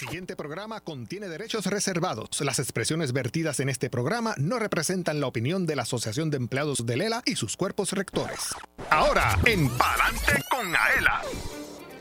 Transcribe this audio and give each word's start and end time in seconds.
siguiente 0.00 0.34
programa 0.34 0.80
contiene 0.80 1.28
derechos 1.28 1.66
reservados. 1.66 2.40
Las 2.40 2.58
expresiones 2.58 3.12
vertidas 3.12 3.60
en 3.60 3.68
este 3.68 3.90
programa 3.90 4.34
no 4.38 4.58
representan 4.58 5.20
la 5.20 5.26
opinión 5.26 5.66
de 5.66 5.76
la 5.76 5.82
Asociación 5.82 6.30
de 6.30 6.38
Empleados 6.38 6.86
de 6.86 6.96
Lela 6.96 7.22
y 7.26 7.36
sus 7.36 7.54
cuerpos 7.54 7.92
rectores. 7.92 8.38
Ahora, 8.88 9.38
en 9.44 9.68
Palante 9.68 10.42
con 10.50 10.74
Aela. 10.74 11.20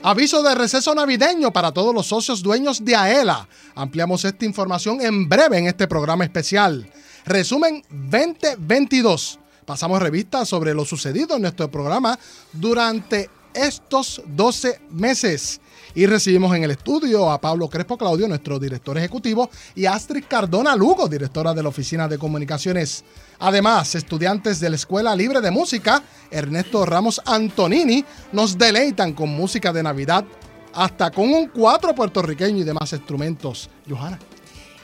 Aviso 0.02 0.42
de 0.42 0.56
receso 0.56 0.96
navideño 0.96 1.52
para 1.52 1.74
todos 1.74 1.94
los 1.94 2.08
socios 2.08 2.42
dueños 2.42 2.86
de 2.86 2.96
AELA. 2.96 3.50
Ampliamos 3.76 4.24
esta 4.24 4.46
información 4.46 5.02
en 5.02 5.28
breve 5.28 5.58
en 5.58 5.68
este 5.68 5.86
programa 5.86 6.24
especial. 6.24 6.90
Resumen 7.26 7.84
2022. 7.90 9.40
Pasamos 9.66 10.02
revista 10.02 10.46
sobre 10.46 10.74
lo 10.74 10.86
sucedido 10.86 11.36
en 11.36 11.42
nuestro 11.42 11.70
programa 11.70 12.18
durante 12.54 13.30
estos 13.54 14.22
12 14.26 14.80
meses. 14.92 15.60
Y 15.96 16.06
recibimos 16.06 16.56
en 16.56 16.64
el 16.64 16.72
estudio 16.72 17.32
a 17.32 17.42
Pablo 17.42 17.70
Crespo 17.70 17.98
Claudio, 17.98 18.28
nuestro 18.28 18.60
director 18.60 18.98
ejecutivo, 18.98 19.50
y 19.76 19.86
Astrid 19.86 20.26
Cardona 20.28 20.76
Lugo, 20.76 21.08
directora 21.08 21.54
de 21.54 21.64
la 21.64 21.70
Oficina 21.70 22.08
de 22.08 22.18
Comunicaciones. 22.18 23.04
Además, 23.40 23.96
estudiantes 23.96 24.60
de 24.60 24.70
la 24.70 24.76
Escuela 24.76 25.16
Libre 25.16 25.42
de 25.42 25.52
Música, 25.52 26.04
Ernesto 26.30 26.86
Ramos 26.86 27.22
Antonini, 27.26 28.06
nos 28.32 28.58
deleitan 28.58 29.14
con 29.14 29.30
música 29.30 29.74
de 29.74 29.84
Navidad, 29.84 30.26
hasta 30.74 31.10
con 31.10 31.34
un 31.34 31.48
cuatro 31.48 31.96
puertorriqueño 31.96 32.60
y 32.60 32.64
demás 32.64 32.94
instrumentos. 32.94 33.70
Johanna. 33.90 34.20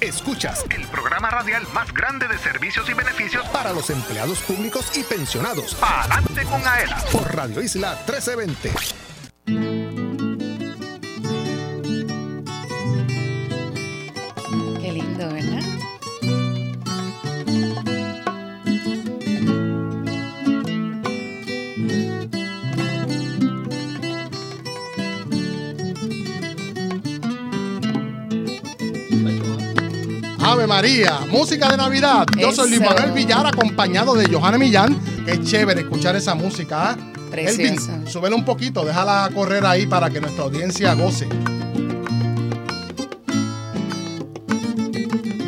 Escuchas 0.00 0.64
el 0.70 0.86
programa 0.86 1.28
radial 1.28 1.66
más 1.74 1.92
grande 1.92 2.28
de 2.28 2.38
servicios 2.38 2.88
y 2.88 2.94
beneficios 2.94 3.44
para 3.48 3.72
los 3.72 3.90
empleados 3.90 4.38
públicos 4.42 4.96
y 4.96 5.02
pensionados. 5.02 5.76
Adelante 5.82 6.44
con 6.44 6.64
AELA 6.64 6.98
por 7.10 7.34
Radio 7.34 7.60
Isla 7.60 7.98
1320. 8.06 10.07
Ave 30.50 30.66
María, 30.66 31.20
música 31.28 31.68
de 31.68 31.76
Navidad. 31.76 32.26
Yo 32.38 32.52
soy 32.52 32.70
Luis 32.70 32.80
Eso. 32.80 32.90
Manuel 32.90 33.12
Villar, 33.12 33.46
acompañado 33.46 34.14
de 34.14 34.32
Johanna 34.32 34.56
Millán. 34.56 34.98
Qué 35.26 35.38
chévere 35.42 35.82
escuchar 35.82 36.16
esa 36.16 36.34
música. 36.34 36.92
¿ah? 36.92 36.96
Preciosa. 37.30 37.92
Elvin, 37.92 38.06
súbela 38.08 38.34
un 38.34 38.46
poquito, 38.46 38.82
déjala 38.82 39.28
correr 39.34 39.66
ahí 39.66 39.86
para 39.86 40.08
que 40.08 40.22
nuestra 40.22 40.44
audiencia 40.44 40.94
goce. 40.94 41.28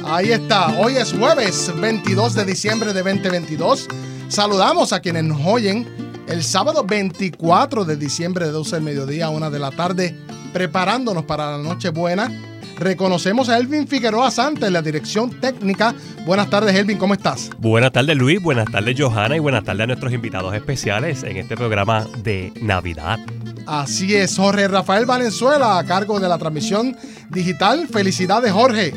Ahí 0.04 0.32
está, 0.32 0.78
hoy 0.78 0.96
es 0.96 1.14
jueves 1.14 1.72
22 1.74 2.34
de 2.34 2.44
diciembre 2.44 2.92
de 2.92 3.02
2022. 3.02 3.88
Saludamos 4.28 4.92
a 4.92 5.00
quienes 5.00 5.24
nos 5.24 5.40
oyen 5.46 5.88
el 6.28 6.44
sábado 6.44 6.84
24 6.84 7.86
de 7.86 7.96
diciembre 7.96 8.44
de 8.44 8.50
12 8.52 8.76
del 8.76 8.84
mediodía 8.84 9.26
a 9.26 9.30
1 9.30 9.50
de 9.50 9.58
la 9.58 9.70
tarde, 9.70 10.14
preparándonos 10.52 11.24
para 11.24 11.52
la 11.52 11.58
Nochebuena. 11.58 12.49
Reconocemos 12.80 13.50
a 13.50 13.58
Elvin 13.58 13.86
Figueroa 13.86 14.30
Santa 14.30 14.66
en 14.66 14.72
la 14.72 14.80
dirección 14.80 15.38
técnica. 15.38 15.94
Buenas 16.24 16.48
tardes, 16.48 16.74
Elvin, 16.74 16.96
¿cómo 16.96 17.12
estás? 17.12 17.50
Buenas 17.58 17.92
tardes 17.92 18.16
Luis, 18.16 18.42
buenas 18.42 18.70
tardes 18.70 18.96
Johanna 18.98 19.36
y 19.36 19.38
buenas 19.38 19.64
tardes 19.64 19.82
a 19.82 19.86
nuestros 19.88 20.14
invitados 20.14 20.54
especiales 20.54 21.22
en 21.22 21.36
este 21.36 21.58
programa 21.58 22.06
de 22.22 22.54
Navidad. 22.62 23.18
Así 23.66 24.14
es, 24.14 24.34
Jorge 24.34 24.66
Rafael 24.66 25.04
Valenzuela 25.04 25.78
a 25.78 25.84
cargo 25.84 26.18
de 26.18 26.28
la 26.30 26.38
transmisión 26.38 26.96
digital. 27.28 27.86
Felicidades, 27.86 28.50
Jorge. 28.50 28.94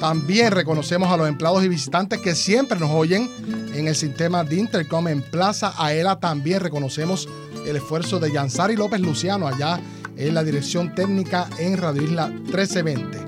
También 0.00 0.50
reconocemos 0.52 1.12
a 1.12 1.18
los 1.18 1.28
empleados 1.28 1.62
y 1.62 1.68
visitantes 1.68 2.20
que 2.20 2.34
siempre 2.34 2.80
nos 2.80 2.90
oyen 2.90 3.28
en 3.74 3.86
el 3.86 3.94
sistema 3.94 4.44
de 4.44 4.56
Intercom 4.56 5.08
en 5.08 5.20
Plaza 5.20 5.74
Aela. 5.76 6.18
También 6.20 6.60
reconocemos 6.60 7.28
el 7.66 7.76
esfuerzo 7.76 8.18
de 8.18 8.32
Yansari 8.32 8.76
López 8.76 9.00
Luciano 9.00 9.46
allá 9.46 9.78
en 10.16 10.34
la 10.34 10.44
dirección 10.44 10.94
técnica 10.94 11.48
en 11.58 11.76
Radio 11.76 12.02
Isla 12.02 12.28
1320. 12.28 13.18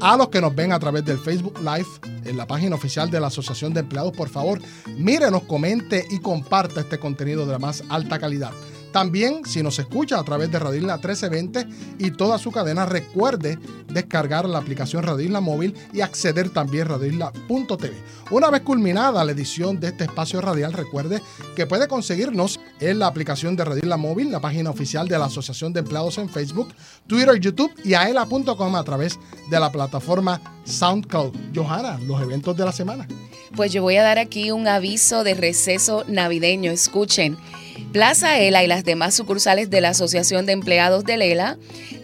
A 0.00 0.16
los 0.16 0.28
que 0.28 0.40
nos 0.40 0.54
ven 0.54 0.72
a 0.72 0.78
través 0.78 1.04
del 1.04 1.18
Facebook 1.18 1.58
Live 1.60 1.86
en 2.24 2.36
la 2.36 2.46
página 2.46 2.76
oficial 2.76 3.10
de 3.10 3.20
la 3.20 3.28
Asociación 3.28 3.72
de 3.72 3.80
Empleados, 3.80 4.12
por 4.12 4.28
favor, 4.28 4.60
mírenos, 4.96 5.44
comente 5.44 6.06
y 6.10 6.18
comparta 6.20 6.80
este 6.80 6.98
contenido 6.98 7.46
de 7.46 7.52
la 7.52 7.58
más 7.58 7.84
alta 7.88 8.18
calidad. 8.18 8.52
También, 8.94 9.44
si 9.44 9.60
nos 9.60 9.80
escucha 9.80 10.20
a 10.20 10.22
través 10.22 10.52
de 10.52 10.60
Radio 10.60 10.78
Isla 10.78 10.98
1320 10.98 11.66
y 11.98 12.12
toda 12.12 12.38
su 12.38 12.52
cadena, 12.52 12.86
recuerde 12.86 13.58
descargar 13.88 14.48
la 14.48 14.58
aplicación 14.58 15.02
Radio 15.02 15.42
Móvil 15.42 15.74
y 15.92 16.00
acceder 16.00 16.50
también 16.50 16.86
a 16.86 16.90
radioisla.tv. 16.90 17.92
Una 18.30 18.50
vez 18.50 18.60
culminada 18.60 19.24
la 19.24 19.32
edición 19.32 19.80
de 19.80 19.88
este 19.88 20.04
espacio 20.04 20.40
radial, 20.40 20.72
recuerde 20.72 21.20
que 21.56 21.66
puede 21.66 21.88
conseguirnos 21.88 22.60
en 22.78 23.00
la 23.00 23.08
aplicación 23.08 23.56
de 23.56 23.64
Radio 23.64 23.98
Móvil, 23.98 24.30
la 24.30 24.38
página 24.38 24.70
oficial 24.70 25.08
de 25.08 25.18
la 25.18 25.24
Asociación 25.24 25.72
de 25.72 25.80
Empleados 25.80 26.18
en 26.18 26.28
Facebook, 26.28 26.72
Twitter, 27.08 27.40
YouTube 27.40 27.72
y 27.82 27.94
aela.com 27.94 28.76
a 28.76 28.84
través 28.84 29.18
de 29.50 29.58
la 29.58 29.72
plataforma 29.72 30.40
SoundCloud. 30.66 31.34
Johanna, 31.52 31.98
los 31.98 32.22
eventos 32.22 32.56
de 32.56 32.64
la 32.64 32.70
semana. 32.70 33.08
Pues 33.56 33.72
yo 33.72 33.82
voy 33.82 33.96
a 33.96 34.04
dar 34.04 34.20
aquí 34.20 34.52
un 34.52 34.68
aviso 34.68 35.24
de 35.24 35.34
receso 35.34 36.04
navideño. 36.06 36.70
Escuchen. 36.70 37.36
Plaza 37.92 38.38
ELA 38.40 38.64
y 38.64 38.66
las 38.66 38.84
demás 38.84 39.14
sucursales 39.14 39.70
de 39.70 39.80
la 39.80 39.90
Asociación 39.90 40.46
de 40.46 40.52
Empleados 40.52 41.04
de 41.04 41.16
Lela 41.16 41.58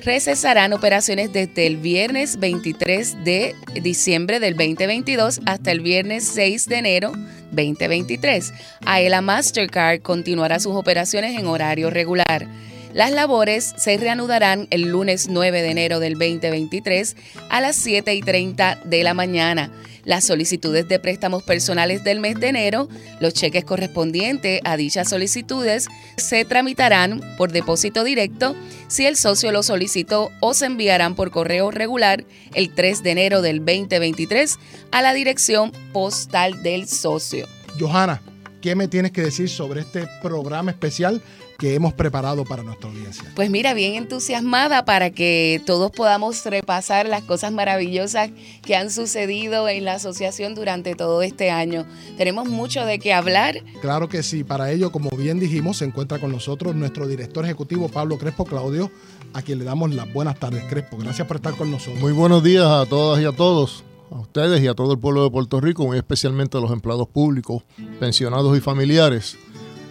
recesarán 0.04 0.72
operaciones 0.72 1.32
desde 1.32 1.66
el 1.66 1.76
viernes 1.76 2.38
23 2.38 3.25
de 3.25 3.54
diciembre 3.82 4.41
del 4.41 4.56
2022 4.56 5.41
hasta 5.47 5.72
el 5.72 5.80
viernes 5.80 6.25
6 6.25 6.66
de 6.66 6.76
enero 6.76 7.12
2023. 7.50 8.53
AELA 8.86 9.20
Mastercard 9.20 10.00
continuará 10.00 10.60
sus 10.60 10.75
operaciones 10.75 11.38
en 11.38 11.47
horario 11.47 11.91
regular. 11.91 12.47
Las 12.93 13.12
labores 13.12 13.73
se 13.77 13.97
reanudarán 13.99 14.67
el 14.71 14.89
lunes 14.89 15.28
9 15.28 15.62
de 15.62 15.71
enero 15.71 16.01
del 16.01 16.15
2023 16.15 17.17
a 17.49 17.61
las 17.61 17.77
7 17.77 18.12
y 18.15 18.21
30 18.21 18.81
de 18.84 19.05
la 19.05 19.15
mañana. 19.15 19.71
Las 20.05 20.25
solicitudes 20.25 20.89
de 20.89 20.99
préstamos 20.99 21.45
personales 21.45 22.03
del 22.03 22.19
mes 22.19 22.41
de 22.41 22.49
enero, 22.49 22.89
los 23.21 23.33
cheques 23.33 23.65
correspondientes 23.65 24.61
a 24.65 24.77
dichas 24.77 25.09
solicitudes, 25.09 25.87
se 26.17 26.45
tramitarán 26.45 27.21
por 27.39 27.53
depósito 27.53 28.03
directo 28.03 28.56
si 28.89 29.07
el 29.07 29.17
socio 29.17 29.53
lo 29.53 29.62
solicitó 29.62 30.33
o 30.41 30.53
se 30.53 30.67
enviarán 30.67 31.15
por 31.15 31.31
correo 31.31 31.71
regular 31.71 32.25
el 32.55 32.75
3 32.75 33.05
de 33.05 33.11
enero 33.12 33.41
del 33.41 33.59
2023 33.59 34.59
a 34.91 35.01
la 35.01 35.15
dirección 35.15 35.71
postal 35.93 36.65
del 36.65 36.89
socio. 36.89 37.47
Johanna, 37.78 38.21
¿qué 38.61 38.75
me 38.75 38.89
tienes 38.89 39.13
que 39.13 39.22
decir 39.22 39.48
sobre 39.48 39.83
este 39.83 40.09
programa 40.22 40.72
especial 40.72 41.22
que 41.60 41.74
hemos 41.74 41.92
preparado 41.92 42.45
para 42.47 42.62
nuestra 42.62 42.89
audiencia? 42.89 43.30
Pues 43.36 43.51
mira, 43.51 43.74
bien 43.74 43.95
entusiasmada 43.95 44.86
para 44.86 45.10
que 45.10 45.60
todos 45.66 45.91
podamos 45.91 46.42
repasar 46.47 47.07
las 47.07 47.22
cosas 47.22 47.53
maravillosas 47.53 48.30
que 48.62 48.77
han 48.77 48.91
sucedido 48.91 49.68
en 49.68 49.84
la 49.84 49.95
asociación 49.95 50.54
durante 50.54 50.95
todo 50.95 51.21
este 51.21 51.51
año. 51.51 51.84
Tenemos 52.16 52.48
mucho 52.48 52.86
de 52.86 52.98
qué 52.98 53.12
hablar. 53.12 53.62
Claro 53.83 54.09
que 54.09 54.22
sí, 54.22 54.42
para 54.42 54.72
ello, 54.72 54.91
como 54.91 55.10
bien 55.10 55.39
dijimos, 55.39 55.77
se 55.77 55.84
encuentra 55.84 56.18
con 56.18 56.33
nosotros 56.33 56.74
nuestro 56.74 57.07
director 57.07 57.45
ejecutivo 57.45 57.91
Pablo 57.91 58.16
Crespo 58.16 58.47
Claudio, 58.47 58.91
a 59.34 59.42
quien 59.42 59.59
le 59.59 59.66
damos 59.66 59.95
las 59.95 60.10
buenas 60.10 60.39
tardes, 60.39 60.65
Crespo. 60.65 60.97
Gracias 60.97 61.28
por 61.28 61.36
estar 61.36 61.54
con 61.57 61.71
nosotros. 61.71 62.01
Muy 62.01 62.12
buenos 62.12 62.42
días 62.42 62.65
a 62.65 62.86
todas 62.86 63.21
y 63.21 63.27
a 63.27 63.33
todos, 63.33 63.84
a 64.10 64.18
ustedes 64.18 64.62
y 64.62 64.66
a 64.66 64.72
todo 64.72 64.95
el 64.95 64.98
pueblo 64.98 65.24
de 65.24 65.30
Puerto 65.30 65.60
Rico, 65.60 65.84
muy 65.84 65.98
especialmente 65.98 66.57
a 66.57 66.60
los 66.62 66.71
empleados 66.71 67.07
públicos, 67.07 67.65
pensionados 67.98 68.57
y 68.57 68.62
familiares. 68.62 69.36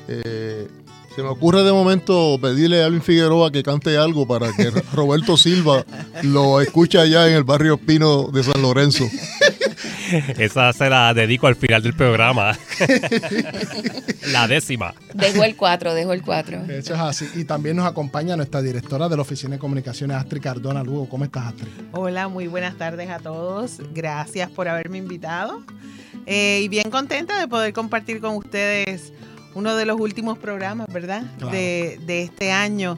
Eh, 0.08 0.68
se 1.20 1.24
me 1.24 1.32
ocurre 1.32 1.64
de 1.64 1.74
momento 1.74 2.40
pedirle 2.42 2.82
a 2.82 2.86
Alvin 2.86 3.02
Figueroa 3.02 3.52
que 3.52 3.62
cante 3.62 3.98
algo 3.98 4.26
para 4.26 4.54
que 4.54 4.70
Roberto 4.94 5.36
Silva 5.36 5.84
lo 6.24 6.62
escuche 6.62 6.98
allá 6.98 7.28
en 7.28 7.34
el 7.34 7.44
barrio 7.44 7.78
Pino 7.78 8.30
de 8.32 8.42
San 8.42 8.62
Lorenzo. 8.62 9.04
Esa 10.38 10.72
se 10.72 10.90
la 10.90 11.14
dedico 11.14 11.48
al 11.48 11.58
final 11.58 11.84
del 11.84 11.94
programa. 11.94 12.58
la 14.32 14.48
décima. 14.48 14.94
Dejo 15.14 15.44
el 15.44 15.58
4, 15.58 15.94
dejo 15.94 16.14
el 16.14 16.22
4. 16.22 16.62
Eso 16.70 16.94
es 16.94 17.00
así. 17.02 17.30
Y 17.36 17.44
también 17.44 17.76
nos 17.76 17.86
acompaña 17.86 18.38
nuestra 18.38 18.62
directora 18.62 19.10
de 19.10 19.18
la 19.18 19.22
Oficina 19.24 19.56
de 19.56 19.60
Comunicaciones, 19.60 20.16
Astrid 20.16 20.42
Cardona 20.42 20.86
Lugo. 20.86 21.10
¿Cómo 21.10 21.26
estás, 21.26 21.48
Astrid? 21.48 21.68
Hola, 21.92 22.30
muy 22.30 22.48
buenas 22.48 22.78
tardes 22.78 23.10
a 23.10 23.20
todos. 23.20 23.82
Gracias 23.94 24.50
por 24.50 24.70
haberme 24.70 25.00
invitado. 25.00 25.62
Eh, 26.26 26.62
y 26.64 26.70
bien 26.70 26.90
contenta 26.90 27.38
de 27.40 27.48
poder 27.50 27.74
compartir 27.74 28.22
con 28.22 28.38
ustedes 28.38 29.12
uno 29.60 29.76
de 29.76 29.86
los 29.86 30.00
últimos 30.00 30.38
programas, 30.38 30.88
¿verdad? 30.92 31.24
Claro. 31.38 31.52
De, 31.52 32.00
de 32.06 32.24
este 32.24 32.52
año, 32.52 32.98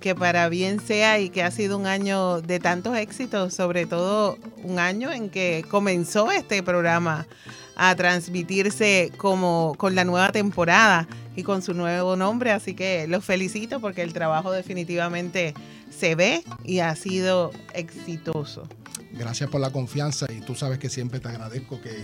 que 0.00 0.14
para 0.14 0.48
bien 0.48 0.80
sea 0.80 1.18
y 1.18 1.30
que 1.30 1.42
ha 1.42 1.50
sido 1.50 1.76
un 1.76 1.86
año 1.86 2.40
de 2.40 2.60
tantos 2.60 2.96
éxitos, 2.96 3.52
sobre 3.52 3.86
todo 3.86 4.38
un 4.62 4.78
año 4.78 5.10
en 5.10 5.30
que 5.30 5.64
comenzó 5.68 6.30
este 6.30 6.62
programa 6.62 7.26
a 7.74 7.94
transmitirse 7.96 9.12
como 9.16 9.74
con 9.76 9.94
la 9.96 10.04
nueva 10.04 10.30
temporada 10.30 11.08
y 11.34 11.42
con 11.42 11.60
su 11.60 11.74
nuevo 11.74 12.14
nombre, 12.16 12.52
así 12.52 12.74
que 12.74 13.06
los 13.08 13.24
felicito 13.24 13.80
porque 13.80 14.02
el 14.02 14.12
trabajo 14.12 14.52
definitivamente 14.52 15.54
se 15.90 16.14
ve 16.14 16.44
y 16.64 16.78
ha 16.78 16.94
sido 16.94 17.50
exitoso. 17.74 18.68
Gracias 19.12 19.50
por 19.50 19.60
la 19.60 19.70
confianza 19.70 20.26
y 20.30 20.40
tú 20.40 20.54
sabes 20.54 20.78
que 20.78 20.88
siempre 20.88 21.20
te 21.20 21.28
agradezco 21.28 21.80
que, 21.80 21.94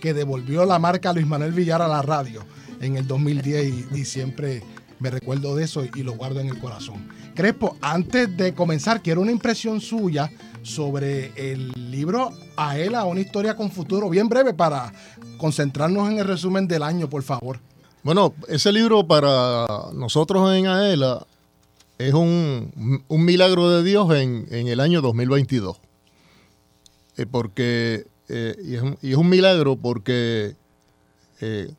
que 0.00 0.14
devolvió 0.14 0.64
la 0.64 0.78
marca 0.78 1.12
Luis 1.12 1.26
Manuel 1.26 1.52
Villar 1.52 1.82
a 1.82 1.88
la 1.88 2.00
radio 2.00 2.44
en 2.80 2.96
el 2.96 3.06
2010 3.06 3.92
y, 3.92 4.04
siempre 4.04 4.62
me 4.98 5.10
recuerdo 5.10 5.54
de 5.54 5.64
eso 5.64 5.84
y, 5.84 6.02
lo 6.02 6.12
guardo 6.12 6.40
en 6.40 6.48
el 6.48 6.58
corazón. 6.58 7.08
Crespo, 7.34 7.76
antes 7.80 8.36
de 8.36 8.54
comenzar, 8.54 9.02
quiero 9.02 9.20
una 9.20 9.32
impresión 9.32 9.80
suya 9.80 10.30
sobre 10.62 11.32
el 11.36 11.72
libro 11.90 12.32
Aela, 12.56 13.04
una 13.04 13.20
historia 13.20 13.54
con 13.54 13.70
futuro, 13.70 14.10
bien 14.10 14.28
breve 14.28 14.52
para 14.52 14.92
concentrarnos 15.38 16.10
en 16.10 16.18
el 16.18 16.26
resumen 16.26 16.66
del 16.66 16.82
año, 16.82 17.08
por 17.08 17.22
favor. 17.22 17.60
Bueno, 18.02 18.34
ese 18.48 18.72
libro 18.72 19.06
para 19.06 19.66
nosotros 19.92 20.54
en 20.54 20.66
AELA 20.66 21.26
es 21.98 22.14
un, 22.14 23.04
milagro 23.08 23.70
de 23.70 23.82
Dios 23.82 24.10
en, 24.14 24.46
el 24.50 24.80
año 24.80 25.02
2022. 25.02 25.78
Eh, 27.18 27.26
porque, 27.26 28.06
eh, 28.28 28.56
y, 28.64 28.74
es 28.74 28.82
un, 28.82 28.96
y 29.02 29.10
es 29.10 29.16
un 29.16 29.28
milagro 29.28 29.76
porque 29.76 30.56
eh, 31.42 31.70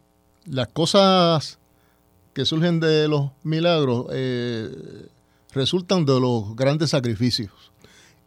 las 0.46 0.68
cosas 0.70 1.60
que 2.34 2.46
surgen 2.46 2.80
de 2.80 3.08
los 3.08 3.32
milagros 3.44 4.08
eh, 4.12 5.08
resultan 5.54 6.06
de 6.06 6.20
los 6.20 6.56
grandes 6.56 6.92
sacrificios. 6.92 7.52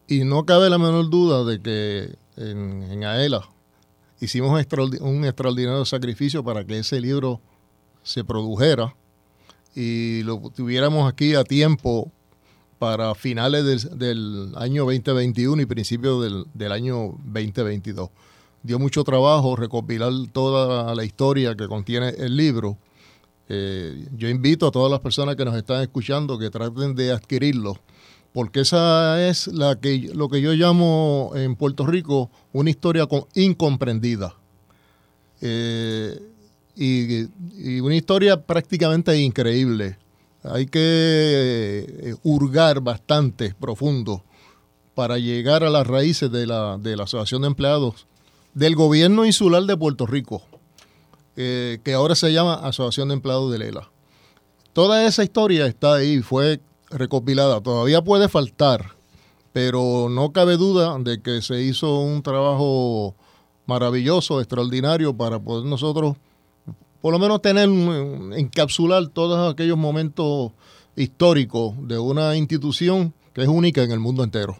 Y 0.06 0.24
no 0.24 0.44
cabe 0.44 0.68
la 0.68 0.78
menor 0.78 1.08
duda 1.08 1.44
de 1.44 1.60
que 1.60 2.14
en, 2.36 3.04
AELA 3.04 3.48
hicimos 4.20 4.50
un 5.00 5.24
extraordinario 5.24 5.84
sacrificio 5.84 6.44
para 6.44 6.64
que 6.64 6.78
ese 6.78 7.00
libro 7.00 7.40
se 8.02 8.22
produjera 8.22 8.94
y 9.74 10.22
lo 10.22 10.38
tuviéramos 10.54 11.10
aquí 11.10 11.34
a 11.34 11.44
tiempo 11.44 12.12
para 12.78 13.14
finales 13.14 13.64
del, 13.64 13.98
del 13.98 14.52
año 14.56 14.84
2021 14.84 15.62
y 15.62 15.66
principios 15.66 16.22
del, 16.22 16.44
del 16.52 16.72
año 16.72 17.16
2022. 17.24 18.10
Dio 18.64 18.78
mucho 18.78 19.04
trabajo 19.04 19.56
recopilar 19.56 20.10
toda 20.32 20.94
la 20.94 21.04
historia 21.04 21.54
que 21.54 21.68
contiene 21.68 22.08
el 22.16 22.34
libro. 22.34 22.78
Eh, 23.46 24.08
yo 24.16 24.30
invito 24.30 24.66
a 24.66 24.70
todas 24.70 24.90
las 24.90 25.00
personas 25.00 25.36
que 25.36 25.44
nos 25.44 25.54
están 25.54 25.82
escuchando 25.82 26.38
que 26.38 26.48
traten 26.48 26.94
de 26.94 27.12
adquirirlo, 27.12 27.76
porque 28.32 28.60
esa 28.60 29.28
es 29.28 29.48
la 29.48 29.78
que, 29.78 30.10
lo 30.14 30.30
que 30.30 30.40
yo 30.40 30.54
llamo 30.54 31.32
en 31.34 31.56
Puerto 31.56 31.84
Rico 31.84 32.30
una 32.54 32.70
historia 32.70 33.06
incomprendida. 33.34 34.34
Eh, 35.42 36.18
y, 36.74 37.24
y 37.58 37.80
una 37.80 37.96
historia 37.96 38.40
prácticamente 38.46 39.14
increíble. 39.20 39.98
Hay 40.42 40.64
que 40.64 40.80
eh, 40.80 42.14
hurgar 42.22 42.80
bastante 42.80 43.54
profundo 43.60 44.24
para 44.94 45.18
llegar 45.18 45.64
a 45.64 45.70
las 45.70 45.86
raíces 45.86 46.32
de 46.32 46.46
la, 46.46 46.78
de 46.78 46.96
la 46.96 47.02
Asociación 47.02 47.42
de 47.42 47.48
Empleados 47.48 48.06
del 48.54 48.76
Gobierno 48.76 49.24
Insular 49.24 49.64
de 49.64 49.76
Puerto 49.76 50.06
Rico, 50.06 50.42
eh, 51.36 51.78
que 51.84 51.94
ahora 51.94 52.14
se 52.14 52.32
llama 52.32 52.54
Asociación 52.54 53.08
de 53.08 53.14
Empleados 53.14 53.50
de 53.52 53.58
Lela. 53.58 53.90
Toda 54.72 55.06
esa 55.06 55.22
historia 55.24 55.66
está 55.66 55.94
ahí, 55.94 56.20
fue 56.20 56.60
recopilada. 56.90 57.60
Todavía 57.60 58.02
puede 58.02 58.28
faltar, 58.28 58.92
pero 59.52 60.08
no 60.10 60.32
cabe 60.32 60.56
duda 60.56 60.96
de 60.98 61.20
que 61.22 61.42
se 61.42 61.62
hizo 61.62 62.00
un 62.00 62.22
trabajo 62.22 63.14
maravilloso, 63.66 64.40
extraordinario, 64.40 65.16
para 65.16 65.38
poder 65.38 65.64
nosotros 65.64 66.16
por 67.00 67.12
lo 67.12 67.18
menos 67.18 67.42
tener, 67.42 67.68
un- 67.68 68.32
encapsular 68.34 69.06
todos 69.08 69.52
aquellos 69.52 69.76
momentos 69.76 70.52
históricos 70.96 71.74
de 71.86 71.98
una 71.98 72.34
institución 72.36 73.12
que 73.34 73.42
es 73.42 73.48
única 73.48 73.82
en 73.82 73.90
el 73.92 74.00
mundo 74.00 74.24
entero. 74.24 74.58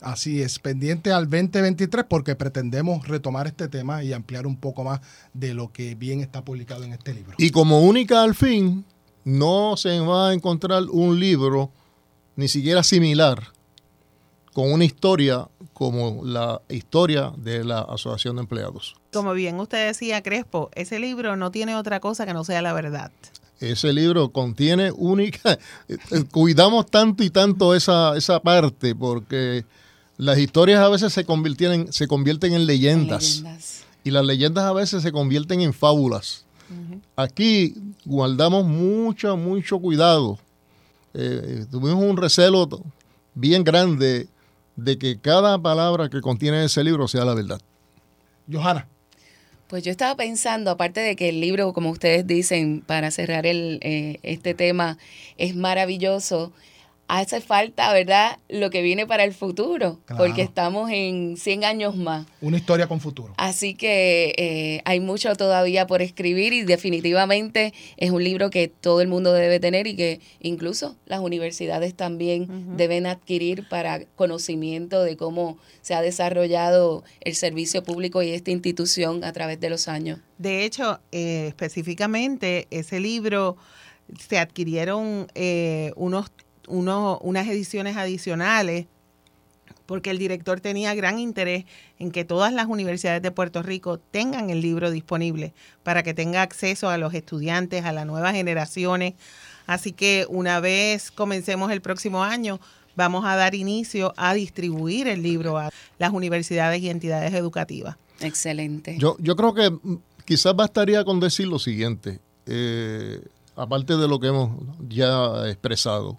Así 0.00 0.42
es, 0.42 0.58
pendiente 0.60 1.10
al 1.10 1.24
2023 1.28 2.04
porque 2.08 2.36
pretendemos 2.36 3.08
retomar 3.08 3.46
este 3.48 3.68
tema 3.68 4.04
y 4.04 4.12
ampliar 4.12 4.46
un 4.46 4.56
poco 4.56 4.84
más 4.84 5.00
de 5.34 5.54
lo 5.54 5.72
que 5.72 5.94
bien 5.96 6.20
está 6.20 6.44
publicado 6.44 6.84
en 6.84 6.92
este 6.92 7.14
libro. 7.14 7.34
Y 7.38 7.50
como 7.50 7.80
única 7.80 8.22
al 8.22 8.34
fin, 8.34 8.84
no 9.24 9.76
se 9.76 9.98
va 10.00 10.30
a 10.30 10.34
encontrar 10.34 10.84
un 10.84 11.18
libro 11.18 11.72
ni 12.36 12.46
siquiera 12.46 12.82
similar 12.84 13.42
con 14.52 14.72
una 14.72 14.84
historia 14.84 15.48
como 15.72 16.24
la 16.24 16.60
historia 16.68 17.32
de 17.36 17.64
la 17.64 17.80
Asociación 17.80 18.36
de 18.36 18.42
Empleados. 18.42 18.96
Como 19.12 19.32
bien 19.32 19.58
usted 19.60 19.86
decía, 19.86 20.22
Crespo, 20.22 20.70
ese 20.74 20.98
libro 20.98 21.36
no 21.36 21.50
tiene 21.50 21.76
otra 21.76 22.00
cosa 22.00 22.26
que 22.26 22.34
no 22.34 22.44
sea 22.44 22.62
la 22.62 22.72
verdad. 22.72 23.10
Ese 23.60 23.92
libro 23.92 24.30
contiene 24.30 24.92
única, 24.92 25.58
cuidamos 26.30 26.86
tanto 26.86 27.24
y 27.24 27.30
tanto 27.30 27.74
esa, 27.74 28.16
esa 28.16 28.40
parte 28.40 28.94
porque 28.94 29.64
las 30.18 30.38
historias 30.38 30.80
a 30.80 30.88
veces 30.88 31.12
se 31.12 31.24
convierten 31.24 31.72
en, 31.72 31.92
se 31.92 32.06
convierten 32.06 32.52
en 32.52 32.66
leyendas. 32.66 33.36
Leyendas. 33.38 33.84
y 34.04 34.10
las 34.10 34.24
leyendas 34.24 34.64
a 34.64 34.72
veces 34.72 35.02
se 35.02 35.12
convierten 35.12 35.60
en 35.62 35.72
fábulas. 35.72 36.44
Aquí 37.16 37.74
guardamos 38.04 38.66
mucho, 38.66 39.36
mucho 39.36 39.78
cuidado. 39.78 40.38
Eh, 41.14 41.64
tuvimos 41.70 42.04
un 42.04 42.16
recelo 42.16 42.68
bien 43.34 43.64
grande 43.64 44.28
de 44.76 44.98
que 44.98 45.18
cada 45.18 45.58
palabra 45.58 46.10
que 46.10 46.20
contiene 46.20 46.64
ese 46.64 46.84
libro 46.84 47.08
sea 47.08 47.24
la 47.24 47.34
verdad. 47.34 47.60
Johanna, 48.50 48.86
Pues 49.66 49.82
yo 49.82 49.90
estaba 49.90 50.14
pensando, 50.14 50.70
aparte 50.70 51.00
de 51.00 51.16
que 51.16 51.28
el 51.30 51.40
libro, 51.40 51.72
como 51.72 51.90
ustedes 51.90 52.26
dicen, 52.26 52.82
para 52.86 53.10
cerrar 53.10 53.46
el, 53.46 53.78
eh, 53.82 54.18
este 54.22 54.54
tema, 54.54 54.98
es 55.36 55.56
maravilloso, 55.56 56.52
hace 57.08 57.40
falta, 57.40 57.92
¿verdad?, 57.92 58.38
lo 58.50 58.68
que 58.70 58.82
viene 58.82 59.06
para 59.06 59.24
el 59.24 59.32
futuro, 59.32 59.98
Claro. 60.04 60.22
porque 60.24 60.42
estamos 60.42 60.90
en 60.90 61.36
100 61.36 61.64
años 61.64 61.96
más. 61.96 62.26
una 62.42 62.58
historia 62.58 62.86
con 62.86 63.00
futuro. 63.00 63.34
Así 63.38 63.74
que 63.74 64.34
eh, 64.36 64.82
hay 64.84 65.00
mucho 65.00 65.34
todavía 65.34 65.86
por 65.86 66.02
escribir 66.02 66.52
y 66.52 66.62
definitivamente 66.62 67.72
es 67.96 68.10
un 68.10 68.22
libro 68.22 68.50
que 68.50 68.68
todo 68.68 69.00
el 69.00 69.08
mundo 69.08 69.32
debe 69.32 69.58
tener 69.58 69.86
y 69.86 69.96
que 69.96 70.20
incluso 70.40 70.96
las 71.06 71.20
universidades 71.20 71.94
también 71.94 72.76
deben 72.76 73.06
adquirir 73.06 73.66
para 73.68 74.04
conocimiento 74.16 75.02
de 75.02 75.16
cómo 75.16 75.58
se 75.80 75.94
ha 75.94 76.02
desarrollado 76.02 77.04
el 77.20 77.34
servicio 77.34 77.82
público 77.82 78.22
y 78.22 78.30
esta 78.30 78.50
institución 78.50 79.24
a 79.24 79.32
través 79.32 79.58
de 79.60 79.70
los 79.70 79.88
años. 79.88 80.18
De 80.36 80.64
hecho, 80.64 81.00
eh, 81.10 81.46
específicamente 81.48 82.66
ese 82.70 83.00
libro 83.00 83.56
se 84.28 84.38
adquirieron 84.38 85.26
eh, 85.34 85.92
unos, 85.96 86.30
unos, 86.68 87.18
unas 87.22 87.46
ediciones 87.48 87.96
adicionales 87.96 88.86
porque 89.88 90.10
el 90.10 90.18
director 90.18 90.60
tenía 90.60 90.94
gran 90.94 91.18
interés 91.18 91.64
en 91.98 92.10
que 92.10 92.26
todas 92.26 92.52
las 92.52 92.66
universidades 92.66 93.22
de 93.22 93.30
Puerto 93.30 93.62
Rico 93.62 93.98
tengan 93.98 94.50
el 94.50 94.60
libro 94.60 94.90
disponible 94.90 95.54
para 95.82 96.02
que 96.02 96.12
tenga 96.12 96.42
acceso 96.42 96.90
a 96.90 96.98
los 96.98 97.14
estudiantes, 97.14 97.86
a 97.86 97.92
las 97.92 98.04
nuevas 98.04 98.34
generaciones. 98.34 99.14
Así 99.66 99.92
que 99.92 100.26
una 100.28 100.60
vez 100.60 101.10
comencemos 101.10 101.72
el 101.72 101.80
próximo 101.80 102.22
año, 102.22 102.60
vamos 102.96 103.24
a 103.24 103.34
dar 103.36 103.54
inicio 103.54 104.12
a 104.18 104.34
distribuir 104.34 105.08
el 105.08 105.22
libro 105.22 105.56
a 105.56 105.70
las 105.98 106.12
universidades 106.12 106.82
y 106.82 106.90
entidades 106.90 107.32
educativas. 107.32 107.96
Excelente. 108.20 108.96
Yo, 108.98 109.16
yo 109.20 109.36
creo 109.36 109.54
que 109.54 109.70
mm, 109.70 110.00
quizás 110.26 110.54
bastaría 110.54 111.02
con 111.02 111.18
decir 111.18 111.48
lo 111.48 111.58
siguiente, 111.58 112.20
eh, 112.44 113.22
aparte 113.56 113.96
de 113.96 114.06
lo 114.06 114.20
que 114.20 114.26
hemos 114.26 114.50
ya 114.86 115.48
expresado. 115.48 116.18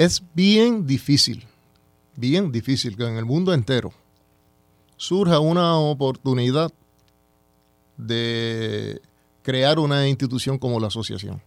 Es 0.00 0.22
bien 0.32 0.86
difícil, 0.86 1.46
bien 2.16 2.50
difícil 2.50 2.96
que 2.96 3.06
en 3.06 3.18
el 3.18 3.26
mundo 3.26 3.52
entero 3.52 3.92
surja 4.96 5.40
una 5.40 5.76
oportunidad 5.76 6.72
de 7.98 9.02
crear 9.42 9.78
una 9.78 10.08
institución 10.08 10.56
como 10.56 10.80
la 10.80 10.86
asociación. 10.86 11.42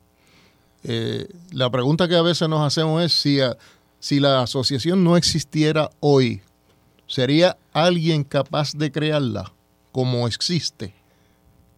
Eh, 0.84 1.28
la 1.50 1.72
pregunta 1.72 2.08
que 2.08 2.16
a 2.16 2.22
veces 2.22 2.48
nos 2.48 2.62
hacemos 2.62 3.02
es 3.02 3.20
si, 3.20 3.40
si 4.00 4.20
la 4.20 4.44
asociación 4.44 5.04
no 5.04 5.18
existiera 5.18 5.90
hoy, 6.00 6.44
¿Sería 7.08 7.58
alguien 7.74 8.24
capaz 8.24 8.74
de 8.74 8.92
crearla 8.92 9.52
como 9.92 10.28
existe? 10.28 10.94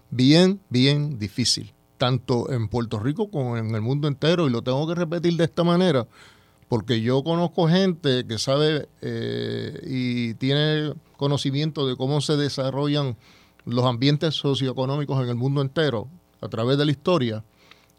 Bien, 0.10 0.60
bien 0.70 1.20
difícil, 1.20 1.72
tanto 1.98 2.52
en 2.52 2.68
Puerto 2.68 3.00
Rico 3.00 3.30
como 3.30 3.56
en 3.56 3.74
el 3.74 3.82
mundo 3.82 4.10
entero, 4.10 4.46
y 4.46 4.50
lo 4.50 4.62
tengo 4.62 4.86
que 4.88 4.96
repetir 4.96 5.38
de 5.38 5.46
esta 5.46 5.64
manera, 5.64 6.06
porque 6.68 7.02
yo 7.02 7.24
conozco 7.24 7.68
gente 7.68 8.26
que 8.26 8.40
sabe 8.40 8.90
eh, 9.02 9.80
y 9.86 10.34
tiene 10.36 10.94
conocimiento 11.18 11.88
de 11.88 11.96
cómo 11.96 12.22
se 12.22 12.38
desarrollan 12.38 13.18
los 13.66 13.86
ambientes 13.86 14.36
socioeconómicos 14.36 15.22
en 15.24 15.30
el 15.30 15.36
mundo 15.36 15.62
entero 15.62 16.08
a 16.42 16.48
través 16.50 16.78
de 16.78 16.86
la 16.86 16.92
historia, 16.92 17.44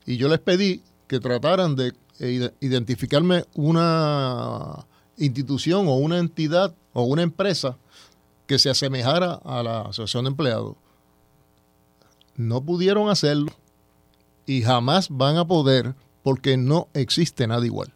y 0.04 0.16
yo 0.16 0.28
les 0.28 0.38
pedí 0.38 0.82
que 1.08 1.20
trataran 1.20 1.74
de 1.74 1.92
eh, 2.20 2.50
identificarme 2.60 3.44
una 3.54 4.86
institución 5.16 5.88
o 5.88 5.96
una 5.96 6.18
entidad 6.18 6.74
o 6.92 7.02
una 7.02 7.22
empresa 7.22 7.76
que 8.46 8.58
se 8.58 8.70
asemejara 8.70 9.34
a 9.44 9.62
la 9.62 9.80
Asociación 9.82 10.24
de 10.24 10.30
Empleados. 10.30 10.76
No 12.36 12.62
pudieron 12.62 13.08
hacerlo 13.08 13.52
y 14.46 14.62
jamás 14.62 15.08
van 15.10 15.36
a 15.36 15.46
poder 15.46 15.94
porque 16.22 16.56
no 16.56 16.88
existe 16.94 17.46
nada 17.46 17.66
igual. 17.66 17.92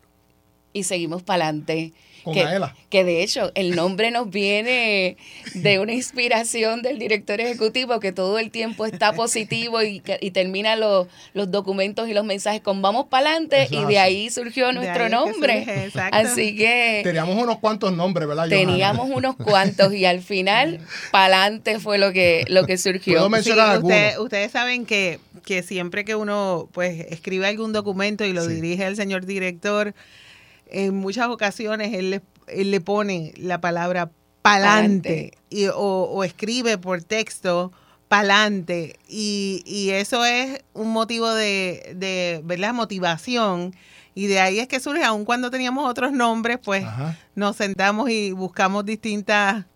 Y 0.72 0.84
seguimos 0.84 1.22
para 1.22 1.44
adelante. 1.46 1.92
Con 2.22 2.34
que, 2.34 2.44
que 2.90 3.02
de 3.02 3.22
hecho 3.22 3.50
el 3.54 3.74
nombre 3.74 4.10
nos 4.10 4.28
viene 4.28 5.16
de 5.54 5.78
una 5.78 5.94
inspiración 5.94 6.82
del 6.82 6.98
director 6.98 7.40
ejecutivo 7.40 7.98
que 7.98 8.12
todo 8.12 8.38
el 8.38 8.50
tiempo 8.50 8.84
está 8.84 9.14
positivo 9.14 9.80
y, 9.82 10.00
que- 10.00 10.18
y 10.20 10.30
termina 10.32 10.76
los, 10.76 11.08
los 11.32 11.50
documentos 11.50 12.10
y 12.10 12.12
los 12.12 12.26
mensajes 12.26 12.60
con 12.60 12.82
vamos 12.82 13.06
para 13.06 13.30
adelante 13.30 13.68
y 13.70 13.86
de 13.86 13.98
ahí 13.98 14.28
surgió 14.28 14.70
nuestro 14.74 15.04
ahí 15.04 15.10
que 15.10 15.16
nombre. 15.16 15.58
surge, 15.64 15.84
exacto. 15.86 16.18
Así 16.18 16.54
que 16.56 17.00
Teníamos 17.04 17.42
unos 17.42 17.58
cuantos 17.58 17.90
nombres, 17.94 18.28
¿verdad? 18.28 18.48
Johanna? 18.50 18.66
teníamos 18.66 19.08
unos 19.08 19.36
cuantos 19.36 19.94
y 19.94 20.04
al 20.04 20.20
final 20.20 20.78
para 21.10 21.36
adelante 21.42 21.78
fue 21.80 21.96
lo 21.96 22.12
que, 22.12 22.44
lo 22.48 22.66
que 22.66 22.76
surgió. 22.76 23.14
Puedo 23.14 23.30
mencionar 23.30 23.78
Sí, 23.78 23.82
usted- 23.84 24.18
ustedes 24.18 24.52
saben 24.52 24.84
que, 24.84 25.20
que 25.46 25.62
siempre 25.62 26.04
que 26.04 26.14
uno 26.16 26.68
pues 26.72 27.00
escribe 27.08 27.46
algún 27.46 27.72
documento 27.72 28.26
y 28.26 28.34
lo 28.34 28.44
Sí. 28.44 28.52
dirige 28.56 28.84
al 28.84 28.94
señor 28.96 29.24
director, 29.24 29.94
en 30.72 30.94
muchas 30.96 31.28
ocasiones 31.28 31.92
él 31.94 32.10
le, 32.10 32.22
él 32.48 32.70
le 32.70 32.80
pone 32.80 33.32
la 33.36 33.60
palabra 33.60 34.10
pa'lante 34.42 35.32
Pa'lante. 35.32 35.32
y, 35.50 35.66
o, 35.66 35.74
o 36.04 36.24
escribe 36.24 36.78
por 36.78 37.02
texto 37.02 37.72
pa'lante 38.08 38.96
y, 39.08 39.62
y 39.66 39.90
eso 39.90 40.24
es 40.24 40.62
un 40.74 40.88
motivo 40.92 41.32
de, 41.32 41.92
de 41.96 42.40
¿verdad? 42.44 42.74
motivación 42.74 43.74
y 44.14 44.26
de 44.26 44.40
ahí 44.40 44.58
es 44.58 44.66
que 44.66 44.80
surge, 44.80 45.04
aun 45.04 45.24
cuando 45.24 45.50
teníamos 45.50 45.88
otros 45.88 46.10
nombres, 46.12 46.58
pues 46.62 46.84
Ajá. 46.84 47.16
nos 47.36 47.54
sentamos 47.56 48.10
y 48.10 48.32
buscamos 48.32 48.84
distintas 48.84 49.66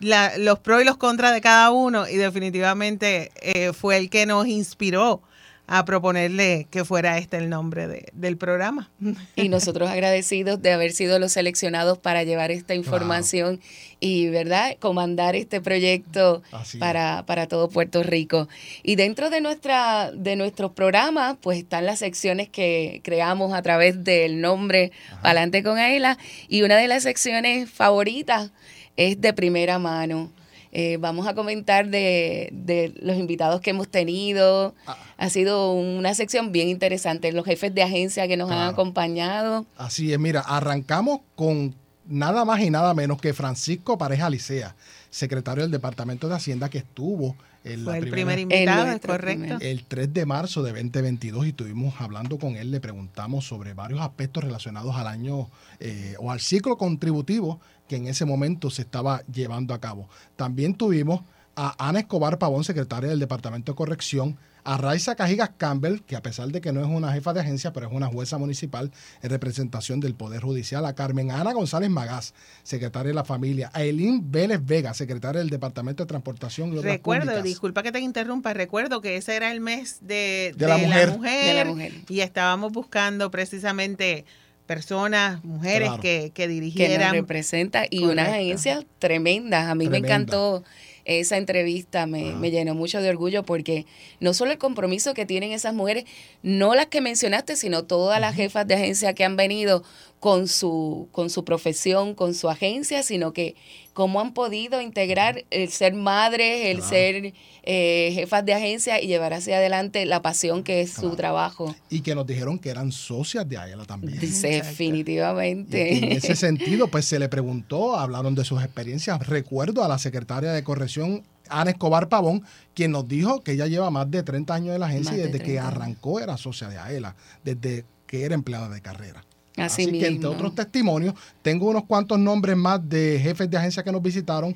la- 0.00 0.36
los 0.38 0.58
pros 0.58 0.82
y 0.82 0.84
los 0.84 0.96
contras 0.96 1.32
de 1.32 1.40
cada 1.40 1.70
uno 1.70 2.08
y 2.08 2.16
definitivamente 2.16 3.30
eh, 3.40 3.72
fue 3.72 3.96
el 3.96 4.10
que 4.10 4.26
nos 4.26 4.46
inspiró 4.48 5.22
a 5.70 5.84
proponerle 5.84 6.66
que 6.70 6.82
fuera 6.84 7.18
este 7.18 7.36
el 7.36 7.50
nombre 7.50 7.86
de- 7.86 8.08
del 8.14 8.36
programa. 8.38 8.90
Y 9.36 9.48
nosotros 9.50 9.88
agradecidos 9.90 10.62
de 10.62 10.72
haber 10.72 10.92
sido 10.92 11.18
los 11.18 11.32
seleccionados 11.32 11.98
para 11.98 12.22
llevar 12.24 12.50
esta 12.50 12.74
información 12.74 13.60
y, 14.00 14.28
¿verdad?, 14.30 14.76
comandar 14.80 15.36
este 15.36 15.60
proyecto 15.60 16.42
Así 16.52 16.78
es. 16.78 16.80
para, 16.80 17.24
para 17.26 17.48
todo 17.48 17.68
Puerto 17.68 18.02
Rico. 18.02 18.48
Y 18.82 18.96
dentro 18.96 19.28
de, 19.28 19.40
nuestra, 19.42 20.10
de 20.12 20.36
nuestros 20.36 20.72
programas, 20.72 21.36
pues 21.40 21.58
están 21.58 21.84
las 21.84 21.98
secciones 21.98 22.48
que 22.48 23.00
creamos 23.04 23.52
a 23.52 23.60
través 23.60 24.02
del 24.04 24.40
nombre 24.40 24.90
Palante 25.22 25.62
con 25.62 25.76
Aela. 25.78 26.16
Y 26.48 26.62
una 26.62 26.76
de 26.76 26.88
las 26.88 27.02
secciones 27.02 27.68
favoritas 27.70 28.52
es 28.96 29.20
de 29.20 29.32
primera 29.34 29.78
mano. 29.78 30.32
Eh, 30.72 30.98
vamos 31.00 31.26
a 31.26 31.34
comentar 31.34 31.88
de, 31.88 32.50
de 32.52 32.94
los 33.00 33.16
invitados 33.16 33.60
que 33.60 33.70
hemos 33.70 33.88
tenido. 33.88 34.74
Ah. 34.86 34.96
Ha 35.16 35.30
sido 35.30 35.72
una 35.72 36.14
sección 36.14 36.52
bien 36.52 36.68
interesante. 36.68 37.32
Los 37.32 37.44
jefes 37.44 37.74
de 37.74 37.82
agencia 37.82 38.28
que 38.28 38.36
nos 38.36 38.50
han 38.50 38.68
acompañado. 38.68 39.66
Así 39.76 40.12
es, 40.12 40.18
mira, 40.18 40.40
arrancamos 40.40 41.20
con 41.36 41.74
nada 42.06 42.44
más 42.44 42.60
y 42.60 42.70
nada 42.70 42.94
menos 42.94 43.20
que 43.20 43.34
Francisco 43.34 43.98
Pareja 43.98 44.30
Licea, 44.30 44.74
secretario 45.10 45.62
del 45.62 45.70
Departamento 45.70 46.28
de 46.28 46.36
Hacienda 46.36 46.68
que 46.68 46.78
estuvo 46.78 47.36
en 47.64 47.84
la 47.84 47.90
Fue 47.92 47.98
el 47.98 48.00
primera- 48.10 48.16
primer 48.34 48.38
invitado, 48.38 48.90
es 48.92 49.00
correcto. 49.00 49.58
el 49.60 49.84
3 49.84 50.12
de 50.14 50.26
marzo 50.26 50.62
de 50.62 50.72
2022 50.72 51.46
y 51.46 51.48
estuvimos 51.50 51.94
hablando 52.00 52.38
con 52.38 52.56
él, 52.56 52.70
le 52.70 52.80
preguntamos 52.80 53.46
sobre 53.46 53.74
varios 53.74 54.00
aspectos 54.00 54.44
relacionados 54.44 54.94
al 54.96 55.06
año 55.06 55.48
eh, 55.80 56.14
o 56.18 56.30
al 56.30 56.40
ciclo 56.40 56.76
contributivo 56.78 57.60
que 57.88 57.96
en 57.96 58.06
ese 58.06 58.24
momento 58.24 58.70
se 58.70 58.82
estaba 58.82 59.22
llevando 59.32 59.74
a 59.74 59.80
cabo. 59.80 60.08
También 60.36 60.74
tuvimos 60.74 61.22
a 61.60 61.74
Ana 61.88 61.98
Escobar 62.00 62.38
Pavón, 62.38 62.62
secretaria 62.62 63.10
del 63.10 63.18
Departamento 63.18 63.72
de 63.72 63.76
Corrección, 63.76 64.38
a 64.62 64.76
Raiza 64.76 65.16
Cajigas 65.16 65.50
Campbell, 65.56 66.02
que 66.02 66.14
a 66.14 66.22
pesar 66.22 66.48
de 66.48 66.60
que 66.60 66.72
no 66.72 66.80
es 66.82 66.86
una 66.86 67.12
jefa 67.12 67.32
de 67.32 67.40
agencia, 67.40 67.72
pero 67.72 67.86
es 67.88 67.92
una 67.92 68.06
jueza 68.06 68.38
municipal 68.38 68.92
en 69.22 69.30
representación 69.30 69.98
del 69.98 70.14
Poder 70.14 70.42
Judicial, 70.42 70.84
a 70.86 70.94
Carmen 70.94 71.30
Ana 71.32 71.52
González 71.54 71.90
Magás, 71.90 72.32
secretaria 72.62 73.08
de 73.08 73.14
la 73.14 73.24
familia, 73.24 73.70
a 73.72 73.82
Elín 73.82 74.30
Vélez 74.30 74.60
Vega, 74.64 74.94
secretaria 74.94 75.40
del 75.40 75.50
Departamento 75.50 76.04
de 76.04 76.06
Transportación 76.06 76.68
y 76.68 76.78
Obras 76.78 76.84
Recuerdo, 76.84 77.24
Públicas. 77.24 77.44
disculpa 77.44 77.82
que 77.82 77.90
te 77.92 78.00
interrumpa, 78.00 78.52
recuerdo 78.54 79.00
que 79.00 79.16
ese 79.16 79.34
era 79.34 79.50
el 79.50 79.60
mes 79.60 79.98
de, 80.02 80.54
De 80.56 80.66
la 80.68 80.76
mujer. 80.78 81.18
De 81.18 81.54
la 81.54 81.64
mujer. 81.64 81.92
y 82.08 82.20
estábamos 82.20 82.70
buscando 82.72 83.30
precisamente 83.30 84.26
personas, 84.66 85.42
mujeres 85.44 85.88
Claro. 85.88 86.02
que, 86.02 86.24
que 86.24 86.32
que 86.34 86.46
nos 86.46 86.54
dirigieran. 86.54 87.12
representa 87.14 87.84
y 87.88 88.04
unas 88.04 88.28
agencias 88.28 88.84
tremendas. 88.98 89.66
A 89.68 89.74
mí 89.74 89.88
me 89.88 89.96
encantó 89.98 90.62
esa 91.08 91.38
entrevista, 91.38 92.06
me, 92.06 92.34
me 92.34 92.50
llenó 92.50 92.74
mucho 92.74 93.00
de 93.00 93.08
orgullo 93.08 93.42
porque 93.42 93.86
no 94.20 94.34
solo 94.34 94.52
el 94.52 94.58
compromiso 94.58 95.14
que 95.14 95.24
tienen 95.24 95.52
esas 95.52 95.72
mujeres, 95.72 96.04
no 96.42 96.74
las 96.74 96.86
que 96.86 97.00
mencionaste, 97.00 97.56
sino 97.56 97.84
todas 97.84 98.20
las 98.20 98.34
jefas 98.34 98.66
de 98.66 98.74
agencia 98.74 99.14
que 99.14 99.24
han 99.24 99.36
venido 99.36 99.82
con 100.20 100.48
su, 100.48 101.08
con 101.12 101.30
su 101.30 101.44
profesión, 101.44 102.14
con 102.14 102.34
su 102.34 102.48
agencia, 102.48 103.02
sino 103.02 103.32
que 103.32 103.54
cómo 103.92 104.20
han 104.20 104.32
podido 104.34 104.80
integrar 104.80 105.44
el 105.50 105.68
ser 105.70 105.94
madres, 105.94 106.66
el 106.66 106.78
Claro. 106.78 106.88
ser 106.90 107.32
eh, 107.64 108.10
jefas 108.14 108.44
de 108.44 108.54
agencia 108.54 109.00
y 109.02 109.06
llevar 109.08 109.32
hacia 109.34 109.56
adelante 109.58 110.04
la 110.06 110.22
pasión 110.22 110.62
que 110.64 110.80
es 110.80 110.92
su 110.92 111.14
trabajo. 111.16 111.74
y 111.90 112.00
que 112.00 112.14
nos 112.14 112.26
dijeron 112.26 112.58
que 112.58 112.70
eran 112.70 112.90
socias 112.92 113.48
de 113.48 113.58
Aela 113.58 113.84
también. 113.84 114.18
Dice, 114.18 114.48
definitivamente. 114.48 115.92
Y 115.94 115.98
en 116.04 116.12
ese 116.12 116.34
sentido, 116.36 116.88
pues 116.88 117.04
se 117.04 117.18
le 117.18 117.28
preguntó, 117.28 117.96
hablaron 117.96 118.34
de 118.34 118.44
sus 118.44 118.62
experiencias. 118.62 119.24
Recuerdo 119.26 119.84
a 119.84 119.88
la 119.88 119.98
secretaria 119.98 120.52
de 120.52 120.62
Corrección, 120.64 121.22
Ana 121.48 121.70
Escobar 121.70 122.08
Pavón, 122.08 122.42
quien 122.74 122.90
nos 122.92 123.06
dijo 123.08 123.40
que 123.42 123.52
ella 123.52 123.66
lleva 123.66 123.90
más 123.90 124.10
de 124.10 124.22
30 124.22 124.54
años 124.54 124.74
en 124.74 124.80
la 124.80 124.86
agencia 124.86 125.12
Más 125.12 125.18
y 125.18 125.22
de 125.22 125.26
desde 125.28 125.38
que 125.38 125.44
30 125.52 125.62
años. 125.68 125.76
arrancó 125.76 126.20
era 126.20 126.36
socia 126.36 126.68
de 126.68 126.78
Aela, 126.78 127.16
desde 127.44 127.84
que 128.06 128.24
era 128.24 128.34
empleada 128.34 128.68
de 128.68 128.80
carrera. 128.80 129.24
Así, 129.60 129.82
Así, 129.82 129.98
que 129.98 130.06
entre 130.06 130.28
otros 130.28 130.54
testimonios, 130.54 131.14
tengo 131.42 131.66
unos 131.66 131.84
cuantos 131.84 132.18
nombres 132.18 132.56
más 132.56 132.86
de 132.88 133.18
jefes 133.22 133.48
de 133.50 133.56
agencia 133.56 133.82
que 133.82 133.92
nos 133.92 134.02
visitaron. 134.02 134.54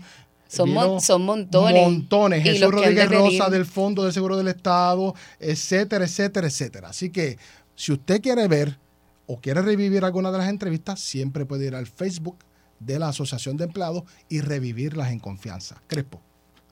Son 0.48 0.70
mon- 0.70 1.00
son 1.00 1.22
montones. 1.24 1.82
Montones. 1.82 2.40
Y 2.40 2.50
Jesús 2.50 2.70
Rodríguez 2.70 3.08
de. 3.08 3.16
Rosa 3.16 3.48
del 3.48 3.64
Fondo 3.64 4.04
del 4.04 4.12
Seguro 4.12 4.36
del 4.36 4.48
Estado, 4.48 5.14
etcétera, 5.40 6.04
etcétera, 6.04 6.46
etcétera. 6.46 6.88
Así 6.88 7.10
que 7.10 7.38
si 7.74 7.92
usted 7.92 8.20
quiere 8.20 8.46
ver 8.48 8.78
o 9.26 9.40
quiere 9.40 9.62
revivir 9.62 10.04
alguna 10.04 10.30
de 10.30 10.38
las 10.38 10.48
entrevistas, 10.48 11.00
siempre 11.00 11.46
puede 11.46 11.66
ir 11.66 11.74
al 11.74 11.86
Facebook 11.86 12.36
de 12.80 12.98
la 12.98 13.08
Asociación 13.08 13.56
de 13.56 13.64
Empleados 13.64 14.02
y 14.28 14.40
revivirlas 14.40 15.10
en 15.12 15.20
confianza. 15.20 15.80
Crespo. 15.86 16.20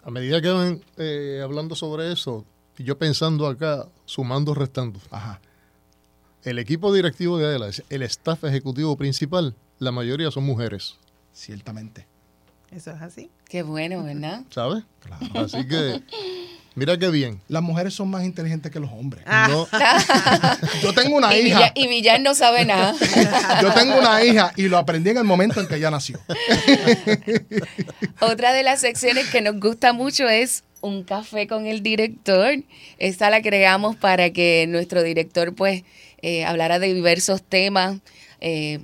A 0.02 0.10
medida 0.10 0.42
que 0.42 0.48
van 0.48 0.80
eh, 0.98 1.40
hablando 1.42 1.74
sobre 1.74 2.12
eso, 2.12 2.44
y 2.76 2.84
yo 2.84 2.98
pensando 2.98 3.46
acá, 3.46 3.86
sumando, 4.04 4.52
restando, 4.54 4.98
Ajá. 5.10 5.40
El 6.44 6.58
equipo 6.58 6.92
directivo 6.92 7.38
de 7.38 7.46
ADELA, 7.46 7.70
el 7.88 8.02
staff 8.02 8.44
ejecutivo 8.44 8.96
principal, 8.96 9.54
la 9.78 9.92
mayoría 9.92 10.30
son 10.30 10.44
mujeres, 10.44 10.96
Ciertamente. 11.32 12.06
Eso 12.70 12.90
es 12.92 13.02
así. 13.02 13.30
Qué 13.48 13.62
bueno, 13.62 14.02
¿verdad? 14.04 14.42
¿sabes? 14.50 14.84
Claro. 15.00 15.44
Así 15.44 15.66
que, 15.66 16.02
mira 16.74 16.98
qué 16.98 17.08
bien. 17.08 17.40
Las 17.48 17.62
mujeres 17.62 17.94
son 17.94 18.10
más 18.10 18.24
inteligentes 18.24 18.70
que 18.70 18.78
los 18.78 18.90
hombres. 18.90 19.24
Ah. 19.26 19.48
No, 19.50 19.66
Yo 20.82 20.92
tengo 20.92 21.16
una 21.16 21.34
y, 21.34 21.46
hija. 21.46 21.56
Villar, 21.56 21.72
y 21.74 21.88
Villar 21.88 22.20
no 22.20 22.34
sabe 22.34 22.64
nada. 22.64 22.94
Yo 23.62 23.72
tengo 23.72 23.98
una 23.98 24.24
hija 24.24 24.52
y 24.56 24.68
lo 24.68 24.78
aprendí 24.78 25.10
en 25.10 25.18
el 25.18 25.24
momento 25.24 25.60
en 25.60 25.66
que 25.66 25.76
ella 25.76 25.90
nació. 25.90 26.20
Otra 28.20 28.52
de 28.52 28.62
las 28.62 28.80
secciones 28.80 29.28
que 29.30 29.40
nos 29.40 29.58
gusta 29.58 29.92
mucho 29.92 30.28
es 30.28 30.62
un 30.80 31.02
café 31.04 31.46
con 31.46 31.66
el 31.66 31.82
director. 31.82 32.54
Esta 32.98 33.30
la 33.30 33.42
creamos 33.42 33.96
para 33.96 34.30
que 34.30 34.66
nuestro 34.68 35.02
director 35.02 35.54
pues 35.54 35.82
eh, 36.22 36.44
hablara 36.44 36.78
de 36.78 36.92
diversos 36.92 37.42
temas. 37.42 37.98
Eh, 38.40 38.80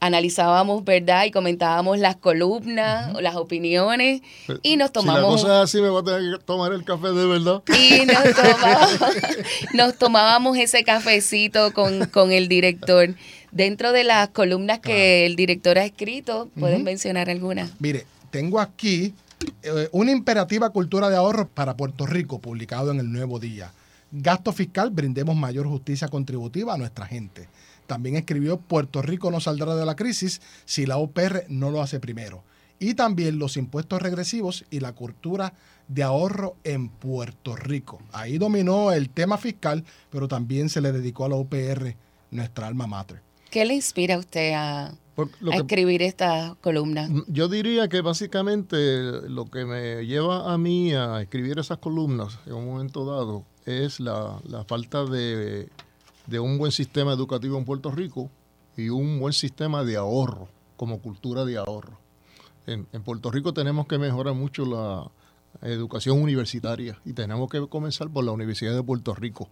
analizábamos, 0.00 0.84
¿verdad? 0.84 1.24
Y 1.24 1.30
comentábamos 1.30 1.98
las 1.98 2.16
columnas, 2.16 3.20
las 3.20 3.36
opiniones 3.36 4.22
y 4.62 4.76
nos 4.76 4.88
si 4.88 4.94
la 4.94 5.00
tomamos... 5.00 5.42
cosa 5.42 5.56
es 5.58 5.64
así, 5.64 5.80
me 5.80 5.88
voy 5.88 6.02
a 6.02 6.04
tener 6.04 6.38
que 6.38 6.44
tomar 6.44 6.72
el 6.72 6.84
café 6.84 7.08
de 7.08 7.26
verdad. 7.26 7.62
Y 7.76 8.06
nos 8.06 8.34
tomábamos, 8.34 9.00
nos 9.74 9.98
tomábamos 9.98 10.56
ese 10.56 10.84
cafecito 10.84 11.72
con, 11.72 12.06
con 12.06 12.32
el 12.32 12.48
director. 12.48 13.14
Dentro 13.50 13.92
de 13.92 14.04
las 14.04 14.28
columnas 14.28 14.78
que 14.80 15.24
el 15.24 15.34
director 15.34 15.78
ha 15.78 15.84
escrito, 15.84 16.50
¿pueden 16.58 16.76
Ujú. 16.76 16.84
mencionar 16.84 17.30
algunas? 17.30 17.70
Mire, 17.80 18.04
tengo 18.30 18.60
aquí 18.60 19.14
eh, 19.62 19.88
una 19.92 20.12
imperativa 20.12 20.70
cultura 20.70 21.08
de 21.08 21.16
ahorro 21.16 21.48
para 21.48 21.76
Puerto 21.76 22.06
Rico, 22.06 22.40
publicado 22.40 22.90
en 22.90 23.00
el 23.00 23.10
Nuevo 23.10 23.38
Día. 23.38 23.72
Gasto 24.10 24.52
fiscal, 24.52 24.90
brindemos 24.90 25.36
mayor 25.36 25.66
justicia 25.66 26.08
contributiva 26.08 26.74
a 26.74 26.78
nuestra 26.78 27.06
gente. 27.06 27.48
También 27.86 28.16
escribió 28.16 28.58
Puerto 28.58 29.02
Rico 29.02 29.30
no 29.30 29.40
saldrá 29.40 29.74
de 29.74 29.86
la 29.86 29.96
crisis 29.96 30.40
si 30.64 30.86
la 30.86 30.98
OPR 30.98 31.44
no 31.48 31.70
lo 31.70 31.82
hace 31.82 32.00
primero. 32.00 32.42
Y 32.78 32.94
también 32.94 33.38
los 33.38 33.56
impuestos 33.56 34.00
regresivos 34.00 34.64
y 34.70 34.80
la 34.80 34.92
cultura 34.92 35.52
de 35.88 36.02
ahorro 36.02 36.56
en 36.64 36.90
Puerto 36.90 37.56
Rico. 37.56 37.98
Ahí 38.12 38.38
dominó 38.38 38.92
el 38.92 39.10
tema 39.10 39.36
fiscal, 39.36 39.84
pero 40.10 40.28
también 40.28 40.68
se 40.68 40.80
le 40.80 40.92
dedicó 40.92 41.24
a 41.24 41.30
la 41.30 41.36
OPR, 41.36 41.96
nuestra 42.30 42.66
alma 42.66 42.86
mater. 42.86 43.22
¿Qué 43.50 43.64
le 43.64 43.74
inspira 43.74 44.14
a 44.14 44.18
usted 44.18 44.52
a, 44.54 44.94
escribir 45.52 46.02
esta 46.02 46.56
columna? 46.60 47.08
Mm, 47.08 47.24
yo 47.28 47.48
diría 47.48 47.88
que 47.88 48.00
básicamente 48.00 48.76
lo 49.28 49.46
que 49.46 49.64
me 49.64 50.06
lleva 50.06 50.52
a 50.52 50.58
mí 50.58 50.92
a 50.92 51.22
escribir 51.22 51.58
esas 51.58 51.78
columnas 51.78 52.38
en 52.46 52.54
un 52.54 52.66
momento 52.66 53.04
dado 53.04 53.44
es 53.64 54.00
la, 54.00 54.40
falta 54.66 55.04
de, 55.04 55.68
un 56.40 56.58
buen 56.58 56.72
sistema 56.72 57.12
educativo 57.12 57.58
en 57.58 57.64
Puerto 57.64 57.90
Rico 57.90 58.30
y 58.76 58.88
un 58.88 59.18
buen 59.18 59.32
sistema 59.32 59.84
de 59.84 59.96
ahorro, 59.96 60.48
como 60.76 61.00
cultura 61.00 61.44
de 61.44 61.58
ahorro. 61.58 61.98
En, 62.66 62.86
en 62.92 63.02
Puerto 63.02 63.30
Rico 63.30 63.52
tenemos 63.52 63.86
que 63.86 63.98
mejorar 63.98 64.34
mucho 64.34 64.64
la 64.64 65.10
educación 65.62 66.22
universitaria 66.22 66.98
y 67.04 67.12
tenemos 67.12 67.50
que 67.50 67.66
comenzar 67.68 68.08
por 68.08 68.24
la 68.24 68.32
Universidad 68.32 68.74
de 68.74 68.82
Puerto 68.82 69.14
Rico 69.14 69.50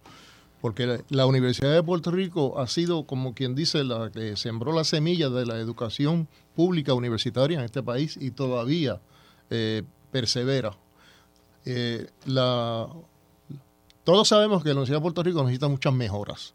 porque 0.61 1.03
la, 1.09 1.25
Universidad 1.25 1.73
de 1.73 1.83
Puerto 1.83 2.11
Rico 2.11 2.59
ha 2.59 2.67
sido, 2.67 3.05
como 3.05 3.33
quien 3.33 3.55
dice, 3.55 3.83
la 3.83 4.11
que 4.11 4.35
sembró 4.35 4.73
la 4.73 4.83
semilla 4.83 5.29
de 5.29 5.45
la 5.45 5.57
educación 5.57 6.27
pública 6.55 6.93
universitaria 6.93 7.59
en 7.59 7.65
este 7.65 7.83
país 7.83 8.17
y 8.19 8.31
todavía 8.31 8.99
eh, 9.49 9.83
persevera. 10.11 10.75
Eh, 11.65 12.07
todos 14.03 14.27
sabemos 14.27 14.63
que 14.63 14.69
la 14.69 14.75
Universidad 14.75 14.97
de 14.97 15.01
Puerto 15.01 15.23
Rico 15.23 15.41
necesita 15.43 15.67
muchas 15.67 15.93
mejoras 15.93 16.53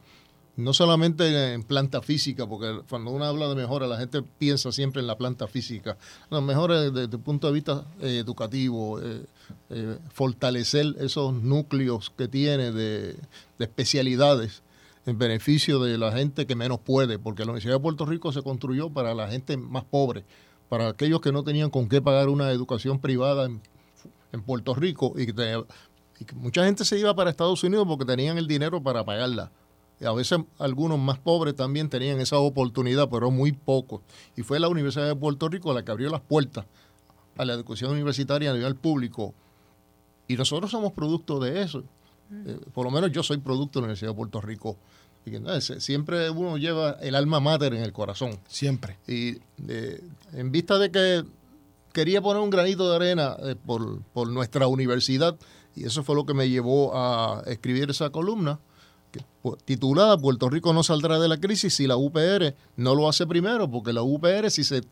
no 0.57 0.75
solamente 0.75 1.55
en 1.55 1.63
planta 1.63 2.03
física, 2.03 2.47
porque 2.47 2.83
cuando 2.89 3.11
uno 3.11 3.25
habla 3.25 3.49
de 3.49 3.55
mejora, 3.55 3.87
la 3.87 3.97
gente 3.97 4.23
piensa 4.23 4.71
siempre 4.71 5.01
en 5.01 5.07
la 5.07 5.17
planta 5.17 5.47
física. 5.47 5.97
No, 6.31 6.43
mejora 6.43 6.81
desde, 6.83 7.05
el 7.05 7.23
punto 7.23 7.47
de 7.47 7.53
vista 7.55 7.87
eh, 8.01 8.19
educativo, 8.19 9.01
eh, 9.01 9.25
eh, 9.71 9.99
fortalecer 10.13 10.95
esos 10.99 11.33
núcleos 11.33 12.11
que 12.11 12.29
tiene 12.29 12.71
de, 12.71 13.17
especialidades 13.59 14.63
en 15.07 15.19
beneficio 15.19 15.81
de 15.81 15.97
la 15.97 16.13
gente 16.13 16.47
que 16.47 16.55
menos 16.55 16.81
puede, 16.81 17.19
porque 17.19 17.45
la 17.45 17.53
Universidad 17.53 17.75
de 17.75 17.81
Puerto 17.81 18.05
Rico 18.05 18.31
se 18.33 18.43
construyó 18.43 18.91
para 18.91 19.15
la 19.15 19.29
gente 19.29 19.57
más 19.57 19.85
pobre, 19.85 20.25
para 20.69 20.89
aquellos 20.89 21.21
que 21.21 21.33
no 21.33 21.45
tenían 21.45 21.71
con 21.71 21.89
qué 21.89 22.03
pagar 22.03 22.29
una 22.29 22.51
educación 22.51 23.01
privada 23.01 23.47
en, 23.47 23.61
Puerto 24.47 24.75
Rico 24.75 25.13
y 25.15 25.27
que 25.27 25.63
mucha 26.37 26.65
gente 26.65 26.87
se 26.87 26.99
iba 26.99 27.15
para 27.15 27.29
Estados 27.29 27.63
Unidos 27.65 27.87
porque 27.87 28.07
tenían 28.07 28.39
el 28.39 28.47
dinero 28.47 28.83
para 28.83 29.05
pagarla 29.05 29.51
a 30.05 30.13
veces 30.13 30.41
algunos 30.59 30.99
más 30.99 31.19
pobres 31.19 31.55
también 31.55 31.89
tenían 31.89 32.21
esa 32.21 32.39
oportunidad, 32.39 33.09
pero 33.09 33.31
muy 33.31 33.53
pocos. 33.53 34.01
Y 34.37 34.43
fue 34.43 34.61
la 34.61 34.69
Universidad 34.69 35.07
de 35.07 35.17
Puerto 35.17 35.49
Rico 35.49 35.73
la 35.73 35.85
que 35.85 35.91
abrió 35.91 36.11
las 36.11 36.21
puertas 36.21 36.67
a 37.37 37.45
la 37.45 37.55
educación 37.55 37.93
universitaria 37.93 38.51
a 38.51 38.55
nivel 38.55 38.77
público. 38.77 39.35
Y 40.29 40.37
nosotros 40.37 40.71
somos 40.71 40.93
producto 40.93 41.39
de 41.39 41.63
eso. 41.63 41.85
Mm. 42.31 42.49
Eh, 42.49 42.59
por 42.73 42.85
lo 42.85 42.91
menos 42.91 43.13
yo 43.13 43.23
soy 43.23 43.39
producto 43.39 43.79
de 43.79 43.83
la 43.83 43.87
Universidad 43.87 44.11
de 44.11 44.17
Puerto 44.17 44.41
Rico. 44.41 44.77
Y 45.25 45.33
siempre 45.61 46.31
uno 46.31 46.59
lleva 46.59 46.97
el 47.01 47.15
alma 47.15 47.39
mater 47.39 47.75
en 47.75 47.83
el 47.83 47.93
corazón. 47.93 48.41
Siempre. 48.49 48.99
Y 49.07 49.39
eh, 49.69 50.03
en 50.33 50.51
vista 50.51 50.79
de 50.79 50.91
que 50.91 51.23
quería 51.93 52.21
poner 52.21 52.43
un 52.43 52.51
granito 52.51 52.91
de 52.91 52.97
arena 52.97 53.37
eh, 53.45 53.55
por, 53.55 54.03
por 54.13 54.29
nuestra 54.29 54.67
universidad, 54.67 55.37
y 55.77 55.85
eso 55.85 56.03
fue 56.03 56.17
lo 56.17 56.27
que 56.27 56.35
me 56.35 56.49
llevó 56.49 56.97
a 56.97 57.43
escribir 57.47 57.91
esa 57.91 58.11
columna, 58.11 58.59
titulada 59.65 60.19
Puerto 60.19 60.49
Rico 60.49 60.73
no 60.73 60.83
saldrá 60.83 61.19
de 61.19 61.29
la 61.29 61.39
crisis 61.39 61.75
si 61.75 61.87
la 61.87 61.97
UPR 61.97 62.55
no 62.77 62.95
lo 62.95 63.09
hace 63.09 63.27
primero, 63.27 63.71
porque 63.71 63.93
la 63.93 64.03
UPR 64.03 64.51
si 64.51 64.65
se, 64.65 64.83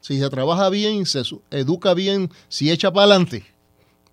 si 0.00 0.18
se 0.18 0.30
trabaja 0.30 0.68
bien, 0.68 1.06
se 1.06 1.22
educa 1.50 1.94
bien, 1.94 2.30
si 2.48 2.70
echa 2.70 2.92
para 2.92 3.06
adelante, 3.06 3.44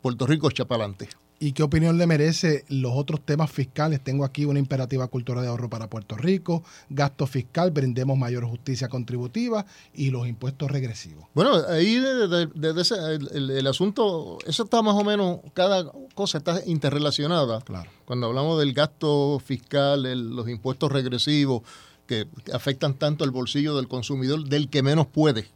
Puerto 0.02 0.28
Rico 0.28 0.50
echa 0.50 0.66
para 0.66 0.84
adelante. 0.84 1.10
¿Y 1.44 1.52
qué 1.52 1.62
opinión 1.62 1.98
le 1.98 2.08
merece 2.08 2.64
los 2.70 2.94
otros 2.96 3.20
temas 3.20 3.52
fiscales? 3.52 4.02
Tengo 4.02 4.24
aquí 4.24 4.46
una 4.46 4.60
imperativa 4.60 5.08
cultura 5.08 5.42
de 5.42 5.50
ahorro 5.50 5.70
para 5.70 5.90
Puerto 5.90 6.16
Rico, 6.16 6.64
gasto 6.90 7.28
fiscal, 7.28 7.72
brindemos 7.72 8.18
mayor 8.18 8.46
justicia 8.46 8.88
contributiva 8.88 9.66
y 9.94 10.10
los 10.10 10.26
impuestos 10.26 10.72
regresivos. 10.72 11.26
Bueno, 11.34 11.52
ahí 11.68 11.96
desde 11.96 12.48
el, 13.60 13.68
asunto, 13.68 14.38
eso 14.48 14.64
está 14.64 14.82
más 14.82 14.96
o 14.96 15.04
menos, 15.04 15.40
cada 15.54 15.92
cosa 16.16 16.38
está 16.38 16.62
interrelacionada. 16.66 17.60
Claro. 17.60 17.92
Cuando 18.06 18.28
hablamos 18.28 18.58
del 18.58 18.72
gasto 18.72 19.38
fiscal, 19.44 20.04
los 20.34 20.48
impuestos 20.48 20.94
regresivos, 20.94 21.64
que 22.08 22.26
afectan 22.54 22.94
tanto 22.94 23.26
el 23.26 23.32
bolsillo 23.32 23.76
del 23.76 23.90
consumidor, 23.90 24.46
del 24.48 24.70
que 24.70 24.82
menos 24.82 25.08
puede 25.08 25.50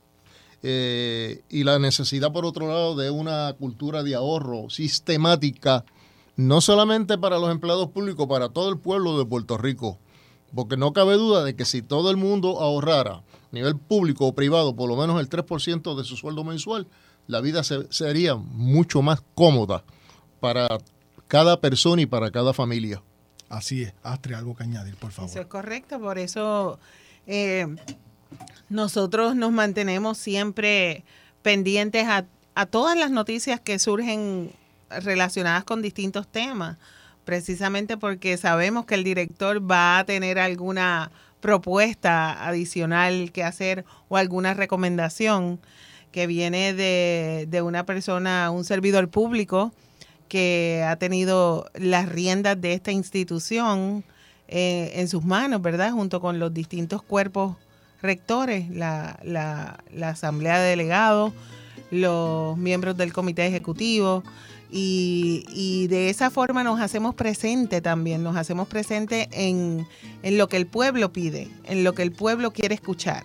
eh, 0.63 1.41
y 1.49 1.63
la 1.63 1.79
necesidad, 1.79 2.31
por 2.31 2.45
otro 2.45 2.67
lado, 2.67 2.95
de 2.95 3.09
una 3.09 3.53
cultura 3.59 4.03
de 4.03 4.15
ahorro 4.15 4.69
sistemática, 4.69 5.85
no 6.35 6.61
solamente 6.61 7.17
para 7.17 7.39
los 7.39 7.51
empleados 7.51 7.89
públicos, 7.89 8.27
para 8.27 8.49
todo 8.49 8.69
el 8.69 8.77
pueblo 8.77 9.17
de 9.17 9.25
Puerto 9.25 9.57
Rico. 9.57 9.99
Porque 10.55 10.77
no 10.77 10.93
cabe 10.93 11.15
duda 11.15 11.43
de 11.43 11.55
que 11.55 11.65
si 11.65 11.81
todo 11.81 12.09
el 12.09 12.17
mundo 12.17 12.61
ahorrara 12.61 13.15
a 13.15 13.23
nivel 13.51 13.77
público 13.77 14.27
o 14.27 14.35
privado 14.35 14.75
por 14.75 14.89
lo 14.89 14.95
menos 14.95 15.19
el 15.19 15.29
3% 15.29 15.95
de 15.95 16.03
su 16.03 16.15
sueldo 16.15 16.43
mensual, 16.43 16.87
la 17.27 17.41
vida 17.41 17.63
sería 17.63 18.35
mucho 18.35 19.01
más 19.01 19.21
cómoda 19.35 19.83
para 20.39 20.67
cada 21.27 21.59
persona 21.59 22.01
y 22.01 22.05
para 22.05 22.31
cada 22.31 22.53
familia. 22.53 23.03
Así 23.49 23.83
es. 23.83 23.93
Astrid, 24.03 24.35
algo 24.35 24.55
que 24.55 24.63
añadir, 24.63 24.95
por 24.95 25.11
favor. 25.11 25.29
Eso 25.29 25.41
es 25.41 25.47
correcto, 25.47 25.99
por 25.99 26.17
eso 26.17 26.79
eh, 27.25 27.67
nosotros 28.69 29.35
nos 29.35 29.51
mantenemos 29.51 30.17
siempre 30.17 31.03
pendientes 31.41 32.05
a, 32.07 32.25
todas 32.65 32.97
las 32.97 33.11
noticias 33.11 33.59
que 33.59 33.77
surgen 33.77 34.51
relacionadas 34.89 35.63
con 35.63 35.81
distintos 35.81 36.27
temas, 36.27 36.77
precisamente 37.23 37.97
porque 37.97 38.35
sabemos 38.35 38.85
que 38.85 38.95
el 38.95 39.03
director 39.03 39.69
va 39.69 39.99
a 39.99 40.05
tener 40.05 40.39
alguna 40.39 41.11
propuesta 41.39 42.47
adicional 42.47 43.31
que 43.31 43.43
hacer 43.43 43.85
o 44.09 44.17
alguna 44.17 44.55
recomendación 44.55 45.59
que 46.11 46.25
viene 46.25 46.73
de, 46.73 47.61
una 47.61 47.85
persona, 47.85 48.49
un 48.49 48.63
servidor 48.63 49.09
público 49.09 49.71
que 50.29 50.83
ha 50.85 50.95
tenido 50.95 51.69
las 51.75 52.09
riendas 52.09 52.59
de 52.59 52.73
esta 52.73 52.91
institución 52.91 54.03
eh, 54.47 54.93
en 54.95 55.07
sus 55.07 55.23
manos, 55.23 55.61
¿verdad? 55.61 55.91
Junto 55.91 56.19
con 56.19 56.39
los 56.39 56.53
distintos 56.53 57.03
cuerpos 57.03 57.55
rectores, 58.01 58.69
la, 58.69 59.19
la, 59.23 59.83
la 59.93 60.09
asamblea 60.09 60.59
de 60.59 60.69
delegados, 60.69 61.33
los 61.91 62.57
miembros 62.57 62.97
del 62.97 63.13
comité 63.13 63.45
ejecutivo, 63.45 64.23
y, 64.69 65.45
y, 65.53 65.87
de 65.87 66.09
esa 66.09 66.29
forma 66.29 66.61
nos 66.61 66.81
hacemos 66.81 67.15
presente 67.15 67.79
también, 67.79 68.21
nos 68.21 68.35
hacemos 68.35 68.67
presente 68.67 69.29
en, 69.31 69.87
en, 70.23 70.37
lo 70.37 70.49
que 70.49 70.57
el 70.57 70.67
pueblo 70.67 71.13
pide, 71.13 71.47
en 71.63 71.85
lo 71.85 71.93
que 71.93 72.03
el 72.03 72.11
pueblo 72.11 72.51
quiere 72.51 72.75
escuchar. 72.75 73.23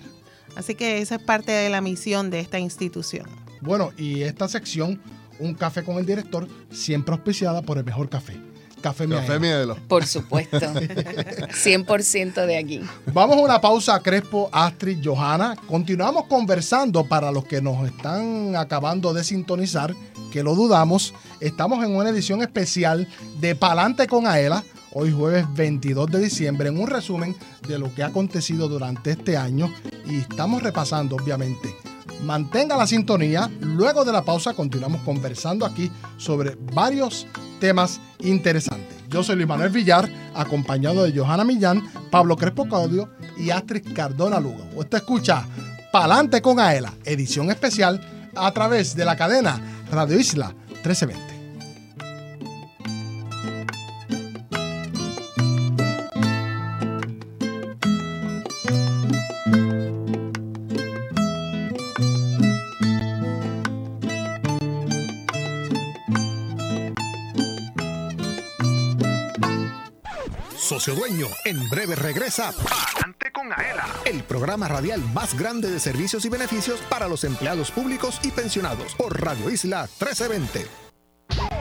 Así 0.55 0.77
que 0.77 0.99
esa 0.99 1.17
es 1.17 1.23
parte 1.23 1.51
de 1.51 1.69
la 1.69 1.81
misión 1.81 2.31
de 2.31 2.39
esta 2.39 2.61
institución. 2.61 3.27
Bueno, 3.61 3.91
y 3.97 4.23
esta 4.23 4.49
sección, 4.49 5.01
Un 5.39 5.55
café 5.55 5.83
con 5.83 5.97
el 5.97 6.07
director, 6.07 6.47
siempre 6.71 7.15
auspiciada 7.15 7.63
por 7.63 7.77
el 7.77 7.85
mejor 7.85 8.09
café. 8.09 8.39
Café 8.83 9.07
Miedelo. 9.07 9.77
Por 9.89 10.05
supuesto. 10.07 10.59
100% 10.61 12.47
de 12.47 12.59
aquí. 12.59 12.81
Vamos 13.13 13.37
a 13.37 13.41
una 13.41 13.61
pausa, 13.61 13.99
Crespo, 14.01 14.51
Astrid, 14.53 14.99
Johanna. 15.03 15.57
Continuamos 15.67 16.27
conversando 16.27 17.05
para 17.05 17.31
los 17.31 17.45
que 17.45 17.63
nos 17.63 17.87
están 17.87 18.57
acabando 18.57 19.15
de 19.15 19.25
sintonizar, 19.25 19.95
que 20.31 20.43
lo 20.43 20.55
dudamos. 20.55 21.15
Estamos 21.41 21.85
en 21.85 21.97
una 21.97 22.11
edición 22.11 22.43
especial 22.43 23.09
de 23.41 23.55
Palante 23.55 24.07
con 24.07 24.27
Aela, 24.27 24.65
hoy 24.93 25.13
jueves 25.13 25.47
22 25.55 26.11
de 26.11 26.19
diciembre, 26.19 26.69
en 26.69 26.79
un 26.79 26.89
resumen 26.89 27.37
de 27.67 27.79
lo 27.79 27.95
que 27.95 28.03
ha 28.03 28.07
acontecido 28.09 28.69
durante 28.69 29.13
este 29.13 29.37
año 29.37 29.73
y 30.07 30.19
estamos 30.19 30.63
repasando, 30.63 31.17
obviamente. 31.17 31.75
Mantenga 32.23 32.77
la 32.77 32.87
sintonía. 32.87 33.51
Luego 33.61 34.05
de 34.05 34.13
la 34.13 34.23
pausa 34.23 34.55
continuamos 34.55 35.03
conversando 35.03 35.67
aquí 35.67 35.91
sobre 36.19 36.57
varios 36.73 37.27
temas 37.63 38.01
interesantes. 38.19 38.97
Yo 39.09 39.23
soy 39.23 39.37
Luis 39.37 39.47
Manuel 39.47 39.71
Villar, 39.71 40.11
acompañado 40.35 41.05
de 41.05 41.17
Johanna 41.17 41.45
Millán, 41.45 41.81
Pablo 42.11 42.35
Crespo 42.35 42.69
Caudio 42.69 43.09
y 43.39 43.51
Astrid 43.51 43.95
Cardona 43.95 44.41
Lugo. 44.41 44.69
Usted 44.75 44.99
escucha 44.99 45.47
Palante 45.93 46.43
con 46.43 46.59
Aela, 46.59 46.93
edición 47.05 47.53
especial 47.53 48.01
a 48.35 48.51
través 48.51 48.97
de 48.97 49.05
la 49.05 49.15
cadena 49.15 49.61
Radio 49.93 50.19
Isla 50.19 50.53
1320. 50.71 51.32
Dueño. 70.91 71.29
En 71.45 71.69
breve 71.69 71.95
regresa 71.95 72.53
Palante 72.53 73.31
con 73.31 73.53
Aela, 73.53 73.87
el 74.05 74.25
programa 74.25 74.67
radial 74.67 75.01
más 75.15 75.39
grande 75.39 75.71
de 75.71 75.79
servicios 75.79 76.25
y 76.25 76.29
beneficios 76.29 76.81
para 76.91 77.07
los 77.07 77.23
empleados 77.23 77.71
públicos 77.71 78.19
y 78.25 78.33
pensionados 78.33 78.95
por 78.97 79.21
Radio 79.21 79.49
Isla 79.51 79.83
1320. 80.01 80.82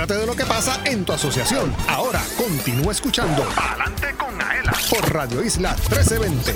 Entérate 0.00 0.22
de 0.22 0.26
lo 0.26 0.34
que 0.34 0.46
pasa 0.46 0.80
en 0.86 1.04
tu 1.04 1.12
asociación. 1.12 1.74
Ahora 1.86 2.22
continúa 2.38 2.90
escuchando 2.90 3.46
Adelante 3.54 4.14
con 4.16 4.40
Aela 4.40 4.72
por 4.88 5.12
Radio 5.12 5.44
Isla 5.44 5.76
1320. 5.90 6.54